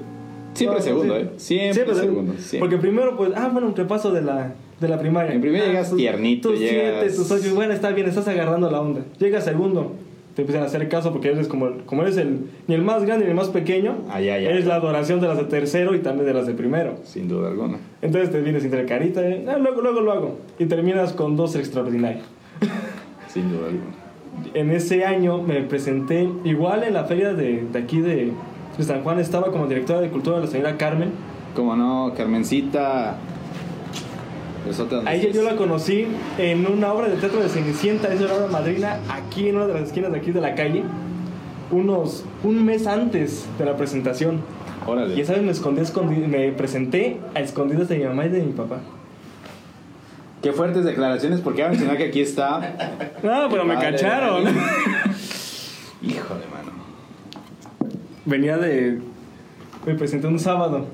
Siempre 0.54 0.80
segundo. 0.82 1.16
¿eh? 1.16 1.30
Siempre 1.36 1.94
segundo, 1.94 2.32
siempre. 2.38 2.58
Porque 2.58 2.78
primero, 2.78 3.16
pues, 3.16 3.30
ah, 3.36 3.48
bueno, 3.52 3.68
un 3.68 3.76
repaso 3.76 4.10
de 4.10 4.22
la, 4.22 4.54
de 4.80 4.88
la 4.88 4.98
primaria. 4.98 5.32
En 5.32 5.40
primero 5.40 5.64
Ah, 5.64 5.68
llegas 5.68 5.88
tus- 5.90 5.98
tiernito, 5.98 6.50
Tus 6.50 6.58
llegas- 6.58 7.00
siete, 7.02 7.16
tus 7.16 7.30
ocho, 7.30 7.54
bueno, 7.54 7.72
está 7.72 7.90
bien, 7.90 8.08
estás 8.08 8.26
agarrando 8.26 8.68
la 8.70 8.80
onda. 8.80 9.02
Llega 9.20 9.40
segundo, 9.40 9.92
te 10.34 10.42
empiezan 10.42 10.64
a 10.64 10.66
hacer 10.66 10.88
caso 10.88 11.12
porque 11.12 11.28
eres 11.30 11.46
como, 11.46 11.70
como 11.86 12.02
eres 12.02 12.16
el, 12.16 12.40
ni 12.66 12.74
el 12.74 12.82
más 12.82 13.04
grande 13.04 13.24
ni 13.26 13.30
el 13.30 13.36
más 13.36 13.48
pequeño. 13.50 13.98
Ah, 14.08 14.20
ya, 14.20 14.36
ya. 14.38 14.50
Eres 14.50 14.66
la 14.66 14.76
adoración 14.76 15.20
de 15.20 15.28
las 15.28 15.36
de 15.36 15.44
tercero 15.44 15.94
y 15.94 16.00
también 16.00 16.26
de 16.26 16.34
las 16.34 16.46
de 16.48 16.54
primero. 16.54 16.96
Sin 17.04 17.28
duda 17.28 17.48
alguna. 17.50 17.78
Entonces 18.02 18.32
te 18.32 18.40
vienes 18.40 18.64
entre 18.64 18.84
carita, 18.84 19.20
eh, 19.28 19.44
ah, 19.48 19.58
luego, 19.58 19.80
luego 19.80 20.00
lo 20.00 20.10
hago. 20.10 20.38
Y 20.58 20.64
terminas 20.66 21.12
con 21.12 21.36
dos 21.36 21.54
extraordinarios. 21.54 22.24
Sin 23.28 23.48
duda 23.50 23.66
alguna. 23.68 24.07
En 24.54 24.70
ese 24.70 25.04
año 25.04 25.42
me 25.42 25.60
presenté, 25.62 26.28
igual 26.44 26.84
en 26.84 26.94
la 26.94 27.04
feria 27.04 27.34
de, 27.34 27.64
de 27.72 27.78
aquí 27.78 28.00
de, 28.00 28.32
de 28.76 28.84
San 28.84 29.02
Juan, 29.02 29.18
estaba 29.18 29.50
como 29.52 29.66
directora 29.66 30.00
de 30.00 30.08
cultura 30.08 30.38
la 30.40 30.46
señora 30.46 30.76
Carmen. 30.76 31.10
Como 31.54 31.76
no, 31.76 32.12
Carmencita... 32.16 33.16
Donde 34.90 35.08
A 35.08 35.14
ella 35.14 35.30
yo 35.30 35.42
la 35.44 35.56
conocí 35.56 36.06
en 36.36 36.66
una 36.66 36.92
obra 36.92 37.08
de 37.08 37.16
teatro 37.16 37.40
de 37.40 37.48
Cenicienta, 37.48 38.12
es 38.12 38.20
la 38.20 38.48
madrina, 38.50 38.98
aquí 39.08 39.48
en 39.48 39.56
una 39.56 39.66
de 39.66 39.72
las 39.74 39.84
esquinas 39.84 40.12
de 40.12 40.18
aquí 40.18 40.30
de 40.30 40.42
la 40.42 40.54
calle, 40.54 40.82
unos, 41.70 42.24
un 42.44 42.64
mes 42.66 42.86
antes 42.86 43.46
de 43.58 43.64
la 43.64 43.76
presentación. 43.78 44.40
Órale. 44.86 45.14
Y 45.14 45.20
esa 45.22 45.32
vez 45.34 45.42
me, 45.42 45.52
escondí, 45.52 45.80
escondi- 45.80 46.26
me 46.26 46.52
presenté 46.52 47.16
a 47.34 47.40
escondidas 47.40 47.88
de 47.88 47.96
mi 47.98 48.04
mamá 48.04 48.26
y 48.26 48.28
de 48.28 48.42
mi 48.42 48.52
papá. 48.52 48.80
Qué 50.42 50.52
fuertes 50.52 50.84
declaraciones, 50.84 51.40
porque 51.40 51.64
a 51.64 51.68
mencionar 51.68 51.96
que 51.96 52.04
aquí 52.04 52.20
está... 52.20 52.60
No, 53.22 53.48
pero 53.50 53.64
me 53.64 53.74
cacharon. 53.74 54.44
de 54.44 54.52
mano. 56.00 56.72
Venía 58.24 58.56
de... 58.56 59.00
Me 59.84 59.94
presenté 59.94 60.28
un 60.28 60.38
sábado. 60.38 60.86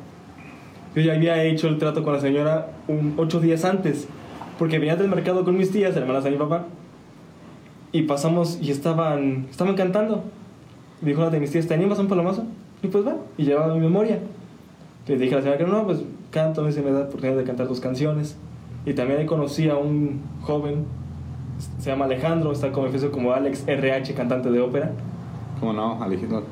Yo 0.94 1.02
ya 1.02 1.14
había 1.14 1.42
hecho 1.42 1.68
el 1.68 1.78
trato 1.78 2.02
con 2.02 2.14
la 2.14 2.20
señora 2.20 2.68
un, 2.88 3.14
ocho 3.18 3.40
días 3.40 3.64
antes. 3.64 4.08
Porque 4.58 4.78
venía 4.78 4.96
del 4.96 5.08
mercado 5.08 5.44
con 5.44 5.56
mis 5.56 5.70
tías, 5.70 5.94
hermanas 5.96 6.24
de 6.24 6.30
mi 6.30 6.36
papá. 6.38 6.66
Y 7.92 8.02
pasamos 8.02 8.58
y 8.62 8.70
estaban, 8.70 9.46
estaban 9.50 9.74
cantando. 9.74 10.24
Dijo 11.00 11.20
una 11.20 11.30
de 11.30 11.40
mis 11.40 11.50
tías, 11.50 11.66
¿te 11.66 11.74
animas 11.74 11.98
a 11.98 12.02
un 12.02 12.08
palomazo? 12.08 12.44
Y 12.82 12.88
pues 12.88 13.06
va, 13.06 13.16
y 13.36 13.44
llevaba 13.44 13.74
mi 13.74 13.80
memoria. 13.80 14.20
Le 15.06 15.18
dije 15.18 15.34
a 15.34 15.36
la 15.38 15.42
señora 15.42 15.58
que 15.58 15.70
no, 15.70 15.84
pues 15.84 16.02
canto, 16.30 16.64
a 16.64 16.72
si 16.72 16.80
me 16.80 16.92
da 16.92 17.00
oportunidad 17.00 17.36
de 17.36 17.44
cantar 17.44 17.68
tus 17.68 17.80
canciones. 17.80 18.36
Y 18.86 18.94
también 18.94 19.20
ahí 19.20 19.26
conocí 19.26 19.68
a 19.68 19.76
un 19.76 20.20
joven, 20.42 20.84
se 21.78 21.90
llama 21.90 22.04
Alejandro, 22.04 22.52
está 22.52 22.70
como, 22.72 22.88
como 23.10 23.32
Alex 23.32 23.66
RH, 23.66 24.14
cantante 24.14 24.50
de 24.50 24.60
ópera. 24.60 24.92
¿Cómo 25.60 25.72
no, 25.72 26.02
Alejandro? 26.02 26.42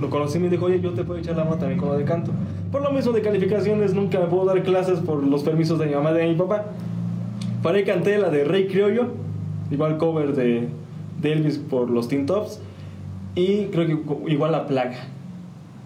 Lo 0.00 0.10
conocí 0.10 0.38
y 0.38 0.40
me 0.40 0.48
dijo, 0.48 0.66
oye, 0.66 0.80
yo 0.80 0.92
te 0.92 1.04
puedo 1.04 1.20
echar 1.20 1.36
la 1.36 1.44
mano 1.44 1.56
también 1.56 1.78
con 1.78 1.88
lo 1.88 1.96
de 1.96 2.04
canto. 2.04 2.32
Por 2.70 2.82
lo 2.82 2.90
mismo 2.90 3.12
de 3.12 3.22
calificaciones, 3.22 3.94
nunca 3.94 4.18
me 4.18 4.26
puedo 4.26 4.44
dar 4.44 4.62
clases 4.62 4.98
por 5.00 5.22
los 5.22 5.42
permisos 5.42 5.78
de 5.78 5.86
mi 5.86 5.94
mamá 5.94 6.10
y 6.10 6.14
de 6.14 6.28
mi 6.28 6.34
papá. 6.34 6.64
Para 7.62 7.78
ahí 7.78 7.84
canté 7.84 8.18
la 8.18 8.28
de 8.30 8.44
Rey 8.44 8.66
Criollo, 8.66 9.08
igual 9.70 9.98
cover 9.98 10.34
de, 10.34 10.68
de 11.20 11.32
Elvis 11.32 11.58
por 11.58 11.90
los 11.90 12.08
Teen 12.08 12.26
Tops, 12.26 12.60
y 13.34 13.66
creo 13.66 13.86
que 13.86 14.32
igual 14.32 14.52
La 14.52 14.66
Plaga. 14.66 14.96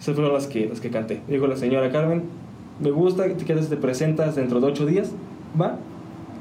Esas 0.01 0.15
fueron 0.15 0.33
las 0.33 0.47
que, 0.47 0.69
las 0.69 0.81
que 0.81 0.91
canté. 0.91 1.21
Dijo 1.29 1.47
la 1.47 1.57
señora 1.57 1.91
Carmen, 1.91 2.25
me 2.81 2.91
gusta 2.91 3.29
que 3.29 3.35
te 3.35 3.55
te 3.55 3.77
presentas 3.77 4.37
dentro 4.37 4.61
de 4.61 4.67
ocho 4.67 4.87
días, 4.87 5.13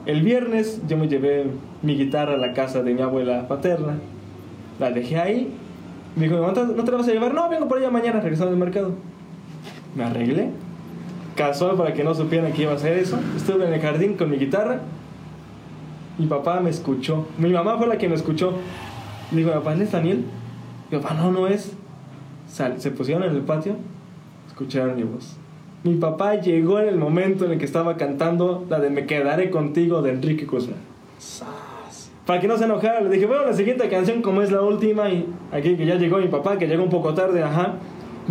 El 0.06 0.22
viernes 0.22 0.82
yo 0.88 0.98
me 0.98 1.08
llevé 1.08 1.48
mi 1.82 1.96
guitarra 1.96 2.34
a 2.34 2.38
la 2.38 2.54
casa 2.54 2.84
de 2.84 2.94
mi 2.94 3.02
abuela 3.02 3.48
paterna, 3.48 3.96
la 4.80 4.92
dejé 4.92 5.18
ahí. 5.18 5.54
Me 6.16 6.24
dijo, 6.30 6.38
¿no 6.38 6.54
te, 6.54 6.92
la 6.92 6.98
vas 6.98 7.08
a 7.08 7.12
llevar? 7.12 7.34
No, 7.34 7.50
vengo 7.50 7.68
por 7.68 7.78
allá 7.78 7.90
mañana, 7.92 8.20
regresando 8.22 8.52
del 8.52 8.60
mercado. 8.60 8.94
Me 9.96 10.04
arreglé, 10.04 10.50
casual 11.36 11.76
para 11.76 11.94
que 11.94 12.04
no 12.04 12.14
supieran 12.14 12.54
que 12.54 12.62
iba 12.64 12.72
a 12.72 12.76
hacer 12.76 12.98
eso. 12.98 13.20
Estuve 13.36 13.66
en 13.68 13.74
el 13.74 13.82
jardín 13.82 14.16
con 14.16 14.30
mi 14.30 14.38
guitarra. 14.38 14.80
Mi 16.18 16.28
papá 16.28 16.60
me 16.62 16.70
escuchó. 16.70 17.28
Mi 17.38 17.50
mamá 17.50 17.78
fue 17.78 17.88
la 17.88 17.98
que 17.98 18.08
me 18.08 18.16
escuchó. 18.16 18.54
Le 19.32 19.38
digo, 19.38 19.52
papá, 19.52 19.74
¿es 19.74 19.92
Daniel? 19.92 20.24
Mi 20.92 21.00
papá, 21.00 21.14
no, 21.16 21.32
no 21.32 21.48
es. 21.48 21.74
Sal- 22.48 22.80
se 22.80 22.92
pusieron 22.92 23.24
en 23.24 23.32
el 23.32 23.42
patio, 23.42 23.76
escucharon 24.48 24.96
mi 24.96 25.04
voz. 25.04 25.36
Mi 25.86 25.94
papá 25.94 26.42
llegó 26.42 26.80
en 26.80 26.88
el 26.88 26.98
momento 26.98 27.46
en 27.46 27.52
el 27.52 27.60
que 27.60 27.66
estaba 27.66 27.96
cantando 27.96 28.66
la 28.70 28.80
de 28.80 28.90
Me 28.90 29.06
quedaré 29.06 29.52
contigo 29.52 30.02
de 30.02 30.14
Enrique 30.14 30.46
Guzmán. 30.46 30.80
Para 32.26 32.42
que 32.42 32.48
no 32.48 32.58
se 32.58 32.64
enojara, 32.64 33.02
le 33.02 33.10
dije, 33.12 33.28
bueno, 33.28 33.46
la 33.46 33.54
siguiente 33.54 33.88
canción, 33.88 34.24
como 34.24 34.42
es 34.42 34.52
la 34.52 34.64
última, 34.64 35.12
y 35.12 35.28
aquí 35.52 35.76
que 35.76 35.86
ya 35.86 35.94
llegó 35.94 36.18
mi 36.18 36.28
papá, 36.28 36.58
que 36.58 36.66
llegó 36.66 36.82
un 36.82 36.90
poco 36.90 37.14
tarde, 37.14 37.44
ajá, 37.44 37.76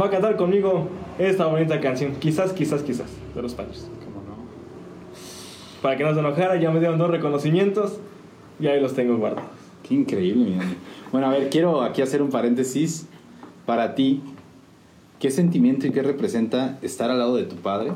va 0.01 0.07
a 0.07 0.11
cantar 0.11 0.35
conmigo 0.35 0.89
esta 1.17 1.47
bonita 1.47 1.81
canción. 1.81 2.17
Quizás, 2.17 2.53
quizás, 2.53 2.83
quizás, 2.83 3.07
de 3.37 3.41
los 3.41 3.55
paños. 3.55 3.89
¿Cómo 4.05 4.17
no? 4.27 4.35
Para 5.81 5.97
que 5.97 6.03
no 6.03 6.13
se 6.13 6.19
enojara, 6.19 6.57
ya 6.57 6.73
me 6.73 6.81
dieron 6.81 6.99
dos 6.99 7.09
reconocimientos 7.09 8.01
y 8.59 8.67
ahí 8.67 8.81
los 8.81 8.95
tengo 8.95 9.17
guardados. 9.17 9.49
Qué 9.89 9.95
increíble, 9.95 10.45
mi. 10.45 10.59
Bueno, 11.13 11.29
a 11.29 11.31
ver, 11.31 11.51
quiero 11.51 11.83
aquí 11.83 12.03
hacer 12.03 12.21
un 12.21 12.31
paréntesis. 12.31 13.07
Para 13.65 13.95
ti, 13.95 14.23
¿qué 15.25 15.31
sentimiento 15.31 15.87
y 15.87 15.91
qué 15.91 16.03
representa 16.03 16.79
estar 16.83 17.11
al 17.11 17.19
lado 17.19 17.37
de 17.37 17.45
tu 17.45 17.57
padre? 17.57 17.93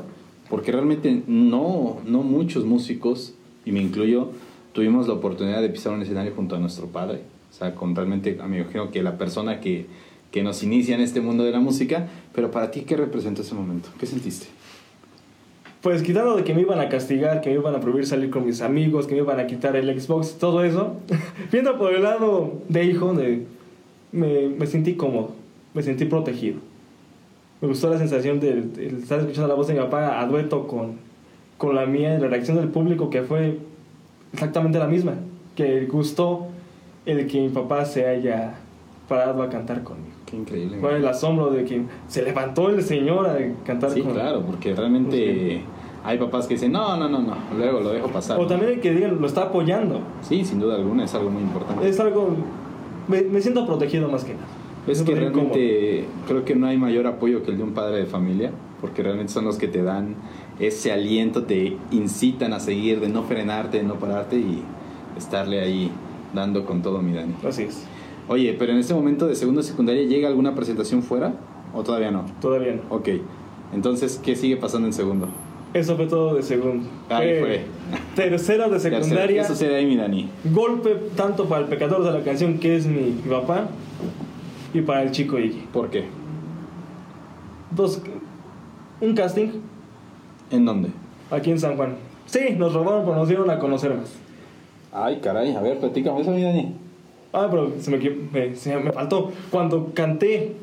Porque 0.49 0.71
realmente 0.71 1.21
no, 1.27 1.97
no 2.03 2.23
muchos 2.23 2.65
músicos, 2.65 3.35
y 3.67 3.71
me 3.71 3.79
incluyo, 3.79 4.31
tuvimos 4.73 5.07
la 5.07 5.13
oportunidad 5.13 5.61
de 5.61 5.69
pisar 5.69 5.93
un 5.93 6.01
escenario 6.01 6.33
junto 6.35 6.55
a 6.55 6.59
nuestro 6.59 6.87
padre. 6.87 7.21
O 7.51 7.53
sea, 7.53 7.75
con 7.75 7.95
realmente, 7.95 8.35
me 8.47 8.61
imagino 8.61 8.89
que 8.89 9.03
la 9.03 9.19
persona 9.19 9.59
que, 9.59 9.85
que 10.31 10.41
nos 10.41 10.63
inicia 10.63 10.95
en 10.95 11.01
este 11.01 11.21
mundo 11.21 11.43
de 11.43 11.51
la 11.51 11.59
música. 11.59 12.07
Pero 12.33 12.49
para 12.49 12.71
ti, 12.71 12.81
¿qué 12.81 12.97
representó 12.97 13.43
ese 13.43 13.53
momento? 13.53 13.89
¿Qué 13.99 14.07
sentiste? 14.07 14.47
Pues 15.81 16.01
quitando 16.01 16.35
de 16.35 16.43
que 16.43 16.55
me 16.55 16.61
iban 16.61 16.79
a 16.79 16.89
castigar, 16.89 17.41
que 17.41 17.51
me 17.51 17.57
iban 17.57 17.75
a 17.75 17.79
prohibir 17.79 18.07
salir 18.07 18.31
con 18.31 18.43
mis 18.43 18.61
amigos, 18.61 19.05
que 19.05 19.13
me 19.13 19.21
iban 19.21 19.39
a 19.39 19.45
quitar 19.45 19.75
el 19.75 20.01
Xbox, 20.01 20.39
todo 20.39 20.63
eso, 20.63 20.95
viendo 21.51 21.77
por 21.77 21.93
el 21.93 22.01
lado 22.01 22.53
de 22.69 22.85
hijo, 22.85 23.13
me, 23.13 24.47
me 24.47 24.65
sentí 24.65 24.95
cómodo, 24.95 25.35
me 25.75 25.83
sentí 25.83 26.05
protegido. 26.05 26.68
Me 27.61 27.67
gustó 27.67 27.89
la 27.89 27.97
sensación 27.97 28.39
de, 28.39 28.61
de 28.61 28.87
estar 28.87 29.19
escuchando 29.19 29.47
la 29.47 29.53
voz 29.55 29.67
de 29.67 29.73
mi 29.73 29.79
papá 29.81 30.19
a 30.21 30.25
dueto 30.25 30.67
con, 30.67 30.93
con 31.57 31.75
la 31.75 31.85
mía 31.85 32.15
y 32.17 32.21
la 32.21 32.27
reacción 32.27 32.57
del 32.57 32.69
público 32.69 33.09
que 33.09 33.23
fue 33.23 33.59
exactamente 34.33 34.79
la 34.79 34.87
misma. 34.87 35.15
Que 35.55 35.85
gustó 35.85 36.47
el 37.05 37.27
que 37.27 37.41
mi 37.41 37.49
papá 37.49 37.83
se 37.85 38.07
haya 38.07 38.55
parado 39.09 39.43
a 39.43 39.49
cantar 39.49 39.83
conmigo. 39.83 40.15
Qué 40.25 40.37
increíble. 40.37 40.77
Fue 40.79 40.95
el 40.95 41.07
asombro 41.07 41.49
de 41.49 41.65
que 41.65 41.81
se 42.07 42.21
levantó 42.21 42.69
el 42.69 42.81
señor 42.83 43.27
a 43.27 43.37
cantar 43.65 43.89
Sí, 43.89 44.01
con 44.01 44.13
claro, 44.13 44.43
porque 44.45 44.73
realmente 44.73 45.61
hay 46.03 46.17
papás 46.17 46.47
que 46.47 46.53
dicen, 46.53 46.71
no, 46.71 46.95
no, 46.95 47.09
no, 47.09 47.19
no, 47.19 47.35
luego 47.57 47.81
lo 47.81 47.89
dejo 47.91 48.07
pasar. 48.07 48.39
O 48.39 48.45
también 48.47 48.73
el 48.73 48.79
que 48.79 48.93
digan, 48.93 49.19
lo 49.19 49.27
está 49.27 49.43
apoyando. 49.43 49.99
Sí, 50.21 50.45
sin 50.45 50.59
duda 50.59 50.75
alguna, 50.75 51.03
es 51.05 51.13
algo 51.15 51.29
muy 51.29 51.41
importante. 51.41 51.89
Es 51.89 51.99
algo. 51.99 52.35
Me, 53.07 53.21
me 53.23 53.41
siento 53.41 53.65
protegido 53.65 54.07
más 54.07 54.23
que 54.23 54.35
nada. 54.35 54.45
Es 54.89 55.03
que 55.03 55.15
realmente 55.15 56.05
creo 56.27 56.45
que 56.45 56.55
no 56.55 56.67
hay 56.67 56.77
mayor 56.77 57.07
apoyo 57.07 57.43
que 57.43 57.51
el 57.51 57.57
de 57.57 57.63
un 57.63 57.73
padre 57.73 57.97
de 57.97 58.05
familia, 58.05 58.51
porque 58.81 59.03
realmente 59.03 59.31
son 59.31 59.45
los 59.45 59.57
que 59.57 59.67
te 59.67 59.83
dan 59.83 60.15
ese 60.59 60.91
aliento, 60.91 61.43
te 61.43 61.77
incitan 61.91 62.53
a 62.53 62.59
seguir, 62.59 62.99
de 62.99 63.09
no 63.09 63.23
frenarte, 63.23 63.77
de 63.77 63.83
no 63.83 63.95
pararte 63.95 64.37
y 64.37 64.63
estarle 65.17 65.59
ahí 65.59 65.91
dando 66.33 66.65
con 66.65 66.81
todo 66.81 67.01
mi 67.01 67.13
Dani. 67.13 67.35
Así 67.47 67.63
es. 67.63 67.85
Oye, 68.27 68.55
pero 68.57 68.73
en 68.73 68.79
este 68.79 68.93
momento 68.93 69.27
de 69.27 69.35
segundo 69.35 69.61
de 69.61 69.67
secundaria, 69.67 70.03
¿llega 70.03 70.27
alguna 70.27 70.55
presentación 70.55 71.01
fuera? 71.01 71.33
¿O 71.73 71.83
todavía 71.83 72.11
no? 72.11 72.25
Todavía 72.41 72.73
no. 72.73 72.95
Ok. 72.95 73.09
Entonces, 73.73 74.19
¿qué 74.23 74.35
sigue 74.35 74.57
pasando 74.57 74.87
en 74.87 74.93
segundo? 74.93 75.27
Eso 75.73 75.95
fue 75.95 76.07
todo 76.07 76.33
de 76.33 76.41
segundo. 76.41 76.87
Ahí 77.09 77.39
fue. 77.39 77.61
Tercero 78.15 78.69
de 78.69 78.79
secundaria. 78.79 79.43
¿Qué 79.43 79.47
sucede 79.47 79.75
ahí, 79.75 79.85
mi 79.85 79.95
Dani? 79.95 80.29
Golpe 80.51 80.95
tanto 81.15 81.45
para 81.45 81.61
el 81.61 81.67
pecador 81.67 82.03
de 82.03 82.11
la 82.11 82.23
canción, 82.23 82.57
que 82.57 82.75
es 82.75 82.87
mi 82.87 83.11
papá, 83.29 83.67
y 84.73 84.81
para 84.81 85.03
el 85.03 85.11
chico 85.11 85.37
Iggy. 85.39 85.67
¿Por 85.73 85.89
qué? 85.89 86.05
Dos, 87.71 88.01
un 89.01 89.13
casting 89.15 89.49
¿En 90.51 90.65
dónde? 90.65 90.89
aquí 91.31 91.51
en 91.51 91.59
San 91.59 91.75
Juan. 91.77 91.95
Sí, 92.25 92.39
nos 92.57 92.73
robaron, 92.73 93.03
pero 93.05 93.15
nos 93.15 93.27
dieron 93.27 93.49
a 93.49 93.59
conocer 93.59 93.93
más. 93.95 94.13
Ay, 94.91 95.19
caray. 95.21 95.55
A 95.55 95.61
ver, 95.61 95.79
platícame 95.79 96.21
eso, 96.21 96.31
mi 96.31 96.41
Dani. 96.43 96.73
Ah, 97.33 97.47
pero 97.51 97.71
se 97.79 97.91
me, 97.91 97.97
me, 98.31 98.55
se 98.55 98.75
me 98.75 98.91
faltó. 98.91 99.31
Cuando 99.51 99.91
canté 99.93 100.53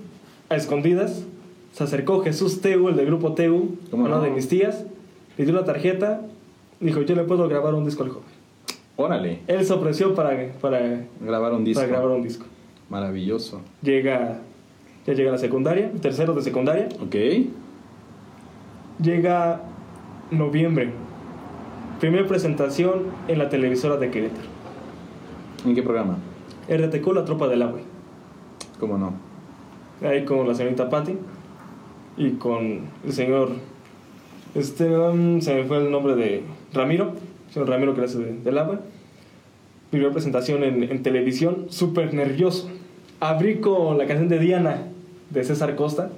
a 0.48 0.57
escondidas, 0.57 1.24
se 1.72 1.84
acercó 1.84 2.22
Jesús 2.22 2.61
Teu, 2.61 2.88
el 2.88 2.96
del 2.96 3.07
grupo 3.07 3.34
Teu, 3.34 3.76
¿Cómo 3.90 4.04
una 4.07 4.16
no? 4.16 4.22
de 4.22 4.30
mis 4.30 4.48
tías, 4.48 4.84
le 5.38 5.44
dio 5.44 5.54
la 5.54 5.64
tarjeta, 5.64 6.22
dijo, 6.80 7.02
yo 7.02 7.14
le 7.14 7.22
puedo 7.22 7.48
grabar 7.48 7.74
un 7.74 7.84
disco 7.84 8.02
al 8.02 8.09
joven. 8.11 8.26
Órale. 8.96 9.40
Él 9.46 9.64
se 9.64 9.72
ofreció 9.72 10.14
para, 10.14 10.52
para, 10.61 11.04
Grabar 11.20 11.52
un 11.52 11.64
disco. 11.64 11.80
para 11.82 11.92
grabar 11.92 12.16
un 12.16 12.22
disco. 12.22 12.46
Maravilloso. 12.89 13.61
Llega, 13.82 14.39
ya 15.07 15.12
llega 15.14 15.32
la 15.32 15.39
secundaria, 15.39 15.91
tercero 16.01 16.34
de 16.34 16.43
secundaria, 16.43 16.89
Ok. 17.03 17.16
llega 19.03 19.61
noviembre, 20.30 20.91
primera 22.01 22.26
presentación 22.26 23.05
en 23.28 23.39
la 23.39 23.49
televisora 23.49 23.97
de 23.97 24.11
Querétaro. 24.11 24.49
¿En 25.64 25.74
qué 25.74 25.82
programa? 25.82 26.18
RTQ, 26.68 27.12
la 27.14 27.24
tropa 27.24 27.49
del 27.49 27.62
agua. 27.62 27.80
¿Cómo 28.78 28.99
no? 28.99 29.12
ahí 30.03 30.26
con 30.26 30.47
la 30.47 30.55
señorita 30.55 30.91
Patty 30.91 31.14
y 32.18 32.32
con 32.32 32.80
el 33.07 33.12
señor 33.14 33.49
este 34.55 34.95
um, 34.95 35.41
se 35.41 35.55
me 35.55 35.64
fue 35.64 35.78
el 35.78 35.91
nombre 35.91 36.14
de 36.14 36.43
Ramiro 36.74 37.12
señor 37.51 37.70
Ramiro 37.70 37.95
que 37.95 38.03
hace 38.03 38.18
de- 38.18 38.34
del 38.41 38.59
agua 38.59 38.80
primera 39.91 40.12
presentación 40.12 40.62
en, 40.64 40.82
en 40.82 41.03
televisión 41.03 41.64
súper 41.70 42.12
nervioso 42.12 42.68
abrí 43.21 43.57
con 43.61 43.99
la 43.99 44.07
canción 44.07 44.29
de 44.29 44.39
Diana 44.39 44.83
de 45.31 45.45
César 45.45 45.75
Costa 45.77 46.11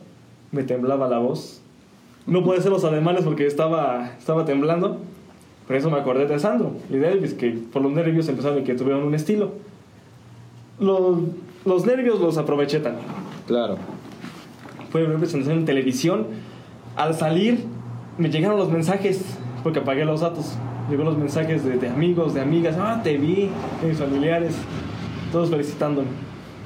me 0.52 0.62
temblaba 0.62 1.08
la 1.08 1.18
voz 1.18 1.60
no 2.26 2.42
pude 2.44 2.58
hacer 2.58 2.70
los 2.70 2.84
ademanes 2.84 3.24
porque 3.24 3.46
estaba, 3.46 4.10
estaba 4.18 4.44
temblando 4.44 4.98
por 5.66 5.76
eso 5.76 5.90
me 5.90 5.98
acordé 5.98 6.26
de 6.26 6.38
Sandro 6.38 6.72
y 6.90 6.96
de 6.96 7.08
Elvis 7.12 7.34
que 7.34 7.50
por 7.50 7.82
los 7.82 7.92
nervios 7.92 8.28
empezaron 8.28 8.64
que 8.64 8.74
tuvieron 8.74 9.04
un 9.04 9.14
estilo 9.14 9.52
los, 10.80 11.18
los 11.64 11.86
nervios 11.86 12.20
los 12.20 12.36
aproveché 12.38 12.80
también 12.80 13.06
Claro. 13.46 13.76
fue 14.90 15.04
una 15.04 15.16
presentación 15.18 15.58
en 15.60 15.64
televisión. 15.64 16.26
Al 16.96 17.14
salir, 17.14 17.64
me 18.18 18.28
llegaron 18.30 18.58
los 18.58 18.70
mensajes, 18.70 19.22
porque 19.62 19.78
apagué 19.78 20.04
los 20.04 20.20
datos. 20.20 20.52
Llegó 20.90 21.02
los 21.04 21.16
mensajes 21.16 21.64
de, 21.64 21.78
de 21.78 21.88
amigos, 21.88 22.34
de 22.34 22.42
amigas. 22.42 22.76
Ah, 22.78 23.00
te 23.02 23.16
vi, 23.16 23.48
de 23.80 23.88
mis 23.88 23.96
familiares, 23.98 24.54
todos 25.32 25.48
felicitándome. 25.48 26.08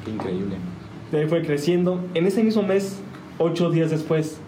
Increíble. 0.07 0.57
De 1.11 1.21
ahí 1.21 1.27
fue 1.29 1.43
creciendo. 1.43 2.01
En 2.15 2.27
ese 2.27 2.43
mismo 2.43 2.63
mes, 2.63 2.99
ocho 3.39 3.71
días 3.71 3.91
después, 3.91 4.39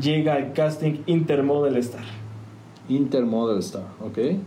llega 0.00 0.38
el 0.38 0.52
casting 0.52 0.98
Intermodel 1.06 1.76
Star. 1.76 2.04
Intermodel 2.88 3.58
Star, 3.58 3.84
¿ok? 4.00 4.16
¿De 4.16 4.38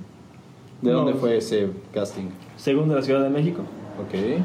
No. 0.82 0.92
dónde 0.94 1.14
fue 1.14 1.38
ese 1.38 1.70
casting? 1.94 2.26
Según 2.58 2.90
de 2.90 2.96
la 2.96 3.02
Ciudad 3.02 3.22
de 3.24 3.30
México. 3.30 3.62
Ok. 4.02 4.42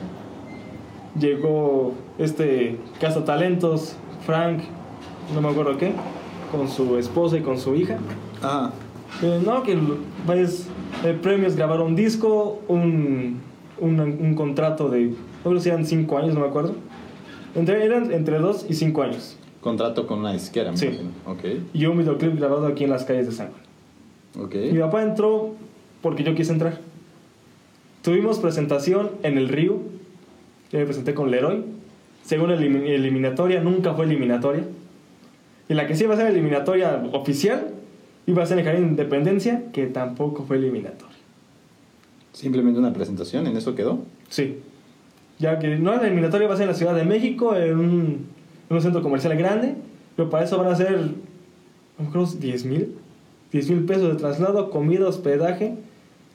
Llegó 1.18 1.94
este 2.18 2.78
Casa 3.01 3.24
Talentos, 3.24 3.96
Frank, 4.24 4.61
no 5.34 5.40
me 5.40 5.49
acuerdo 5.49 5.76
qué, 5.78 5.92
con 6.53 6.68
su 6.68 6.96
esposa 6.96 7.38
y 7.38 7.40
con 7.40 7.59
su 7.59 7.74
hija. 7.74 7.99
Ah, 8.42 8.70
Eh, 9.22 9.40
no, 9.44 9.62
que 9.62 9.76
pues, 10.26 10.68
el 11.03 11.16
premio 11.16 11.46
es 11.49 11.57
grabar 11.57 11.80
un 11.80 11.96
disco, 11.96 12.61
un, 12.68 13.40
un, 13.80 13.99
un 14.01 14.34
contrato 14.34 14.90
de, 14.90 15.14
no 15.45 15.51
creo 15.51 15.61
si 15.61 15.68
eran 15.68 15.86
5 15.86 16.18
años, 16.18 16.34
no 16.34 16.41
me 16.41 16.47
acuerdo. 16.47 16.74
Entre, 17.55 17.84
eran 17.84 18.12
entre 18.12 18.39
2 18.39 18.66
y 18.68 18.74
5 18.74 19.03
años. 19.03 19.36
contrato 19.61 20.07
con 20.07 20.20
una 20.20 20.32
disquera, 20.32 20.70
me 20.70 20.76
Sí. 20.78 20.86
imagino. 20.86 21.11
Ok. 21.26 21.45
Y 21.74 21.84
un 21.86 21.99
videoclip 21.99 22.36
grabado 22.36 22.66
aquí 22.68 22.84
en 22.84 22.91
las 22.91 23.05
calles 23.05 23.26
de 23.26 23.32
San 23.32 23.49
Juan. 23.49 24.47
Ok. 24.47 24.55
Mi 24.72 24.78
papá 24.78 25.03
entró 25.03 25.55
porque 26.01 26.22
yo 26.22 26.34
quise 26.34 26.53
entrar. 26.53 26.78
Tuvimos 28.03 28.39
presentación 28.39 29.11
en 29.24 29.36
el 29.36 29.49
Río. 29.49 29.78
Yo 30.72 30.78
me 30.78 30.84
presenté 30.84 31.12
con 31.12 31.30
Leroy. 31.30 31.64
Según 32.24 32.51
elim- 32.51 32.86
eliminatoria, 32.86 33.61
nunca 33.61 33.95
fue 33.95 34.05
eliminatoria. 34.05 34.62
Y 35.68 35.74
la 35.74 35.86
que 35.86 35.97
sí 35.97 36.05
iba 36.05 36.14
a 36.14 36.16
ser 36.16 36.28
eliminatoria 36.28 37.03
oficial 37.12 37.74
iba 38.26 38.43
a 38.43 38.47
ser 38.47 38.59
en 38.59 38.61
el 38.61 38.64
Jardín 38.66 38.84
de 38.84 38.91
Independencia, 39.03 39.64
que 39.72 39.86
tampoco 39.86 40.45
fue 40.45 40.57
eliminatoria. 40.57 41.16
Simplemente 42.32 42.78
una 42.78 42.93
presentación, 42.93 43.47
¿en 43.49 43.57
eso 43.57 43.74
quedó? 43.74 43.99
Sí. 44.28 44.59
Ya 45.39 45.59
que 45.59 45.78
no, 45.78 45.95
la 45.95 46.07
eliminatoria 46.07 46.49
va 46.49 46.55
a 46.55 46.57
ser 46.57 46.64
en 46.64 46.70
la 46.70 46.74
Ciudad 46.74 46.95
de 46.95 47.05
México, 47.05 47.55
en 47.55 47.78
un, 47.78 48.26
en 48.68 48.76
un 48.76 48.82
centro 48.82 49.03
comercial 49.03 49.36
grande, 49.36 49.76
pero 50.16 50.30
para 50.30 50.45
eso 50.45 50.59
van 50.59 50.68
a 50.68 50.74
ser, 50.74 50.99
no 51.99 52.11
creo, 52.11 52.26
10 52.26 52.64
mil. 52.64 52.95
10 53.53 53.70
mil 53.70 53.84
pesos 53.84 54.12
de 54.12 54.14
traslado, 54.16 54.70
comida, 54.70 55.09
hospedaje 55.09 55.76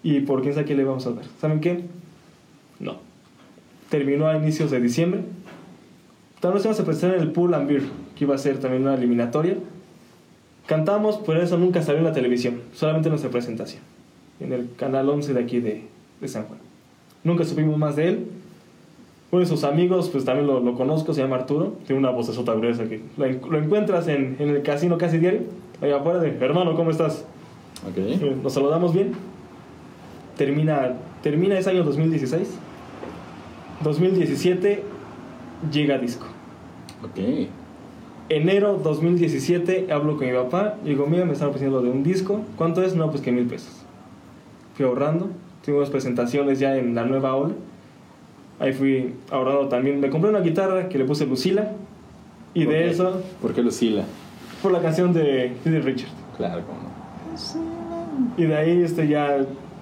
y 0.02 0.22
por 0.22 0.42
quién 0.42 0.54
sabe 0.54 0.66
qué 0.66 0.76
le 0.76 0.84
vamos 0.84 1.06
a 1.06 1.12
dar. 1.12 1.26
¿Saben 1.40 1.60
qué? 1.60 1.84
No. 2.80 2.98
Terminó 3.90 4.28
a 4.28 4.38
inicios 4.38 4.72
de 4.72 4.82
diciembre. 4.82 5.22
Tal 6.40 6.54
vez 6.54 6.64
vamos 6.64 6.80
a 6.80 6.86
presentar 6.86 7.18
en 7.18 7.22
el 7.22 7.32
Pool 7.32 7.54
and 7.54 7.68
Beer, 7.68 7.84
que 8.16 8.24
iba 8.26 8.36
a 8.36 8.38
ser 8.38 8.60
también 8.60 8.84
una 8.84 8.96
eliminatoria. 8.96 9.56
Cantamos, 10.66 11.20
pero 11.26 11.42
eso 11.42 11.58
nunca 11.58 11.82
salió 11.82 12.00
en 12.00 12.06
la 12.06 12.14
televisión, 12.14 12.62
solamente 12.74 13.10
nuestra 13.10 13.30
presentación, 13.30 13.82
en 14.40 14.54
el 14.54 14.70
canal 14.76 15.10
11 15.10 15.34
de 15.34 15.40
aquí 15.40 15.60
de, 15.60 15.84
de 16.20 16.28
San 16.28 16.46
Juan. 16.46 16.60
Nunca 17.24 17.44
supimos 17.44 17.78
más 17.78 17.96
de 17.96 18.08
él. 18.10 18.28
Uno 19.34 19.40
de 19.40 19.48
sus 19.48 19.64
amigos, 19.64 20.10
pues 20.10 20.26
también 20.26 20.46
lo, 20.46 20.60
lo 20.60 20.76
conozco, 20.76 21.12
se 21.12 21.22
llama 21.24 21.38
Arturo. 21.38 21.74
Tiene 21.88 22.00
una 22.00 22.12
vocesota 22.12 22.54
gruesa 22.54 22.84
que 22.84 23.02
lo, 23.18 23.26
lo 23.50 23.58
encuentras 23.58 24.08
en, 24.08 24.36
en 24.38 24.50
el 24.50 24.62
casino 24.62 25.00
casi 25.00 25.18
diario. 25.18 25.42
Allá 25.82 25.98
afuera 25.98 26.20
de, 26.20 26.38
hermano, 26.40 26.76
¿cómo 26.76 26.92
estás? 26.92 27.26
Ok. 27.90 27.98
Eh, 27.98 28.38
Nos 28.44 28.54
saludamos 28.54 28.94
bien. 28.94 29.14
Termina, 30.38 30.94
termina 31.24 31.58
ese 31.58 31.72
año 31.72 31.84
2016. 31.84 32.48
2017 33.84 34.84
llega 35.72 35.98
disco. 35.98 36.28
Ok. 37.04 37.48
Enero 38.30 38.80
2017 38.84 39.88
hablo 39.92 40.16
con 40.16 40.28
mi 40.28 40.34
papá. 40.34 40.76
y 40.86 40.90
Digo, 40.90 41.08
mira, 41.08 41.26
me 41.26 41.34
están 41.34 41.48
ofreciendo 41.48 41.82
de 41.82 41.90
un 41.90 42.04
disco. 42.04 42.42
¿Cuánto 42.56 42.84
es? 42.84 42.96
No, 42.96 43.10
pues 43.10 43.24
que 43.24 43.32
mil 43.32 43.48
pesos. 43.48 43.84
Fui 44.76 44.86
ahorrando. 44.86 45.32
Tuvimos 45.66 45.90
presentaciones 45.90 46.60
ya 46.60 46.78
en 46.78 46.94
la 46.94 47.04
nueva 47.06 47.36
ola. 47.36 47.56
Ahí 48.60 48.72
fui 48.74 49.14
ahorrando 49.32 49.68
también. 49.68 50.00
Me 50.00 50.10
compré 50.10 50.30
una 50.30 50.40
guitarra 50.42 50.88
que 50.90 50.98
le 50.98 51.06
puse 51.06 51.26
Lucila. 51.26 51.72
Y 52.54 52.66
de 52.66 52.90
eso, 52.92 53.22
¿Por 53.42 53.54
qué 53.54 53.62
Lucila? 53.64 54.04
por 54.62 54.72
la 54.72 54.80
canción 54.82 55.12
de 55.14 55.56
de 55.66 55.80
Richard. 55.82 56.12
Claro, 56.38 56.62
cómo 56.66 56.80
no. 56.84 58.34
Y 58.38 58.46
de 58.46 58.56
ahí 58.56 58.82
este, 58.84 59.08
ya 59.08 59.38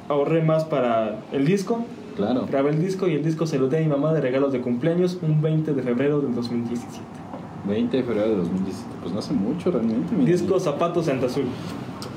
ahorré 0.08 0.42
más 0.42 0.64
para 0.66 1.20
el 1.34 1.46
disco. 1.46 1.84
Claro. 2.16 2.46
Grabé 2.50 2.72
el 2.72 2.82
disco 2.82 3.08
y 3.08 3.14
el 3.16 3.24
disco 3.24 3.46
se 3.46 3.58
lo 3.60 3.68
di 3.68 3.78
a 3.78 3.80
mi 3.80 3.88
mamá 3.88 4.14
de 4.14 4.22
regalos 4.22 4.52
de 4.54 4.62
cumpleaños 4.62 5.18
un 5.22 5.42
20 5.42 5.74
de 5.74 5.82
febrero 5.82 6.22
del 6.22 6.34
2017. 6.36 6.96
20 7.68 7.98
de 7.98 8.04
febrero 8.04 8.30
de 8.30 8.36
2017. 8.38 8.90
Pues 9.02 9.14
no 9.14 9.20
hace 9.20 9.34
mucho 9.34 9.72
realmente. 9.72 10.14
mira. 10.16 10.32
Disco 10.32 10.60
Zapatos 10.60 11.06
de 11.06 11.12
Anteazul. 11.14 11.44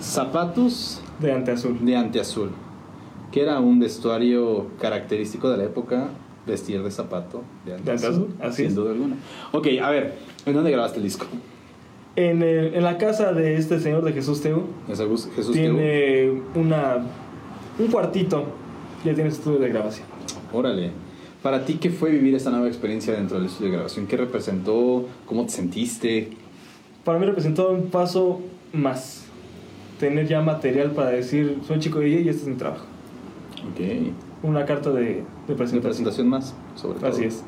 Zapatos 0.01 1.01
De 1.21 1.33
Anteazul. 1.33 1.85
de 1.85 1.97
anteazul. 1.97 2.51
Que 3.33 3.43
era 3.43 3.59
un 3.61 3.79
vestuario 3.81 4.67
característico 4.81 5.49
de 5.51 5.57
la 5.59 5.65
época. 5.65 6.09
Vestir 6.47 6.83
de 6.83 6.91
zapato 6.91 7.43
de 7.65 7.75
anteazul, 7.75 8.29
así 8.41 8.57
sin 8.57 8.67
es. 8.67 8.75
duda 8.75 8.91
alguna. 8.93 9.17
Ok, 9.53 9.67
a 9.83 9.91
ver. 9.91 10.15
¿En 10.45 10.53
dónde 10.55 10.71
grabaste 10.71 10.99
el 10.99 11.05
disco? 11.05 11.27
En, 12.17 12.43
el- 12.43 12.75
en 12.75 12.83
la 12.85 12.99
casa 12.99 13.33
de 13.33 13.57
este 13.57 13.81
señor 13.81 14.05
de 14.05 14.13
Jesús 14.13 14.41
Teu 14.43 14.65
Jesús, 14.87 15.53
tiene 15.53 16.31
una, 16.55 16.99
un 17.79 17.87
cuartito. 17.91 18.45
Ya 19.05 19.15
tiene 19.15 19.31
estudio 19.31 19.59
de 19.59 19.69
grabación. 19.69 20.07
Órale. 20.53 20.91
Para 21.43 21.65
ti, 21.67 21.75
¿qué 21.75 21.91
fue 21.91 22.11
vivir 22.11 22.35
esta 22.35 22.51
nueva 22.51 22.69
experiencia 22.69 23.13
dentro 23.15 23.37
del 23.37 23.47
estudio 23.47 23.71
de 23.71 23.77
grabación? 23.77 24.07
¿Qué 24.07 24.17
representó? 24.17 25.07
¿Cómo 25.27 25.45
te 25.45 25.51
sentiste? 25.53 26.31
Para 27.05 27.19
mí 27.19 27.27
representó 27.27 27.71
un 27.71 27.89
paso 27.91 28.41
más. 28.73 29.25
Tener 30.01 30.27
ya 30.27 30.41
material 30.41 30.93
para 30.93 31.11
decir, 31.11 31.59
soy 31.67 31.79
chico 31.81 31.99
de 32.01 32.09
y 32.09 32.29
este 32.29 32.43
es 32.43 32.49
mi 32.49 32.55
trabajo. 32.55 32.85
Ok. 33.71 33.81
Una 34.45 34.65
carta 34.67 34.91
de, 34.91 35.03
de 35.49 35.55
presentación. 35.55 35.83
presentación 35.83 36.29
más, 36.29 36.55
sobre 36.77 36.99
todo. 37.01 37.09
Así 37.11 37.25
es. 37.25 37.43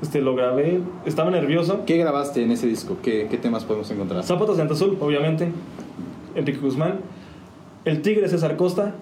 Este, 0.00 0.22
lo 0.22 0.34
grabé. 0.34 0.80
Estaba 1.04 1.30
nervioso. 1.30 1.82
¿Qué 1.84 1.96
grabaste 1.98 2.42
en 2.42 2.52
ese 2.52 2.66
disco? 2.66 2.96
¿Qué, 3.02 3.26
qué 3.30 3.36
temas 3.36 3.64
podemos 3.64 3.90
encontrar? 3.90 4.22
Zapatos 4.22 4.56
de 4.56 4.62
Antazul, 4.62 4.96
obviamente. 5.00 5.48
Enrique 6.34 6.58
Guzmán. 6.60 7.00
El 7.84 8.00
Tigre 8.00 8.28
César 8.28 8.56
Costa. 8.56 8.94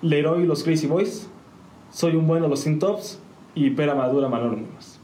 Leroy 0.00 0.46
Los 0.46 0.64
Crazy 0.64 0.86
Boys. 0.86 1.28
Soy 1.92 2.16
un 2.16 2.26
bueno 2.26 2.48
Los 2.48 2.60
Sin 2.60 2.78
Tops. 2.78 3.20
y 3.54 3.70
Pera 3.70 3.94
Madura 3.94 4.28
Manolo 4.28 4.56
Muñoz. 4.56 4.98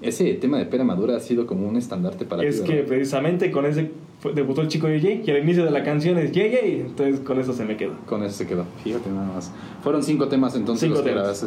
Ese 0.00 0.32
tema 0.34 0.58
de 0.58 0.64
pera 0.64 0.82
madura 0.82 1.16
ha 1.16 1.20
sido 1.20 1.46
como 1.46 1.68
un 1.68 1.76
estandarte 1.76 2.24
para 2.24 2.42
Es 2.42 2.64
ti, 2.64 2.68
que 2.68 2.82
precisamente 2.82 3.52
con 3.52 3.66
ese 3.66 3.92
debutó 4.34 4.60
el 4.60 4.68
chico 4.68 4.88
Yeye 4.88 5.22
y 5.26 5.30
al 5.30 5.42
inicio 5.42 5.64
de 5.64 5.70
la 5.70 5.82
canción 5.82 6.18
es 6.18 6.32
Yeye, 6.32 6.80
entonces 6.80 7.20
con 7.20 7.40
eso 7.40 7.52
se 7.52 7.64
me 7.64 7.76
quedó. 7.76 7.94
Con 8.06 8.22
eso 8.22 8.36
se 8.36 8.46
quedó. 8.46 8.64
Fíjate 8.84 9.10
nada 9.10 9.26
más. 9.34 9.52
Fueron 9.82 10.02
cinco 10.02 10.28
temas 10.28 10.54
entonces 10.54 10.88
Cinco 10.88 10.96
los 10.96 11.04
que 11.04 11.10
temas. 11.10 11.46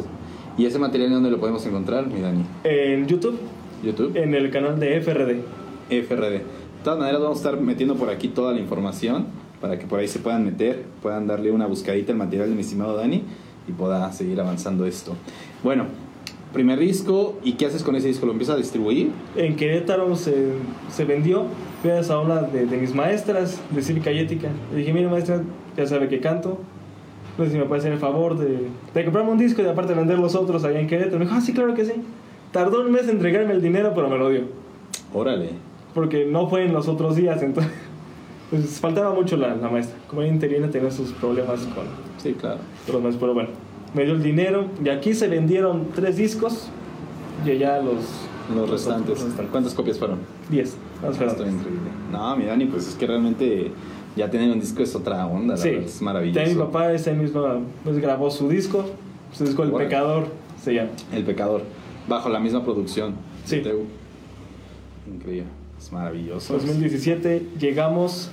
¿Y 0.58 0.66
ese 0.66 0.78
material 0.78 1.10
dónde 1.10 1.30
lo 1.30 1.38
podemos 1.38 1.64
encontrar, 1.66 2.06
mi 2.06 2.20
Dani? 2.20 2.44
En 2.64 3.06
YouTube, 3.06 3.38
YouTube. 3.82 4.16
en 4.16 4.34
el 4.34 4.50
canal 4.50 4.78
de 4.78 5.00
FRD. 5.00 5.42
FRD. 5.90 6.30
De 6.30 6.42
todas 6.84 6.98
maneras 6.98 7.20
vamos 7.20 7.38
a 7.38 7.40
estar 7.48 7.60
metiendo 7.60 7.96
por 7.96 8.10
aquí 8.10 8.28
toda 8.28 8.52
la 8.52 8.60
información 8.60 9.26
para 9.60 9.78
que 9.78 9.86
por 9.86 9.98
ahí 9.98 10.08
se 10.08 10.18
puedan 10.18 10.44
meter, 10.44 10.84
puedan 11.02 11.26
darle 11.26 11.50
una 11.50 11.66
buscadita 11.66 12.12
al 12.12 12.18
material 12.18 12.48
de 12.48 12.54
mi 12.54 12.60
estimado 12.60 12.96
Dani 12.96 13.22
y 13.68 13.72
pueda 13.72 14.12
seguir 14.12 14.40
avanzando 14.40 14.86
esto. 14.86 15.14
Bueno, 15.62 15.86
primer 16.52 16.78
disco, 16.78 17.38
¿y 17.42 17.54
qué 17.54 17.66
haces 17.66 17.82
con 17.82 17.96
ese 17.96 18.08
disco? 18.08 18.26
¿Lo 18.26 18.32
empiezas 18.32 18.54
a 18.54 18.58
distribuir? 18.58 19.10
En 19.34 19.56
Querétaro 19.56 20.14
se, 20.16 20.52
se 20.90 21.04
vendió 21.04 21.46
gracias 21.82 22.10
a 22.10 22.20
una 22.20 22.42
de, 22.42 22.66
de 22.66 22.76
mis 22.76 22.94
maestras 22.94 23.60
de 23.70 23.82
cívica 23.82 24.10
y 24.10 24.18
ética. 24.20 24.48
Le 24.72 24.78
dije, 24.78 24.92
mire 24.92 25.08
maestra, 25.08 25.42
ya 25.76 25.86
sabe 25.86 26.08
que 26.08 26.20
canto. 26.20 26.58
No 27.38 27.44
sé 27.44 27.50
si 27.50 27.58
me 27.58 27.64
puede 27.66 27.80
hacer 27.80 27.92
el 27.92 27.98
favor 27.98 28.38
de, 28.38 28.68
de 28.94 29.04
comprarme 29.04 29.30
un 29.32 29.38
disco 29.38 29.60
y 29.62 29.66
aparte 29.66 29.92
vender 29.94 30.18
los 30.18 30.34
otros 30.34 30.64
allá 30.64 30.80
en 30.80 30.86
Querétaro. 30.86 31.18
Me 31.18 31.26
dijo, 31.26 31.36
ah, 31.36 31.40
sí, 31.40 31.52
claro 31.52 31.74
que 31.74 31.84
sí. 31.84 31.92
Tardó 32.50 32.80
un 32.80 32.90
mes 32.92 33.02
en 33.04 33.10
entregarme 33.10 33.52
el 33.52 33.60
dinero, 33.60 33.92
pero 33.94 34.08
me 34.08 34.16
lo 34.16 34.30
dio. 34.30 34.42
Órale. 35.12 35.50
Porque 35.94 36.24
no 36.24 36.48
fue 36.48 36.64
en 36.64 36.72
los 36.72 36.88
otros 36.88 37.16
días, 37.16 37.42
entonces... 37.42 37.72
Pues 38.48 38.78
faltaba 38.78 39.12
mucho 39.12 39.36
la, 39.36 39.56
la 39.56 39.68
maestra. 39.68 39.98
Como 40.06 40.22
era 40.22 40.30
interina 40.32 40.70
tenía 40.70 40.88
sus 40.92 41.10
problemas 41.12 41.62
con, 41.74 41.82
Sí, 42.22 42.32
claro. 42.34 42.60
maestros, 43.00 43.16
pero 43.18 43.34
bueno. 43.34 43.48
Me 43.92 44.04
dio 44.04 44.14
el 44.14 44.22
dinero 44.22 44.66
y 44.84 44.88
aquí 44.88 45.14
se 45.14 45.26
vendieron 45.26 45.88
tres 45.96 46.16
discos 46.16 46.68
y 47.44 47.50
allá 47.50 47.80
los... 47.82 48.04
Los 48.54 48.70
restantes. 48.70 49.26
¿Cuántas 49.50 49.74
copias 49.74 49.98
fueron? 49.98 50.18
Diez. 50.48 50.76
Vamos 51.02 51.16
a 51.16 51.20
ver. 51.20 51.28
Estoy 51.30 51.48
increíble. 51.48 51.90
No, 52.12 52.36
mi 52.36 52.44
Dani, 52.44 52.66
pues 52.66 52.88
es 52.88 52.94
que 52.94 53.06
realmente 53.06 53.72
ya 54.16 54.30
tener 54.30 54.50
un 54.50 54.60
disco 54.60 54.82
es 54.82 54.94
otra 54.94 55.26
onda, 55.26 55.54
la 55.54 55.60
Sí, 55.60 55.70
verdad, 55.70 55.84
es 55.86 56.02
maravilloso. 56.02 56.40
Ya 56.46 56.54
mi 56.54 56.58
papá 56.58 56.92
ese 56.92 57.12
mismo 57.12 57.44
pues, 57.84 57.98
grabó 57.98 58.30
su 58.30 58.48
disco, 58.48 58.84
su 59.32 59.44
disco 59.44 59.64
El. 59.64 59.72
Pecador 59.72 60.28
se 60.62 60.74
llama. 60.74 60.90
El 61.12 61.24
Pecador, 61.24 61.62
bajo 62.08 62.28
la 62.28 62.40
misma 62.40 62.64
producción. 62.64 63.14
Sí. 63.44 63.62
Increíble, 65.12 65.44
es 65.78 65.92
maravilloso. 65.92 66.54
2017 66.54 67.46
llegamos. 67.58 68.30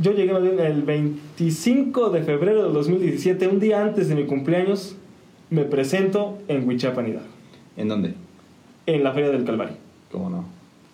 Yo 0.00 0.12
llegué 0.12 0.32
el 0.66 0.82
25 0.82 2.10
de 2.10 2.22
febrero 2.22 2.64
del 2.64 2.72
2017, 2.72 3.46
un 3.46 3.60
día 3.60 3.80
antes 3.80 4.08
de 4.08 4.16
mi 4.16 4.24
cumpleaños, 4.26 4.96
me 5.50 5.62
presento 5.62 6.38
en 6.48 6.66
Huichapan 6.66 7.06
Hidalgo, 7.06 7.28
¿En 7.76 7.88
dónde? 7.88 8.14
En 8.86 9.04
la 9.04 9.12
Feria 9.12 9.30
del 9.30 9.44
Calvario. 9.44 9.76
¿Cómo 10.12 10.30
no? 10.30 10.44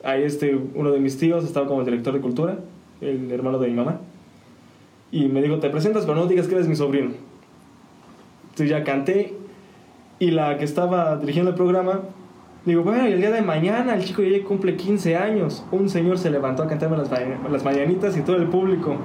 Ahí 0.03 0.23
este, 0.23 0.59
uno 0.75 0.91
de 0.93 0.99
mis 1.01 1.19
tíos 1.19 1.45
estaba 1.45 1.67
como 1.67 1.85
director 1.85 2.15
de 2.15 2.21
cultura, 2.21 2.57
el 3.01 3.31
hermano 3.31 3.59
de 3.59 3.69
mi 3.69 3.75
mamá. 3.75 3.99
Y 5.13 5.27
me 5.27 5.43
dijo, 5.43 5.59
te 5.59 5.69
presentas, 5.71 6.05
pero 6.07 6.17
no 6.17 6.27
digas 6.27 6.47
que 6.47 6.55
eres 6.55 6.69
mi 6.69 6.77
sobrino. 6.77 7.11
Entonces 8.45 8.71
ya 8.71 8.85
canté. 8.85 9.35
Y 10.19 10.31
la 10.31 10.57
que 10.59 10.65
estaba 10.65 11.17
dirigiendo 11.17 11.51
el 11.51 11.57
programa, 11.57 12.01
digo, 12.65 12.83
bueno, 12.83 13.09
y 13.09 13.13
el 13.13 13.21
día 13.21 13.31
de 13.31 13.43
mañana 13.43 13.95
el 13.95 14.05
chico 14.05 14.23
ya 14.23 14.43
cumple 14.45 14.77
15 14.77 15.17
años. 15.17 15.65
Un 15.73 15.89
señor 15.89 16.19
se 16.19 16.31
levantó 16.31 16.63
a 16.63 16.67
cantarme 16.69 16.97
las, 16.97 17.11
las 17.11 17.65
mañanitas 17.65 18.17
y 18.17 18.21
todo 18.23 18.37
el 18.37 18.47
público 18.49 18.97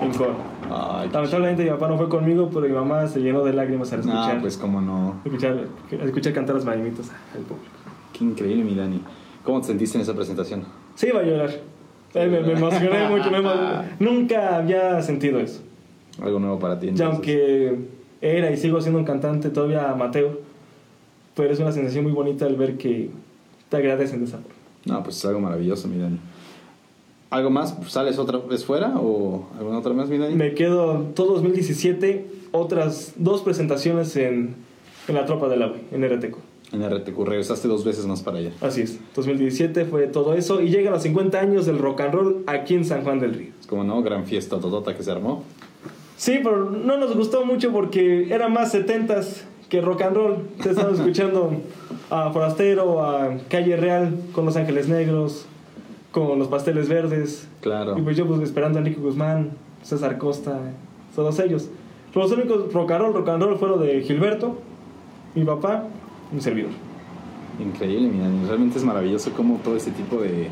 en 0.00 0.12
coro. 0.14 0.34
Ay, 0.70 1.10
Lamentablemente 1.12 1.64
mi 1.64 1.70
papá 1.70 1.88
no 1.88 1.98
fue 1.98 2.08
conmigo, 2.08 2.48
pero 2.52 2.66
mi 2.66 2.72
mamá 2.72 3.06
se 3.08 3.20
llenó 3.20 3.44
de 3.44 3.52
lágrimas 3.52 3.92
al 3.92 4.02
chido. 4.02 4.14
escuchar, 4.14 4.34
No, 4.36 4.40
pues 4.40 4.56
cómo 4.56 4.80
no. 4.80 5.16
escuchar, 5.24 5.64
escuchar 5.90 6.32
cantar 6.32 6.54
las 6.54 6.64
mañanitas 6.64 7.10
al 7.34 7.40
público. 7.42 7.68
Qué 8.12 8.24
increíble, 8.24 8.64
mi 8.64 8.74
Dani. 8.74 9.00
¿Cómo 9.44 9.60
te 9.60 9.68
sentiste 9.68 9.98
en 9.98 10.02
esa 10.02 10.14
presentación? 10.14 10.64
Sí, 10.94 11.08
iba 11.08 11.20
a 11.20 11.22
llorar. 11.24 11.50
Eh, 12.14 12.26
me, 12.26 12.40
me 12.40 12.52
emocioné 12.52 13.08
mucho. 13.10 13.30
me 13.30 13.38
emo- 13.38 13.84
Nunca 13.98 14.56
había 14.58 15.00
sentido 15.02 15.40
eso. 15.40 15.60
Algo 16.22 16.38
nuevo 16.38 16.58
para 16.58 16.78
ti. 16.78 16.86
Ya 16.86 16.90
entonces. 16.90 17.14
aunque 17.14 17.78
era 18.20 18.50
y 18.50 18.56
sigo 18.56 18.80
siendo 18.80 18.98
un 18.98 19.04
cantante 19.04 19.48
todavía 19.50 19.90
amateur, 19.90 20.40
pero 21.34 21.52
es 21.52 21.58
una 21.58 21.72
sensación 21.72 22.04
muy 22.04 22.12
bonita 22.12 22.46
el 22.46 22.56
ver 22.56 22.76
que 22.76 23.10
te 23.68 23.76
agradecen 23.78 24.20
de 24.20 24.26
esa 24.26 24.38
forma. 24.38 24.54
No, 24.84 25.02
pues 25.02 25.16
es 25.16 25.24
algo 25.24 25.40
maravilloso, 25.40 25.88
mi 25.88 25.98
Dani. 25.98 26.18
¿Algo 27.30 27.48
más? 27.48 27.74
¿Sales 27.88 28.18
otra 28.18 28.38
vez 28.38 28.62
fuera 28.64 28.92
o 28.98 29.48
alguna 29.58 29.78
otra 29.78 29.94
más, 29.94 30.08
mi 30.10 30.18
Dani? 30.18 30.34
Me 30.34 30.52
quedo 30.54 30.98
todo 31.14 31.32
2017, 31.34 32.26
otras 32.52 33.14
dos 33.16 33.40
presentaciones 33.40 34.14
en, 34.16 34.54
en 35.08 35.14
la 35.14 35.24
Tropa 35.24 35.48
del 35.48 35.62
Ave, 35.62 35.80
en 35.92 36.04
RTC. 36.06 36.36
En 36.72 36.82
RTQ, 36.82 37.18
regresaste 37.24 37.68
dos 37.68 37.84
veces 37.84 38.06
más 38.06 38.22
para 38.22 38.38
allá. 38.38 38.50
Así 38.62 38.80
es, 38.80 38.98
2017 39.14 39.84
fue 39.84 40.06
todo 40.06 40.34
eso 40.34 40.62
y 40.62 40.70
llega 40.70 40.88
a 40.88 40.94
los 40.94 41.02
50 41.02 41.38
años 41.38 41.66
del 41.66 41.78
rock 41.78 42.00
and 42.00 42.14
roll 42.14 42.44
aquí 42.46 42.74
en 42.74 42.84
San 42.84 43.04
Juan 43.04 43.20
del 43.20 43.34
Río. 43.34 43.52
Es 43.60 43.66
como, 43.66 43.84
¿no? 43.84 44.02
Gran 44.02 44.24
fiesta 44.24 44.58
totota 44.58 44.96
que 44.96 45.02
se 45.02 45.10
armó. 45.10 45.44
Sí, 46.16 46.40
pero 46.42 46.70
no 46.70 46.96
nos 46.98 47.14
gustó 47.14 47.44
mucho 47.44 47.72
porque 47.72 48.32
era 48.32 48.48
más 48.48 48.74
70s 48.74 49.42
que 49.68 49.80
rock 49.80 50.02
and 50.02 50.16
roll. 50.16 50.36
Estábamos 50.64 50.98
escuchando 51.00 51.50
a 52.10 52.30
Forastero, 52.30 53.04
a 53.04 53.36
Calle 53.48 53.76
Real 53.76 54.14
con 54.32 54.44
Los 54.44 54.56
Ángeles 54.56 54.88
Negros, 54.88 55.46
con 56.10 56.38
Los 56.38 56.48
Pasteles 56.48 56.88
Verdes. 56.88 57.48
Claro. 57.60 57.98
Y 57.98 58.02
pues 58.02 58.16
yo 58.16 58.26
pues 58.26 58.40
esperando 58.40 58.78
a 58.78 58.80
Enrique 58.80 59.00
Guzmán, 59.00 59.50
César 59.82 60.16
Costa, 60.18 60.60
todos 61.14 61.38
ellos. 61.38 61.68
Los 62.14 62.30
únicos 62.30 62.72
rock 62.72 62.92
and 62.92 63.00
roll, 63.00 63.14
rock 63.14 63.28
and 63.30 63.42
roll 63.42 63.56
fueron 63.56 63.80
de 63.80 64.02
Gilberto, 64.02 64.58
mi 65.34 65.44
papá, 65.44 65.88
mi 66.32 66.40
servidor. 66.40 66.70
Increíble, 67.60 68.08
mi 68.08 68.18
Dani. 68.18 68.46
Realmente 68.46 68.78
es 68.78 68.84
maravilloso 68.84 69.32
cómo 69.32 69.56
todo 69.62 69.76
este 69.76 69.90
tipo 69.90 70.16
de 70.20 70.48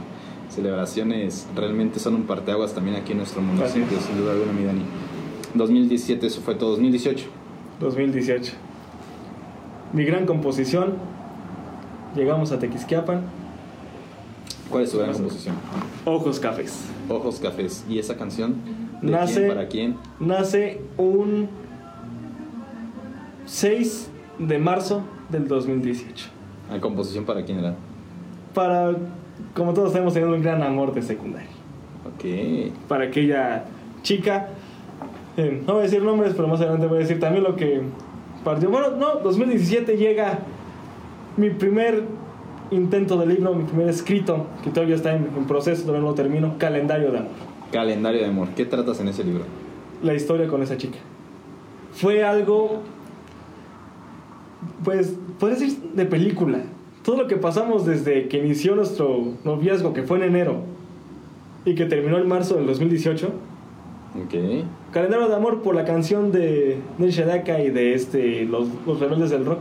celebraciones 0.51 1.47
realmente 1.57 1.99
son 1.99 2.15
un 2.17 2.23
parteaguas 2.25 2.75
también 2.75 2.97
aquí 2.97 3.13
en 3.13 3.19
nuestro 3.19 3.41
es. 3.41 4.01
sin 4.01 4.19
duda 4.19 4.33
alguna, 4.33 4.53
mi 4.53 4.65
Dani. 4.65 4.83
2017, 5.55 6.27
eso 6.27 6.41
fue 6.43 6.55
todo. 6.55 6.71
2018. 6.71 7.27
2018. 7.81 8.53
Mi 9.93 10.05
gran 10.05 10.27
composición. 10.27 10.95
Llegamos 12.15 12.53
a 12.53 12.59
Tequisquiapan. 12.59 13.23
¿Cuál 14.69 14.85
es 14.85 14.91
tu 14.93 14.99
gran 14.99 15.13
composición? 15.13 15.55
Ojos 16.05 16.39
Cafés. 16.39 16.85
Ojos 17.09 17.41
Cafés. 17.41 17.85
¿Y 17.89 17.99
esa 17.99 18.17
canción? 18.17 18.55
¿De 19.03 19.11
Nace- 19.11 19.35
quién? 19.41 19.49
¿Para 19.49 19.69
quién? 19.69 19.97
nace 20.21 20.81
un 20.99 21.49
6 23.47 24.11
de 24.39 24.59
marzo 24.59 25.03
del 25.31 25.49
2018. 25.49 26.29
¿La 26.71 26.81
composición 26.81 27.25
para 27.25 27.45
quién 27.45 27.59
era? 27.59 27.75
Para, 28.55 28.95
como 29.55 29.75
todos 29.75 29.95
hemos 29.95 30.15
tenido 30.15 30.35
un 30.35 30.43
gran 30.43 30.63
amor 30.63 30.93
de 30.93 31.03
secundaria. 31.03 31.49
Ok. 32.07 32.73
Para 32.89 33.05
aquella 33.05 33.65
chica, 34.03 34.49
eh, 35.37 35.63
no 35.67 35.75
voy 35.75 35.81
a 35.81 35.85
decir 35.85 36.03
nombres, 36.03 36.35
pero 36.35 36.49
más 36.49 36.61
adelante 36.61 36.87
voy 36.87 36.99
a 36.99 37.01
decir 37.01 37.21
también 37.21 37.45
lo 37.45 37.57
que 37.57 37.81
partió. 38.45 38.71
Bueno, 38.71 38.91
no, 38.93 39.17
2017 39.21 39.97
llega 39.97 40.41
mi 41.37 41.51
primer 41.51 42.05
intento 42.71 43.17
de 43.19 43.27
libro, 43.27 43.55
mi 43.55 43.65
primer 43.65 43.89
escrito, 43.89 44.47
que 44.63 44.71
todavía 44.71 44.97
está 44.97 45.15
en, 45.15 45.29
en 45.37 45.47
proceso, 45.47 45.83
todavía 45.83 46.03
no 46.03 46.09
lo 46.09 46.15
termino, 46.15 46.55
Calendario 46.59 47.11
de 47.13 47.19
Amor. 47.19 47.31
Calendario 47.73 48.21
de 48.21 48.27
amor. 48.27 48.49
¿Qué 48.57 48.65
tratas 48.65 49.01
en 49.01 49.09
ese 49.09 49.23
libro? 49.25 49.45
la 50.03 50.15
historia 50.15 50.49
con 50.49 50.63
esa 50.63 50.77
chica. 50.77 50.99
Fue 51.93 52.25
algo, 52.25 52.83
pues, 54.85 55.15
puede 55.39 55.55
decir 55.55 55.79
de 55.95 56.07
película. 56.07 56.61
Todo 57.05 57.17
lo 57.17 57.27
que 57.27 57.37
pasamos 57.37 57.87
desde 57.87 58.29
que 58.29 58.39
inició 58.39 58.75
nuestro 58.75 59.35
noviazgo, 59.45 59.93
que 59.93 60.03
fue 60.03 60.19
en 60.19 60.25
enero, 60.25 60.63
y 61.65 61.75
que 61.75 61.87
terminó 61.87 62.19
en 62.19 62.29
marzo 62.29 62.57
del 62.57 62.67
2018. 62.67 63.27
Ok. 64.25 64.65
Calendario 64.93 65.29
de 65.29 65.35
amor 65.35 65.63
por 65.63 65.75
la 65.75 65.85
canción 65.85 66.33
de 66.33 66.79
Neil 66.99 67.13
Sedaka 67.13 67.61
y 67.63 67.71
de 67.71 67.95
este, 67.95 68.45
los, 68.45 68.69
los 68.87 69.01
rebeldes 69.01 69.31
del 69.31 69.45
rock. 69.45 69.61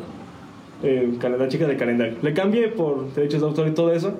Eh, 0.82 1.18
la 1.22 1.48
chica 1.50 1.68
de 1.68 1.76
calendario. 1.76 2.16
Le 2.22 2.34
cambié 2.34 2.70
por 2.70 3.14
derechos 3.14 3.42
de 3.42 3.48
autor 3.48 3.68
y 3.68 3.72
todo 3.72 3.92
eso. 3.92 4.14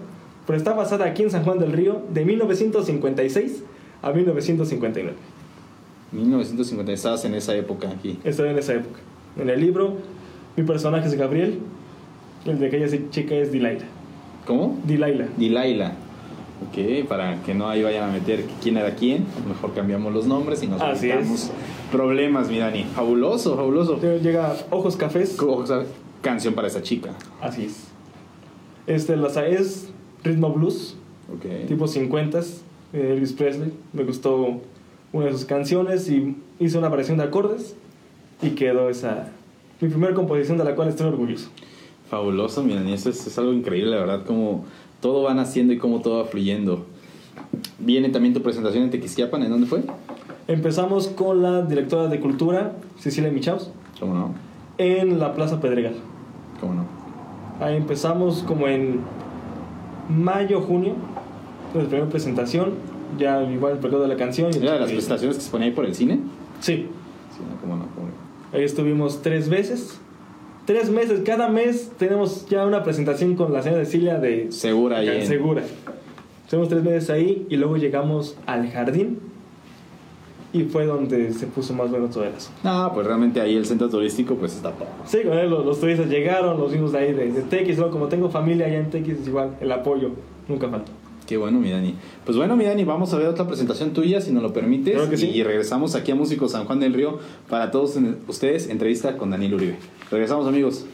Pero 0.46 0.58
está 0.58 0.74
basada 0.74 1.06
aquí 1.06 1.24
en 1.24 1.32
San 1.32 1.44
Juan 1.44 1.60
del 1.60 1.72
Río 1.72 2.02
de 2.12 2.26
1956 2.26 3.64
a 4.02 4.12
1959. 4.12 5.16
1950, 6.12 6.92
estabas 6.92 7.24
en 7.26 7.36
esa 7.36 7.56
época 7.56 7.90
aquí. 7.90 8.18
Estoy 8.24 8.50
en 8.50 8.58
esa 8.58 8.74
época. 8.74 9.00
En 9.40 9.50
el 9.50 9.62
libro, 9.62 9.98
mi 10.56 10.64
personaje 10.64 11.08
es 11.08 11.16
Gabriel, 11.16 11.60
el 12.46 12.60
de 12.60 12.68
aquella 12.68 12.88
chica 13.10 13.36
es 13.36 13.52
Dilaila. 13.52 13.86
¿Cómo? 14.46 14.80
Dilaila. 14.86 15.28
Dilaila. 15.38 15.94
Ok, 16.68 17.08
para 17.08 17.42
que 17.44 17.54
no 17.54 17.70
ahí 17.70 17.84
vayan 17.84 18.10
a 18.10 18.12
meter 18.12 18.44
quién 18.62 18.78
era 18.78 18.94
quién, 18.96 19.26
mejor 19.48 19.74
cambiamos 19.74 20.14
los 20.14 20.26
nombres 20.28 20.62
y 20.62 20.68
nos 20.68 20.82
Así 20.82 21.10
evitamos 21.10 21.52
problemas, 21.92 22.50
mi 22.50 22.60
Dani. 22.60 22.84
Fabuloso, 22.84 23.56
fabuloso. 23.56 24.00
Llega 24.02 24.56
Ojos 24.70 24.98
Cafés. 24.98 25.38
O 25.40 25.66
sea, 25.66 25.84
canción 26.22 26.54
para 26.54 26.68
esa 26.68 26.82
chica. 26.82 27.12
Así 27.42 27.66
es. 27.66 27.88
Este 28.88 29.16
la 29.16 29.28
es 29.48 29.90
ritmo 30.24 30.52
blues, 30.52 30.98
Ok. 31.34 31.68
tipo 31.68 31.88
50 31.88 32.42
de 32.92 33.14
Elvis 33.14 33.34
Presley. 33.34 33.72
Me 33.94 34.04
gustó 34.04 34.60
una 35.14 35.26
de 35.28 35.32
sus 35.32 35.46
canciones 35.46 36.10
y 36.10 36.36
hice 36.60 36.78
una 36.78 36.90
variación 36.90 37.18
de 37.18 37.24
acordes 37.24 37.76
y 38.42 38.52
quedó 38.52 38.90
esa, 38.90 39.30
mi 39.82 39.88
primera 39.90 40.14
composición 40.14 40.58
de 40.58 40.64
la 40.66 40.76
cual 40.76 40.90
estoy 40.90 41.08
orgulloso. 41.08 41.50
Fabuloso, 42.10 42.64
miren, 42.64 42.88
y 42.90 42.94
eso 42.94 43.10
es, 43.10 43.26
es 43.26 43.38
algo 43.38 43.54
increíble, 43.54 43.92
la 43.92 43.98
verdad, 43.98 44.26
como 44.26 44.66
todo 45.00 45.24
va 45.24 45.34
naciendo 45.34 45.74
y 45.74 45.78
cómo 45.78 46.02
todo 46.02 46.18
va 46.20 46.26
fluyendo. 46.26 46.86
Viene 47.80 48.10
también 48.10 48.34
tu 48.34 48.42
presentación 48.42 48.84
en 48.84 48.90
Tequisquiapan, 48.90 49.44
¿en 49.44 49.52
dónde 49.52 49.68
fue? 49.68 49.84
Empezamos 50.48 51.08
con 51.08 51.42
la 51.42 51.62
directora 51.62 52.08
de 52.08 52.20
cultura, 52.20 52.74
Cecilia 52.98 53.32
Michaus, 53.32 53.70
¿Cómo 54.00 54.14
no? 54.14 54.34
en 54.78 55.20
la 55.20 55.34
Plaza 55.36 55.62
Pedregal. 55.62 55.94
¿Cómo 56.60 56.74
no? 56.74 56.86
Ahí 57.64 57.76
empezamos 57.78 58.44
como 58.44 58.68
en 58.68 59.02
mayo, 60.10 60.62
junio, 60.62 60.94
nuestra 61.74 61.90
primera 61.90 62.10
presentación, 62.10 62.72
ya 63.18 63.44
igual 63.44 63.74
el 63.74 63.80
periodo 63.80 64.02
de 64.04 64.08
la 64.08 64.18
canción. 64.18 64.52
¿Era 64.54 64.74
de 64.74 64.80
las 64.80 64.92
presentaciones 64.92 65.38
que 65.38 65.44
se 65.44 65.52
ponía 65.52 65.68
ahí 65.68 65.74
por 65.74 65.86
el 65.86 65.94
cine? 65.96 66.20
Sí, 66.60 66.88
Sí, 67.36 67.42
no, 67.48 67.62
¿cómo 67.62 67.76
no? 67.76 67.86
¿Cómo 67.94 68.08
no? 68.08 68.29
Ahí 68.54 68.64
estuvimos 68.64 69.22
tres 69.22 69.50
veces. 69.50 70.00
Tres 70.66 70.90
meses, 70.92 71.22
cada 71.26 71.50
mes 71.50 71.92
tenemos 71.98 72.48
ya 72.48 72.66
una 72.66 72.84
presentación 72.84 73.36
con 73.36 73.52
la 73.52 73.64
señora 73.64 73.84
Cecilia 73.86 74.20
de 74.20 74.52
Segura 74.52 75.04
en- 75.04 75.26
Segura. 75.26 75.64
Estuvimos 76.44 76.70
tres 76.70 76.84
meses 76.84 77.10
ahí 77.10 77.48
y 77.50 77.58
luego 77.58 77.78
llegamos 77.78 78.38
al 78.46 78.70
jardín 78.72 79.20
y 80.52 80.64
fue 80.64 80.86
donde 80.86 81.32
se 81.34 81.46
puso 81.48 81.74
más 81.74 81.90
bueno 81.92 82.08
todo 82.08 82.24
el 82.24 82.34
asunto. 82.34 82.60
No, 82.64 82.92
pues 82.94 83.06
realmente 83.06 83.40
ahí 83.40 83.56
el 83.56 83.66
centro 83.66 83.88
turístico 83.90 84.36
pues 84.36 84.56
está 84.56 84.72
todo. 84.72 84.88
Sí, 85.06 85.20
con 85.24 85.38
él 85.38 85.50
los, 85.50 85.64
los 85.66 85.80
turistas 85.80 86.08
llegaron, 86.08 86.60
los 86.60 86.72
vimos 86.72 86.92
de 86.92 86.98
ahí 87.00 87.14
de, 87.14 87.32
de 87.32 87.42
Tequis, 87.44 87.78
luego 87.78 87.92
como 87.92 88.08
tengo 88.08 88.30
familia 88.30 88.66
allá 88.66 88.80
en 88.80 88.90
Tequis, 88.90 89.28
igual 89.28 89.58
el 89.62 89.72
apoyo 89.72 90.10
nunca 90.48 90.68
falta. 90.70 90.92
Qué 91.30 91.38
bueno, 91.38 91.60
mi 91.60 91.70
Dani. 91.70 91.94
Pues 92.26 92.36
bueno, 92.36 92.56
mi 92.56 92.66
Dani, 92.66 92.84
vamos 92.86 93.14
a 93.14 93.18
ver 93.20 93.28
otra 93.28 93.46
presentación 93.46 93.94
tuya, 93.94 94.20
si 94.20 94.32
nos 94.32 94.42
lo 94.42 94.52
permites. 94.52 94.96
Claro 94.96 95.12
que 95.12 95.16
sí. 95.16 95.30
Y 95.30 95.44
regresamos 95.44 95.94
aquí 95.94 96.12
a 96.12 96.16
Músico 96.16 96.50
San 96.50 96.66
Juan 96.66 96.80
del 96.80 96.92
Río 96.92 97.20
para 97.48 97.70
todos 97.70 98.00
ustedes, 98.28 98.68
entrevista 98.68 99.16
con 99.16 99.30
Daniel 99.30 99.54
Uribe. 99.54 99.78
Regresamos, 100.10 100.48
amigos. 100.48 100.88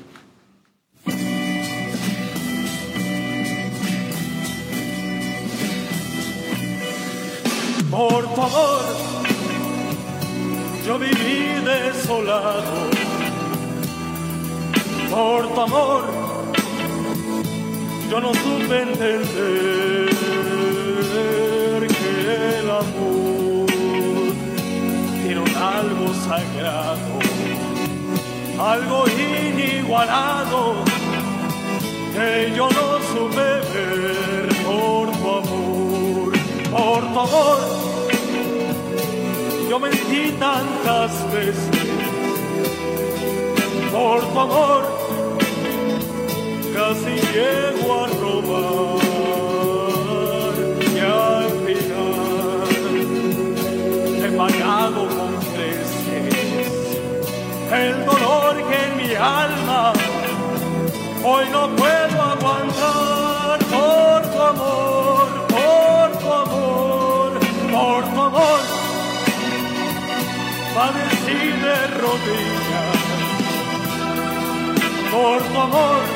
Por 7.89 8.33
tu 8.35 8.41
amor, 8.41 8.81
yo 10.85 10.99
viví 10.99 11.63
desolado. 11.63 12.89
Por 15.09 15.53
tu 15.53 15.61
amor, 15.61 16.24
yo 18.09 18.19
no 18.19 18.33
supe 18.33 18.81
entender 18.81 20.09
que 21.87 22.59
el 22.59 22.69
amor 22.69 23.65
tiene 25.23 25.39
un 25.39 25.55
algo 25.55 26.13
sagrado, 26.13 27.19
algo 28.59 29.05
inigualado 29.07 30.75
que 32.13 32.53
yo 32.55 32.69
no 32.69 32.99
supe 33.11 33.47
ver 33.73 34.47
por 34.65 35.11
tu 35.11 35.29
amor, 35.29 36.31
por 36.71 37.01
tu 37.13 37.19
amor. 37.19 37.59
Yo 39.69 39.79
mentí 39.79 40.31
tantas 40.39 41.11
veces 41.33 41.69
por 43.91 44.21
tu 44.21 44.39
amor, 44.39 44.94
casi 46.75 47.15
llego 47.33 48.03
a 48.03 48.07
robar 48.19 48.99
y 50.81 50.99
al 50.99 51.49
final 51.65 52.67
he 54.23 54.29
pagado 54.37 55.01
con 55.07 55.31
creces 55.53 56.67
el 57.71 58.05
dolor 58.05 58.53
que 58.67 58.77
en 58.85 58.91
mi 58.97 59.11
alma 59.15 59.93
Hoy 61.27 61.45
no 61.51 61.75
puedo 61.75 62.21
aguantar 62.21 63.57
por 63.73 64.21
tu 64.31 64.39
amor, 64.39 65.27
por 65.47 66.07
tu 66.19 66.31
amor, 66.31 67.39
por 67.71 68.03
tu 68.13 68.21
amor. 68.21 68.59
Padecí 70.75 71.39
de 71.63 71.77
rodillas 71.99 73.05
por 75.11 75.41
tu 75.41 75.59
amor. 75.59 76.14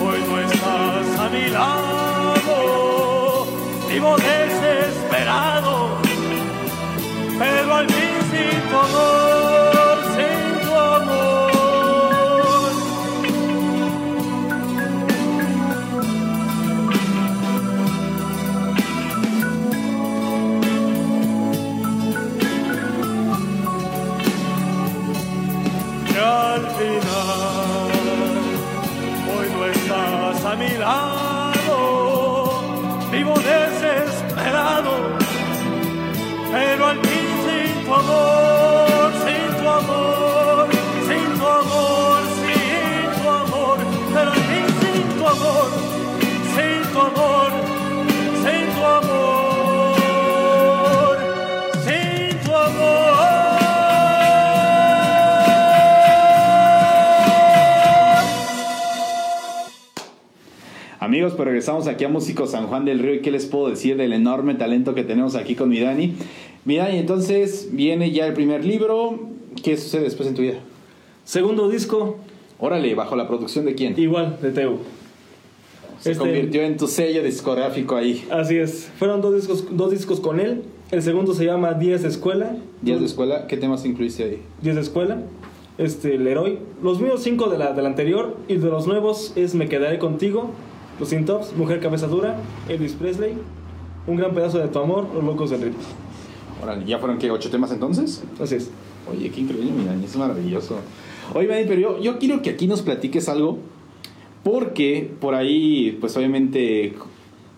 hoy 0.00 0.20
no 0.28 0.34
estás 0.38 1.06
a 1.18 1.28
mi 1.28 1.44
lado, 1.48 2.56
vivo 3.90 4.12
desesperado, 4.16 5.74
pero 7.36 7.74
al 7.74 7.86
fin 7.88 8.16
sin 8.30 8.60
tu 8.70 8.76
amor, 8.78 9.53
Amigos, 61.24 61.36
pues 61.38 61.46
regresamos 61.46 61.86
aquí 61.86 62.04
a 62.04 62.10
Músico 62.10 62.46
San 62.46 62.66
Juan 62.66 62.84
del 62.84 62.98
Río 62.98 63.14
y 63.14 63.20
qué 63.20 63.30
les 63.30 63.46
puedo 63.46 63.70
decir 63.70 63.96
del 63.96 64.12
enorme 64.12 64.56
talento 64.56 64.94
que 64.94 65.04
tenemos 65.04 65.36
aquí 65.36 65.54
con 65.54 65.70
mi 65.70 65.80
Dani. 65.80 66.12
Mi 66.66 66.76
Dani, 66.76 66.98
entonces 66.98 67.70
viene 67.72 68.10
ya 68.10 68.26
el 68.26 68.34
primer 68.34 68.62
libro. 68.62 69.20
¿Qué 69.62 69.78
sucede 69.78 70.02
después 70.02 70.28
en 70.28 70.34
tu 70.34 70.42
vida? 70.42 70.56
Segundo 71.24 71.70
disco, 71.70 72.18
Órale, 72.58 72.94
¿bajo 72.94 73.16
la 73.16 73.26
producción 73.26 73.64
de 73.64 73.74
quién? 73.74 73.98
igual 73.98 74.36
de 74.42 74.50
Teu. 74.50 74.80
Se 75.98 76.10
este- 76.12 76.22
convirtió 76.22 76.60
en 76.60 76.76
tu 76.76 76.88
sello 76.88 77.22
discográfico 77.22 77.96
ahí. 77.96 78.22
Así 78.30 78.58
es, 78.58 78.90
fueron 78.98 79.22
dos 79.22 79.34
discos, 79.34 79.64
dos 79.70 79.92
discos 79.92 80.20
con 80.20 80.40
él. 80.40 80.64
El 80.90 81.00
segundo 81.00 81.32
se 81.32 81.46
llama 81.46 81.72
Días 81.72 82.02
de 82.02 82.08
Escuela. 82.08 82.54
Días 82.82 83.00
de 83.00 83.06
escuela, 83.06 83.46
¿qué 83.46 83.56
temas 83.56 83.86
incluiste 83.86 84.24
ahí? 84.24 84.42
Días 84.60 84.74
de 84.76 84.82
Escuela. 84.82 85.22
Este, 85.78 86.16
el 86.16 86.24
Leroy. 86.24 86.58
Los 86.82 87.00
míos 87.00 87.20
cinco 87.22 87.48
de 87.48 87.56
la, 87.56 87.72
del 87.72 87.86
anterior 87.86 88.36
y 88.46 88.56
de 88.56 88.68
los 88.68 88.86
nuevos 88.86 89.32
es 89.36 89.54
Me 89.54 89.68
Quedaré 89.68 89.98
Contigo, 89.98 90.50
Los 90.98 91.08
Sin 91.08 91.24
Tops, 91.24 91.56
Mujer 91.56 91.80
Cabeza 91.80 92.06
Dura, 92.06 92.36
Elvis 92.68 92.92
Presley, 92.92 93.34
Un 94.06 94.16
Gran 94.16 94.34
Pedazo 94.34 94.58
de 94.58 94.68
Tu 94.68 94.78
Amor, 94.78 95.08
Los 95.14 95.24
Locos 95.24 95.50
del 95.50 95.62
Ritmo. 95.62 95.82
Órale, 96.62 96.84
¿ya 96.84 96.98
fueron 96.98 97.18
qué? 97.18 97.30
¿Ocho 97.30 97.50
temas 97.50 97.72
entonces? 97.72 98.22
Así 98.40 98.54
es. 98.54 98.70
Oye, 99.10 99.30
qué 99.30 99.40
increíble, 99.40 99.72
mi 99.72 99.84
Dani, 99.84 100.04
es 100.04 100.16
maravilloso. 100.16 100.76
Oye, 101.34 101.48
Dani, 101.48 101.64
pero 101.66 101.80
yo, 101.80 102.00
yo 102.00 102.18
quiero 102.18 102.42
que 102.42 102.50
aquí 102.50 102.66
nos 102.66 102.82
platiques 102.82 103.28
algo, 103.28 103.58
porque 104.42 105.10
por 105.20 105.34
ahí, 105.34 105.98
pues 106.00 106.16
obviamente, 106.16 106.94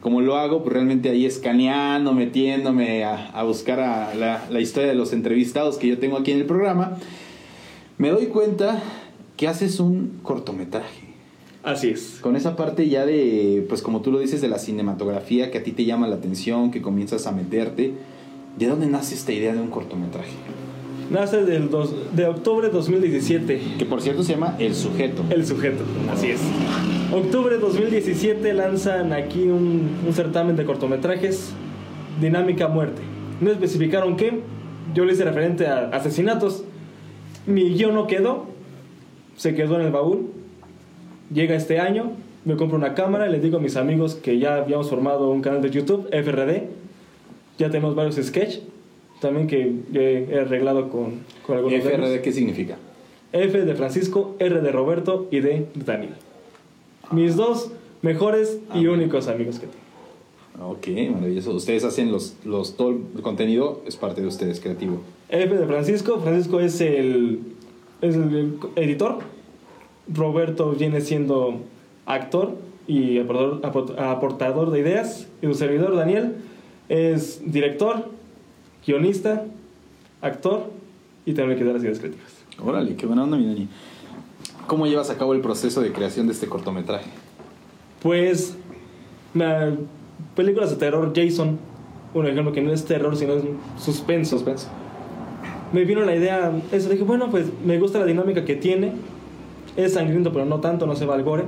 como 0.01 0.21
lo 0.23 0.37
hago, 0.37 0.63
pues 0.63 0.73
realmente 0.73 1.11
ahí 1.11 1.27
escaneando, 1.27 2.13
metiéndome 2.15 3.05
a, 3.05 3.29
a 3.31 3.43
buscar 3.45 3.81
a 3.81 4.15
la, 4.15 4.45
la 4.51 4.61
historia 4.61 4.89
de 4.89 4.95
los 4.95 5.13
entrevistados 5.13 5.77
que 5.77 5.89
yo 5.89 5.99
tengo 5.99 6.17
aquí 6.17 6.33
en 6.33 6.39
el 6.39 6.47
programa, 6.47 6.97
me 7.99 8.11
doy 8.11 8.27
cuenta 8.27 8.83
que 9.37 9.47
haces 9.47 9.79
un 9.79 10.19
cortometraje. 10.23 11.06
Así 11.67 11.89
es. 11.89 12.21
Con 12.21 12.37
esa 12.37 12.55
parte 12.55 12.89
ya 12.89 13.05
de, 13.05 13.67
pues 13.69 13.83
como 13.83 14.01
tú 14.01 14.13
lo 14.13 14.21
dices, 14.21 14.41
de 14.41 14.47
la 14.47 14.61
cinematografía 14.61 15.51
que 15.51 15.59
a 15.59 15.65
ti 15.65 15.73
te 15.73 15.85
llama 15.85 16.07
la 16.07 16.15
atención, 16.15 16.71
que 16.71 16.81
comienzas 16.81 17.27
a 17.27 17.33
meterte, 17.33 17.93
¿de 18.57 18.67
dónde 18.69 18.87
nace 18.87 19.17
esta 19.17 19.33
idea 19.33 19.53
de 19.53 19.61
un 19.61 19.71
cortometraje? 19.71 20.31
Nace 21.11 21.45
del 21.45 21.69
dos, 21.69 21.93
de 22.15 22.27
octubre 22.27 22.69
de 22.69 22.73
2017. 22.73 23.61
Que 23.81 23.85
por 23.85 24.01
cierto 24.01 24.23
se 24.23 24.35
llama 24.35 24.55
El 24.61 24.77
Sujeto. 24.77 25.25
El 25.29 25.45
sujeto, 25.45 25.83
así 26.09 26.29
es. 26.29 26.41
Octubre 27.13 27.57
de 27.57 27.61
2017 27.61 28.55
lanzan 28.55 29.13
aquí 29.13 29.49
un, 29.49 29.91
un 30.07 30.13
certamen 30.13 30.55
de 30.55 30.65
cortometrajes, 30.67 31.51
Dinámica 32.21 32.69
Muerte. 32.69 33.03
No 33.41 33.51
especificaron 33.51 34.17
qué, 34.17 34.41
yo 34.95 35.05
le 35.05 35.15
hice 35.15 35.25
referente 35.25 35.67
a 35.67 35.89
asesinatos. 35.89 36.63
Mi 37.45 37.71
guion 37.71 37.93
no 37.93 38.07
quedó, 38.07 38.47
se 39.37 39.57
quedó 39.57 39.81
en 39.81 39.87
el 39.87 39.91
baúl. 39.91 40.46
Llega 41.33 41.55
este 41.57 41.81
año, 41.81 42.13
me 42.45 42.57
compro 42.57 42.77
una 42.79 42.95
cámara 42.95 43.29
y 43.29 43.33
les 43.33 43.43
digo 43.43 43.59
a 43.59 43.61
mis 43.61 43.77
amigos 43.77 44.15
que 44.15 44.39
ya 44.39 44.57
habíamos 44.57 44.89
formado 44.91 45.31
un 45.31 45.43
canal 45.43 45.61
de 45.63 45.71
YouTube, 45.71 46.09
FRD. 46.13 46.69
Ya 47.59 47.71
tenemos 47.71 47.95
varios 47.95 48.17
sketch, 48.17 48.59
también 49.21 49.47
que 49.47 49.73
he 49.95 50.39
arreglado 50.39 50.89
con, 50.89 51.21
con 51.47 51.57
algunos. 51.57 51.79
FRD, 51.81 52.21
¿qué 52.23 52.33
significa? 52.33 52.77
F 53.33 53.61
de 53.65 53.75
Francisco, 53.75 54.37
R 54.39 54.61
de 54.61 54.71
Roberto 54.73 55.27
y 55.31 55.41
D 55.41 55.67
de 55.75 55.85
Daniel. 55.85 56.15
Mis 57.11 57.35
dos 57.37 57.71
mejores 58.03 58.59
y 58.75 58.87
Ah. 58.87 58.91
únicos 58.91 59.27
amigos 59.29 59.59
que 59.59 59.67
tengo. 59.67 60.71
Ok, 60.71 60.87
maravilloso. 61.15 61.53
Ustedes 61.55 61.85
hacen 61.85 62.11
los, 62.13 62.37
los, 62.45 62.77
todo 62.77 62.91
el 62.91 63.23
contenido, 63.23 63.83
es 63.87 63.97
parte 63.97 64.23
de 64.23 64.27
ustedes, 64.27 64.59
creativo. 64.61 65.01
F 65.29 65.55
de 65.55 65.67
Francisco, 65.67 66.19
Francisco 66.21 66.61
es 66.61 66.81
el, 66.81 67.41
es 68.01 68.15
el 68.15 68.55
editor, 68.77 69.19
Roberto 70.13 70.71
viene 70.73 71.01
siendo 71.01 71.61
actor 72.07 72.57
y 72.87 73.19
aportador, 73.19 73.61
aport- 73.63 73.99
aportador 73.99 74.71
de 74.71 74.81
ideas, 74.81 75.27
y 75.43 75.47
su 75.47 75.55
servidor 75.55 75.97
Daniel 75.97 76.37
es 76.89 77.41
director, 77.45 78.09
guionista, 78.87 79.45
actor 80.23 80.71
y 81.25 81.33
también 81.35 81.59
que 81.59 81.65
las 81.65 81.83
ideas 81.83 81.99
creativas. 81.99 82.27
Órale, 82.65 82.95
qué 82.95 83.07
buena 83.07 83.25
onda, 83.25 83.37
mi 83.37 83.47
Dani. 83.47 83.69
¿Cómo 84.69 84.87
llevas 84.87 85.11
a 85.11 85.19
cabo 85.19 85.35
el 85.35 85.41
proceso 85.41 85.81
de 85.81 85.93
creación 85.93 86.27
de 86.27 86.33
este 86.33 86.47
cortometraje? 86.47 87.11
Pues, 88.03 88.57
la- 89.35 89.75
películas 90.35 90.71
de 90.71 90.77
terror, 90.77 91.13
Jason, 91.15 91.59
un 92.15 92.27
ejemplo 92.27 92.53
que 92.53 92.63
no 92.63 92.73
es 92.73 92.85
terror, 92.85 93.17
sino 93.17 93.35
es 93.35 93.43
suspenso. 93.79 94.37
Suspenso. 94.37 94.69
Me 95.73 95.85
vino 95.85 96.01
la 96.03 96.15
idea, 96.15 96.53
eso 96.73 96.89
dije, 96.89 97.03
bueno, 97.03 97.31
pues 97.31 97.47
me 97.65 97.79
gusta 97.79 97.99
la 97.99 98.07
dinámica 98.07 98.45
que 98.45 98.55
tiene, 98.55 98.93
es 99.77 99.95
sangriento, 99.95 100.33
pero 100.33 100.45
no 100.45 100.61
tanto, 100.61 100.87
no 100.87 100.97
se 100.97 101.07
va 101.07 101.15
al 101.15 101.23
gore, 101.23 101.45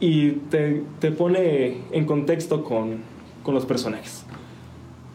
y 0.00 0.30
te, 0.50 0.82
te 0.98 1.12
pone 1.12 1.78
en 1.92 2.06
contexto 2.06 2.64
con, 2.64 2.98
con 3.42 3.54
los 3.54 3.66
personajes. 3.66 4.24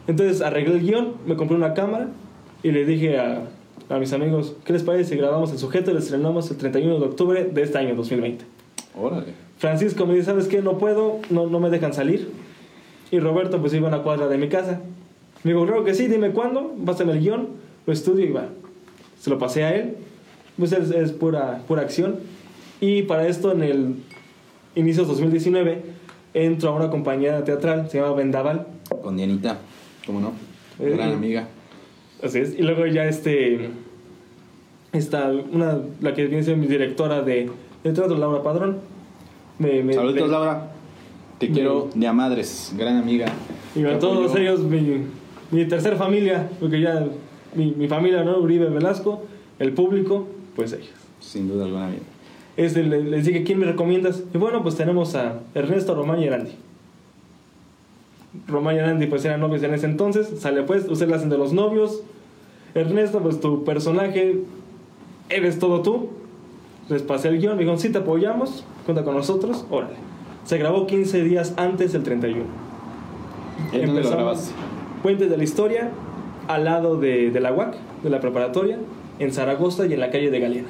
Entonces 0.06 0.40
arreglé 0.42 0.74
el 0.74 0.82
guion, 0.82 1.14
me 1.26 1.36
compré 1.36 1.56
una 1.56 1.74
cámara 1.74 2.08
y 2.62 2.70
le 2.70 2.84
dije 2.84 3.18
a, 3.18 3.42
a 3.88 3.98
mis 3.98 4.12
amigos, 4.12 4.56
¿qué 4.64 4.72
les 4.72 4.84
parece 4.84 5.10
si 5.10 5.16
grabamos 5.16 5.50
el 5.52 5.58
sujeto 5.58 5.90
y 5.90 5.94
lo 5.94 6.00
estrenamos 6.00 6.50
el 6.50 6.56
31 6.56 7.00
de 7.00 7.04
octubre 7.04 7.44
de 7.44 7.62
este 7.62 7.78
año 7.78 7.96
2020? 7.96 8.44
Órale. 8.98 9.34
Francisco 9.58 10.06
me 10.06 10.14
dice, 10.14 10.26
¿sabes 10.26 10.46
qué? 10.46 10.62
No 10.62 10.78
puedo, 10.78 11.18
no, 11.30 11.46
no 11.46 11.60
me 11.60 11.70
dejan 11.70 11.92
salir. 11.92 12.30
Y 13.10 13.18
Roberto 13.18 13.60
pues 13.60 13.74
iba 13.74 13.88
a 13.88 13.94
una 13.94 14.02
cuadra 14.02 14.28
de 14.28 14.38
mi 14.38 14.48
casa. 14.48 14.80
Me 15.42 15.52
dijo, 15.52 15.66
creo 15.66 15.84
que 15.84 15.94
sí, 15.94 16.08
dime 16.08 16.30
cuándo, 16.30 16.74
pásame 16.84 17.12
el 17.12 17.20
guion, 17.20 17.48
lo 17.86 17.92
estudio 17.92 18.26
y 18.26 18.32
va. 18.32 18.48
Se 19.18 19.30
lo 19.30 19.38
pasé 19.38 19.64
a 19.64 19.74
él, 19.74 19.96
pues 20.58 20.72
es, 20.72 20.90
es 20.90 21.12
pura, 21.12 21.62
pura 21.68 21.82
acción. 21.82 22.16
Y 22.80 23.02
para 23.02 23.26
esto 23.26 23.52
en 23.52 23.62
el 23.62 23.94
inicios 24.74 25.08
2019 25.08 25.82
entro 26.34 26.70
a 26.70 26.72
una 26.72 26.90
compañía 26.90 27.42
teatral, 27.44 27.88
se 27.90 27.98
llama 28.00 28.14
Vendaval. 28.14 28.66
Con 29.02 29.16
Dianita, 29.16 29.58
¿cómo 30.06 30.20
no? 30.20 30.32
Eh, 30.78 30.90
Gran 30.94 31.12
amiga. 31.12 31.48
Así 32.22 32.38
es. 32.38 32.58
Y 32.58 32.62
luego 32.62 32.86
ya 32.86 33.04
este, 33.06 33.70
está 34.92 35.30
una, 35.52 35.78
la 36.00 36.14
que 36.14 36.26
viene 36.26 36.42
siendo 36.42 36.62
mi 36.62 36.68
directora 36.68 37.22
de, 37.22 37.50
de 37.84 37.92
teatro, 37.92 38.16
Laura 38.16 38.42
Padrón. 38.42 38.78
Me, 39.58 39.82
me- 39.82 39.94
Saludos, 39.94 40.14
me- 40.14 40.28
Laura. 40.28 40.72
Te 41.38 41.50
quiero 41.50 41.90
de 41.94 42.06
a 42.06 42.14
madres, 42.14 42.74
gran 42.78 42.96
amiga. 42.96 43.26
Y 43.74 43.84
a 43.84 43.88
Te 43.90 43.96
todos 43.96 44.34
ellos, 44.36 44.60
mi, 44.60 45.02
mi 45.50 45.64
tercer 45.66 45.96
familia, 45.96 46.48
porque 46.58 46.80
ya 46.80 47.06
mi, 47.54 47.72
mi 47.72 47.88
familia, 47.88 48.24
¿no? 48.24 48.38
Uribe 48.38 48.70
Velasco, 48.70 49.22
el 49.58 49.72
público, 49.72 50.28
pues 50.56 50.72
ellos. 50.72 50.88
Sin 51.20 51.48
duda 51.48 51.64
alguna, 51.66 51.86
amiga. 51.86 52.02
Este, 52.56 52.82
le- 52.82 53.04
les 53.04 53.26
dije, 53.26 53.44
¿quién 53.44 53.58
me 53.58 53.66
recomiendas? 53.66 54.22
Y 54.34 54.38
bueno, 54.38 54.62
pues 54.62 54.76
tenemos 54.76 55.14
a 55.14 55.40
Ernesto, 55.54 55.94
Román 55.94 56.20
y 56.20 56.24
Erandi. 56.26 56.52
Román 58.48 58.76
y 58.76 58.78
Erandi, 58.78 59.06
pues 59.06 59.24
eran 59.24 59.40
novios 59.40 59.62
en 59.62 59.74
ese 59.74 59.86
entonces. 59.86 60.28
Sale 60.40 60.62
pues, 60.62 60.86
ustedes 60.88 61.10
la 61.10 61.16
hacen 61.16 61.28
de 61.30 61.38
los 61.38 61.52
novios. 61.52 62.02
Ernesto, 62.74 63.20
pues 63.20 63.40
tu 63.40 63.64
personaje, 63.64 64.40
eres 65.28 65.58
todo 65.58 65.82
tú. 65.82 66.08
Les 66.88 67.02
pasé 67.02 67.28
el 67.28 67.38
guion, 67.40 67.54
me 67.54 67.60
dijeron, 67.60 67.80
sí, 67.80 67.90
te 67.90 67.98
apoyamos, 67.98 68.64
cuenta 68.84 69.02
con 69.02 69.14
nosotros, 69.16 69.66
órale. 69.70 69.94
Se 70.44 70.56
grabó 70.58 70.86
15 70.86 71.24
días 71.24 71.54
antes 71.56 71.92
del 71.92 72.04
31. 72.04 72.44
¿En 73.72 73.86
dónde 73.86 74.02
lo 74.02 74.10
grabaste? 74.10 74.52
Puente 75.02 75.26
de 75.28 75.36
la 75.36 75.42
Historia, 75.42 75.90
al 76.46 76.64
lado 76.64 76.96
de, 76.96 77.30
de 77.32 77.40
la 77.40 77.52
UAC, 77.52 77.76
de 78.04 78.10
la 78.10 78.20
preparatoria, 78.20 78.78
en 79.18 79.32
Zaragoza 79.32 79.86
y 79.86 79.92
en 79.94 80.00
la 80.00 80.10
calle 80.10 80.30
de 80.30 80.40
Galeana. 80.40 80.68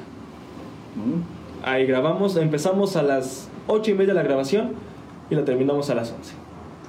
Mm. 0.95 1.65
Ahí 1.67 1.85
grabamos, 1.85 2.37
empezamos 2.37 2.95
a 2.95 3.03
las 3.03 3.49
8 3.67 3.91
y 3.91 3.93
media 3.93 4.13
la 4.13 4.23
grabación 4.23 4.73
y 5.29 5.35
la 5.35 5.43
terminamos 5.45 5.89
a 5.89 5.95
las 5.95 6.11
11. 6.11 6.33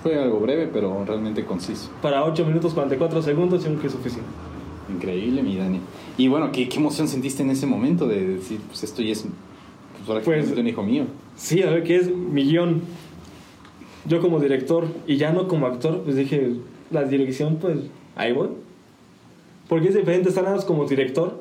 Fue 0.03 0.19
algo 0.19 0.39
breve, 0.39 0.69
pero 0.73 1.05
realmente 1.05 1.45
conciso. 1.45 1.91
Para 2.01 2.25
8 2.25 2.45
minutos 2.45 2.75
44 2.75 3.23
segundos, 3.23 3.63
yo 3.65 3.71
creo 3.71 3.81
que 3.81 3.87
es 3.89 3.93
suficiente. 3.93 4.29
Increíble, 4.89 5.43
mi 5.43 5.57
Dani. 5.57 5.81
Y 6.17 6.29
bueno, 6.29 6.51
¿qué, 6.53 6.69
qué 6.69 6.79
emoción 6.79 7.09
sentiste 7.09 7.43
en 7.43 7.51
ese 7.51 7.67
momento 7.67 8.07
de 8.07 8.27
decir, 8.27 8.61
pues 8.69 8.85
esto 8.85 9.03
ya 9.03 9.13
es 9.13 9.25
pues, 10.07 10.25
Pues- 10.25 10.53
un 10.57 10.67
hijo 10.67 10.83
mío? 10.83 11.05
Sí, 11.37 11.63
a 11.63 11.71
ver 11.71 11.85
qué 11.85 11.97
es 11.97 12.11
mi 12.15 12.45
guion. 12.45 12.83
Yo 14.07 14.21
como 14.21 14.41
director 14.41 14.87
y 15.07 15.17
ya 15.17 15.33
no 15.33 15.49
como 15.49 15.67
actor, 15.67 16.03
pues 16.03 16.17
dije, 16.17 16.53
la 16.91 17.05
dirección, 17.05 17.57
pues 17.57 17.79
ahí 18.17 18.33
voy. 18.33 18.49
Porque 19.69 19.89
es 19.89 19.95
diferente 19.95 20.31
estar 20.31 20.65
como 20.65 20.87
director 20.87 21.41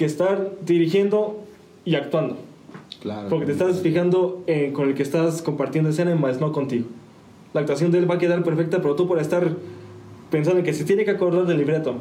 que 0.00 0.06
estar 0.06 0.52
dirigiendo 0.64 1.44
y 1.84 1.94
actuando. 1.94 2.38
Claro. 3.02 3.28
Porque 3.28 3.44
te 3.44 3.52
estás 3.52 3.80
fijando 3.82 4.42
en- 4.46 4.72
con 4.72 4.88
el 4.88 4.94
que 4.94 5.02
estás 5.02 5.42
compartiendo 5.42 5.90
escena, 5.90 6.14
más 6.14 6.40
no 6.40 6.52
contigo. 6.52 6.86
La 7.52 7.60
actuación 7.60 7.90
de 7.92 7.98
él 7.98 8.10
va 8.10 8.14
a 8.14 8.18
quedar 8.18 8.42
perfecta, 8.42 8.80
pero 8.80 8.94
tú 8.96 9.06
por 9.06 9.18
estar 9.18 9.46
pensando 10.30 10.60
en 10.60 10.64
que 10.64 10.72
se 10.72 10.84
tiene 10.84 11.04
que 11.04 11.10
acordar 11.10 11.44
del 11.46 11.58
libreto 11.58 11.96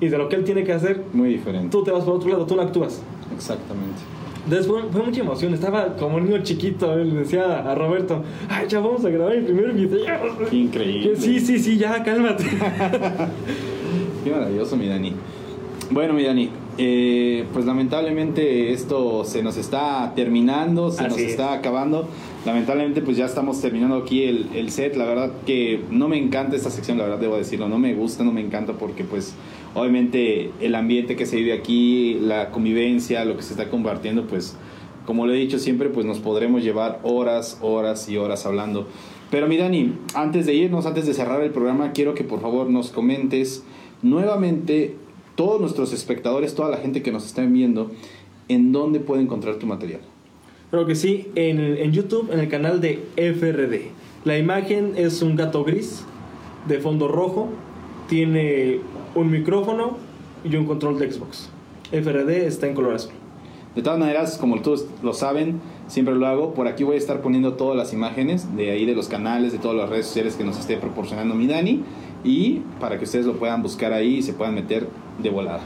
y 0.00 0.08
de 0.08 0.18
lo 0.18 0.28
que 0.28 0.36
él 0.36 0.44
tiene 0.44 0.64
que 0.64 0.74
hacer, 0.74 1.00
Muy 1.14 1.30
diferente. 1.30 1.70
tú 1.70 1.82
te 1.82 1.90
vas 1.92 2.04
por 2.04 2.16
otro 2.16 2.28
lado, 2.28 2.44
tú 2.44 2.56
no 2.56 2.60
actúas. 2.62 3.00
Exactamente. 3.34 4.00
Entonces 4.44 4.66
fue, 4.66 4.82
fue 4.92 5.02
mucha 5.02 5.20
emoción, 5.22 5.54
estaba 5.54 5.96
como 5.96 6.16
un 6.18 6.26
niño 6.28 6.42
chiquito, 6.42 6.92
él 6.92 7.14
le 7.14 7.20
decía 7.20 7.60
a 7.70 7.74
Roberto, 7.74 8.22
ay, 8.50 8.66
ya 8.68 8.80
vamos 8.80 9.02
a 9.06 9.08
grabar 9.08 9.32
el 9.34 9.44
primer 9.44 9.72
video. 9.72 10.04
Increíble. 10.52 11.16
Sí, 11.16 11.40
sí, 11.40 11.58
sí, 11.58 11.78
ya, 11.78 12.02
cálmate. 12.02 12.44
Qué 14.24 14.30
maravilloso, 14.30 14.76
mi 14.76 14.88
Dani. 14.88 15.14
Bueno, 15.90 16.12
mi 16.14 16.24
Dani, 16.24 16.50
eh, 16.82 17.44
pues 17.52 17.66
lamentablemente 17.66 18.72
esto 18.72 19.26
se 19.26 19.42
nos 19.42 19.58
está 19.58 20.14
terminando, 20.16 20.90
se 20.90 21.02
Así 21.02 21.10
nos 21.10 21.18
es. 21.18 21.30
está 21.32 21.52
acabando. 21.52 22.08
Lamentablemente 22.46 23.02
pues 23.02 23.18
ya 23.18 23.26
estamos 23.26 23.60
terminando 23.60 23.96
aquí 23.96 24.22
el, 24.22 24.48
el 24.54 24.70
set. 24.70 24.96
La 24.96 25.04
verdad 25.04 25.30
que 25.44 25.82
no 25.90 26.08
me 26.08 26.16
encanta 26.16 26.56
esta 26.56 26.70
sección, 26.70 26.96
la 26.96 27.04
verdad 27.04 27.18
debo 27.18 27.36
decirlo. 27.36 27.68
No 27.68 27.78
me 27.78 27.92
gusta, 27.92 28.24
no 28.24 28.32
me 28.32 28.40
encanta 28.40 28.72
porque 28.72 29.04
pues 29.04 29.34
obviamente 29.74 30.52
el 30.62 30.74
ambiente 30.74 31.16
que 31.16 31.26
se 31.26 31.36
vive 31.36 31.52
aquí, 31.52 32.14
la 32.14 32.50
convivencia, 32.50 33.26
lo 33.26 33.36
que 33.36 33.42
se 33.42 33.52
está 33.52 33.68
compartiendo, 33.68 34.26
pues 34.26 34.56
como 35.04 35.26
lo 35.26 35.34
he 35.34 35.36
dicho 35.36 35.58
siempre, 35.58 35.90
pues 35.90 36.06
nos 36.06 36.18
podremos 36.20 36.62
llevar 36.62 37.00
horas, 37.02 37.58
horas 37.60 38.08
y 38.08 38.16
horas 38.16 38.46
hablando. 38.46 38.86
Pero 39.30 39.48
mi 39.48 39.58
Dani, 39.58 39.92
antes 40.14 40.46
de 40.46 40.54
irnos, 40.54 40.86
antes 40.86 41.04
de 41.06 41.12
cerrar 41.12 41.42
el 41.42 41.50
programa, 41.50 41.92
quiero 41.92 42.14
que 42.14 42.24
por 42.24 42.40
favor 42.40 42.70
nos 42.70 42.90
comentes 42.90 43.64
nuevamente 44.00 44.96
todos 45.40 45.58
nuestros 45.58 45.94
espectadores, 45.94 46.54
toda 46.54 46.68
la 46.68 46.76
gente 46.76 47.00
que 47.00 47.10
nos 47.12 47.24
está 47.24 47.42
viendo, 47.46 47.90
en 48.48 48.72
dónde 48.72 49.00
puede 49.00 49.22
encontrar 49.22 49.54
tu 49.54 49.64
material. 49.64 50.02
Creo 50.70 50.84
que 50.84 50.94
sí, 50.94 51.28
en, 51.34 51.60
en 51.60 51.92
YouTube, 51.92 52.30
en 52.30 52.40
el 52.40 52.48
canal 52.50 52.82
de 52.82 53.02
FRD. 53.16 53.90
La 54.26 54.36
imagen 54.36 54.92
es 54.96 55.22
un 55.22 55.36
gato 55.36 55.64
gris 55.64 56.04
de 56.68 56.78
fondo 56.78 57.08
rojo, 57.08 57.48
tiene 58.06 58.80
un 59.14 59.30
micrófono 59.30 59.96
y 60.44 60.54
un 60.56 60.66
control 60.66 60.98
de 60.98 61.10
Xbox. 61.10 61.48
FRD 61.90 62.46
está 62.46 62.66
en 62.66 62.74
color 62.74 62.96
azul. 62.96 63.12
De 63.74 63.80
todas 63.80 63.98
maneras, 63.98 64.36
como 64.36 64.60
todos 64.60 64.84
lo 65.02 65.14
saben, 65.14 65.58
siempre 65.86 66.16
lo 66.16 66.26
hago. 66.26 66.52
Por 66.52 66.68
aquí 66.68 66.84
voy 66.84 66.96
a 66.96 66.98
estar 66.98 67.22
poniendo 67.22 67.54
todas 67.54 67.78
las 67.78 67.94
imágenes 67.94 68.54
de 68.56 68.72
ahí 68.72 68.84
de 68.84 68.94
los 68.94 69.08
canales, 69.08 69.52
de 69.52 69.58
todas 69.58 69.78
las 69.78 69.88
redes 69.88 70.04
sociales 70.04 70.34
que 70.36 70.44
nos 70.44 70.58
esté 70.58 70.76
proporcionando 70.76 71.34
mi 71.34 71.46
Dani. 71.46 71.82
Y 72.24 72.60
para 72.80 72.98
que 72.98 73.04
ustedes 73.04 73.26
lo 73.26 73.34
puedan 73.34 73.62
buscar 73.62 73.92
ahí 73.92 74.16
y 74.16 74.22
se 74.22 74.32
puedan 74.34 74.54
meter 74.54 74.86
de 75.22 75.30
volada. 75.30 75.60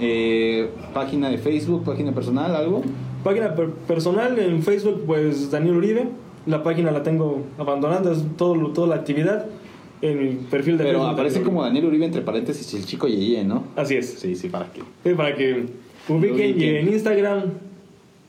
Eh, 0.00 0.68
página 0.92 1.30
de 1.30 1.38
Facebook, 1.38 1.84
página 1.84 2.12
personal, 2.12 2.54
algo. 2.54 2.82
Página 3.24 3.54
per- 3.54 3.70
personal 3.70 4.38
en 4.38 4.62
Facebook, 4.62 5.02
pues 5.06 5.50
Daniel 5.50 5.76
Uribe. 5.76 6.08
La 6.46 6.62
página 6.62 6.90
la 6.92 7.02
tengo 7.02 7.42
abandonada, 7.58 8.12
es 8.12 8.22
todo, 8.36 8.54
toda 8.72 8.88
la 8.88 8.96
actividad. 8.96 9.46
En 10.02 10.18
mi 10.22 10.28
perfil 10.50 10.76
de 10.76 10.84
Pero 10.84 10.98
Facebook. 10.98 11.14
aparece 11.14 11.34
Daniel 11.36 11.46
como. 11.54 11.62
Daniel 11.64 11.86
Uribe 11.86 12.04
entre 12.04 12.20
paréntesis 12.20 12.74
el 12.74 12.84
chico 12.84 13.08
Yeye, 13.08 13.44
¿no? 13.44 13.64
Así 13.76 13.94
es. 13.96 14.10
Sí, 14.18 14.36
sí, 14.36 14.48
para 14.48 14.70
que. 14.72 14.82
Sí, 15.04 15.14
para 15.16 15.34
que 15.34 15.64
ubiquen. 16.08 16.60
Y 16.60 16.64
en 16.64 16.88
Instagram, 16.92 17.44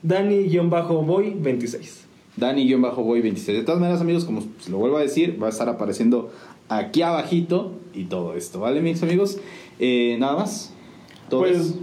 Dani-Boy26. 0.02 2.04
Dani-Boy26. 2.36 3.46
De 3.52 3.62
todas 3.62 3.80
maneras, 3.80 4.00
amigos, 4.00 4.24
como 4.24 4.42
se 4.60 4.70
lo 4.70 4.78
vuelvo 4.78 4.96
a 4.96 5.00
decir, 5.02 5.38
va 5.42 5.48
a 5.48 5.50
estar 5.50 5.68
apareciendo 5.68 6.30
aquí 6.68 7.02
abajito 7.02 7.72
y 7.94 8.04
todo 8.04 8.34
esto, 8.34 8.60
¿vale, 8.60 8.80
mis 8.80 9.02
amigos? 9.02 9.38
Eh, 9.78 10.16
nada 10.18 10.36
más. 10.36 10.72
Todo 11.28 11.40
Pues 11.40 11.56
es- 11.58 11.74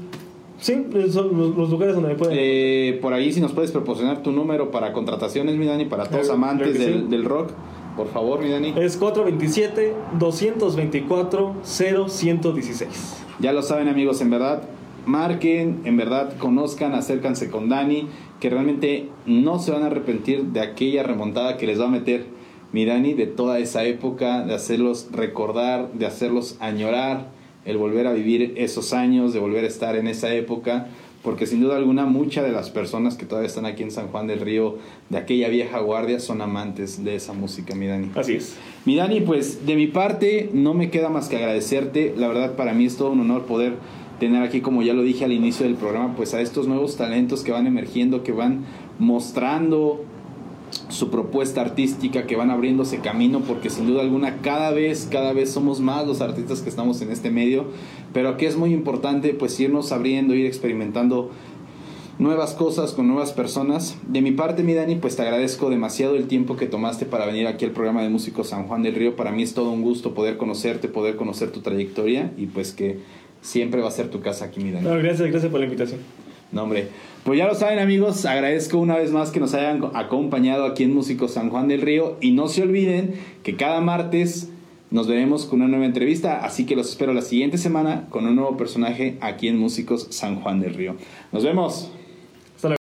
Sí, 0.57 0.73
son 1.11 1.37
los, 1.37 1.55
los 1.57 1.69
lugares 1.69 1.95
donde 1.95 2.09
me 2.09 2.15
pueden... 2.15 2.37
Eh, 2.39 2.97
por 3.01 3.13
ahí 3.13 3.31
si 3.33 3.41
nos 3.41 3.51
puedes 3.51 3.71
proporcionar 3.71 4.23
tu 4.23 4.31
número 4.31 4.71
para 4.71 4.93
contrataciones, 4.93 5.57
mi 5.57 5.65
Dani, 5.65 5.83
para 5.85 6.05
todos 6.05 6.29
amantes 6.29 6.77
sí. 6.77 7.05
del 7.09 7.25
rock. 7.25 7.51
Por 7.97 8.07
favor, 8.07 8.39
mi 8.41 8.49
Dani. 8.49 8.73
Es 8.77 8.97
427-224-0116. 11.73 12.87
Ya 13.39 13.51
lo 13.53 13.61
saben 13.61 13.87
amigos, 13.89 14.21
en 14.21 14.29
verdad, 14.29 14.63
marquen, 15.05 15.81
en 15.85 15.97
verdad, 15.97 16.37
conozcan, 16.37 16.93
acércanse 16.93 17.49
con 17.49 17.69
Dani, 17.69 18.07
que 18.39 18.49
realmente 18.49 19.09
no 19.25 19.59
se 19.59 19.71
van 19.71 19.83
a 19.83 19.87
arrepentir 19.87 20.43
de 20.45 20.61
aquella 20.61 21.03
remontada 21.03 21.57
que 21.57 21.67
les 21.67 21.79
va 21.79 21.85
a 21.85 21.89
meter 21.89 22.25
mi 22.75 22.83
Dani, 22.83 23.13
de 23.13 23.25
toda 23.25 23.59
esa 23.59 23.85
época, 23.85 24.43
de 24.43 24.53
hacerlos 24.53 25.07
recordar, 25.13 25.93
de 25.93 26.05
hacerlos 26.05 26.57
añorar, 26.59 27.29
el 27.63 27.77
volver 27.77 28.05
a 28.05 28.11
vivir 28.11 28.51
esos 28.57 28.91
años, 28.91 29.31
de 29.31 29.39
volver 29.39 29.63
a 29.63 29.67
estar 29.67 29.95
en 29.95 30.07
esa 30.07 30.33
época, 30.33 30.87
porque 31.23 31.47
sin 31.47 31.61
duda 31.61 31.77
alguna 31.77 32.05
muchas 32.05 32.43
de 32.43 32.51
las 32.51 32.69
personas 32.71 33.15
que 33.15 33.25
todavía 33.25 33.47
están 33.47 33.65
aquí 33.65 33.81
en 33.81 33.91
San 33.91 34.09
Juan 34.09 34.27
del 34.27 34.41
Río, 34.41 34.75
de 35.09 35.17
aquella 35.17 35.47
vieja 35.47 35.79
guardia, 35.79 36.19
son 36.19 36.41
amantes 36.41 37.01
de 37.01 37.15
esa 37.15 37.31
música, 37.31 37.75
mi 37.75 37.87
Dani. 37.87 38.11
Así 38.13 38.33
es. 38.33 38.57
Mi 38.83 38.97
Dani, 38.97 39.21
pues 39.21 39.65
de 39.65 39.77
mi 39.77 39.87
parte 39.87 40.49
no 40.51 40.73
me 40.73 40.89
queda 40.89 41.07
más 41.07 41.29
que 41.29 41.37
agradecerte. 41.37 42.13
La 42.17 42.27
verdad 42.27 42.57
para 42.57 42.73
mí 42.73 42.83
es 42.83 42.97
todo 42.97 43.11
un 43.11 43.21
honor 43.21 43.45
poder 43.45 43.75
tener 44.19 44.43
aquí, 44.43 44.59
como 44.59 44.81
ya 44.81 44.93
lo 44.93 45.03
dije 45.03 45.23
al 45.23 45.31
inicio 45.31 45.65
del 45.65 45.75
programa, 45.75 46.13
pues 46.17 46.33
a 46.33 46.41
estos 46.41 46.67
nuevos 46.67 46.97
talentos 46.97 47.41
que 47.41 47.53
van 47.53 47.67
emergiendo, 47.67 48.21
que 48.21 48.33
van 48.33 48.65
mostrando 48.99 50.03
su 50.89 51.09
propuesta 51.09 51.61
artística, 51.61 52.25
que 52.25 52.35
van 52.35 52.51
abriéndose 52.51 52.99
camino, 52.99 53.41
porque 53.41 53.69
sin 53.69 53.87
duda 53.87 54.01
alguna 54.01 54.37
cada 54.41 54.71
vez, 54.71 55.07
cada 55.11 55.33
vez 55.33 55.51
somos 55.51 55.79
más 55.79 56.05
los 56.07 56.21
artistas 56.21 56.61
que 56.61 56.69
estamos 56.69 57.01
en 57.01 57.11
este 57.11 57.31
medio, 57.31 57.65
pero 58.13 58.37
que 58.37 58.47
es 58.47 58.57
muy 58.57 58.73
importante 58.73 59.33
pues 59.33 59.59
irnos 59.59 59.91
abriendo, 59.91 60.33
ir 60.33 60.45
experimentando 60.45 61.31
nuevas 62.17 62.53
cosas 62.53 62.93
con 62.93 63.07
nuevas 63.07 63.33
personas. 63.33 63.97
De 64.07 64.21
mi 64.21 64.31
parte, 64.31 64.63
mi 64.63 64.73
Dani, 64.73 64.95
pues 64.95 65.15
te 65.15 65.21
agradezco 65.21 65.69
demasiado 65.69 66.15
el 66.15 66.27
tiempo 66.27 66.55
que 66.55 66.65
tomaste 66.65 67.05
para 67.05 67.25
venir 67.25 67.47
aquí 67.47 67.65
al 67.65 67.71
programa 67.71 68.01
de 68.01 68.09
Músicos 68.09 68.49
San 68.49 68.67
Juan 68.67 68.83
del 68.83 68.95
Río. 68.95 69.15
Para 69.15 69.31
mí 69.31 69.43
es 69.43 69.53
todo 69.53 69.71
un 69.71 69.81
gusto 69.81 70.13
poder 70.13 70.37
conocerte, 70.37 70.87
poder 70.87 71.15
conocer 71.15 71.51
tu 71.51 71.61
trayectoria 71.61 72.31
y 72.37 72.45
pues 72.45 72.71
que 72.71 72.99
siempre 73.41 73.81
va 73.81 73.89
a 73.89 73.91
ser 73.91 74.09
tu 74.09 74.21
casa 74.21 74.45
aquí, 74.45 74.61
mi 74.61 74.71
Dani. 74.71 74.87
Gracias 75.01 75.45
por 75.47 75.59
la 75.59 75.65
invitación. 75.65 75.99
No. 76.55 76.69
Pues 77.25 77.37
ya 77.37 77.47
lo 77.47 77.53
saben, 77.53 77.79
amigos. 77.79 78.25
Agradezco 78.25 78.77
una 78.77 78.95
vez 78.95 79.11
más 79.11 79.29
que 79.29 79.41
nos 79.41 79.53
hayan 79.53 79.83
acompañado 79.93 80.63
aquí 80.63 80.83
en 80.83 80.93
Músicos 80.93 81.33
San 81.33 81.49
Juan 81.49 81.67
del 81.67 81.81
Río. 81.81 82.15
Y 82.21 82.31
no 82.31 82.47
se 82.47 82.63
olviden 82.63 83.15
que 83.43 83.57
cada 83.57 83.81
martes 83.81 84.49
nos 84.89 85.05
veremos 85.05 85.45
con 85.45 85.59
una 85.59 85.67
nueva 85.67 85.85
entrevista. 85.85 86.45
Así 86.45 86.65
que 86.65 86.77
los 86.77 86.89
espero 86.89 87.13
la 87.13 87.21
siguiente 87.21 87.57
semana 87.57 88.07
con 88.09 88.25
un 88.25 88.37
nuevo 88.37 88.55
personaje 88.55 89.17
aquí 89.19 89.49
en 89.49 89.59
Músicos 89.59 90.07
San 90.11 90.39
Juan 90.39 90.61
del 90.61 90.75
Río. 90.75 90.95
Nos 91.33 91.43
vemos. 91.43 91.91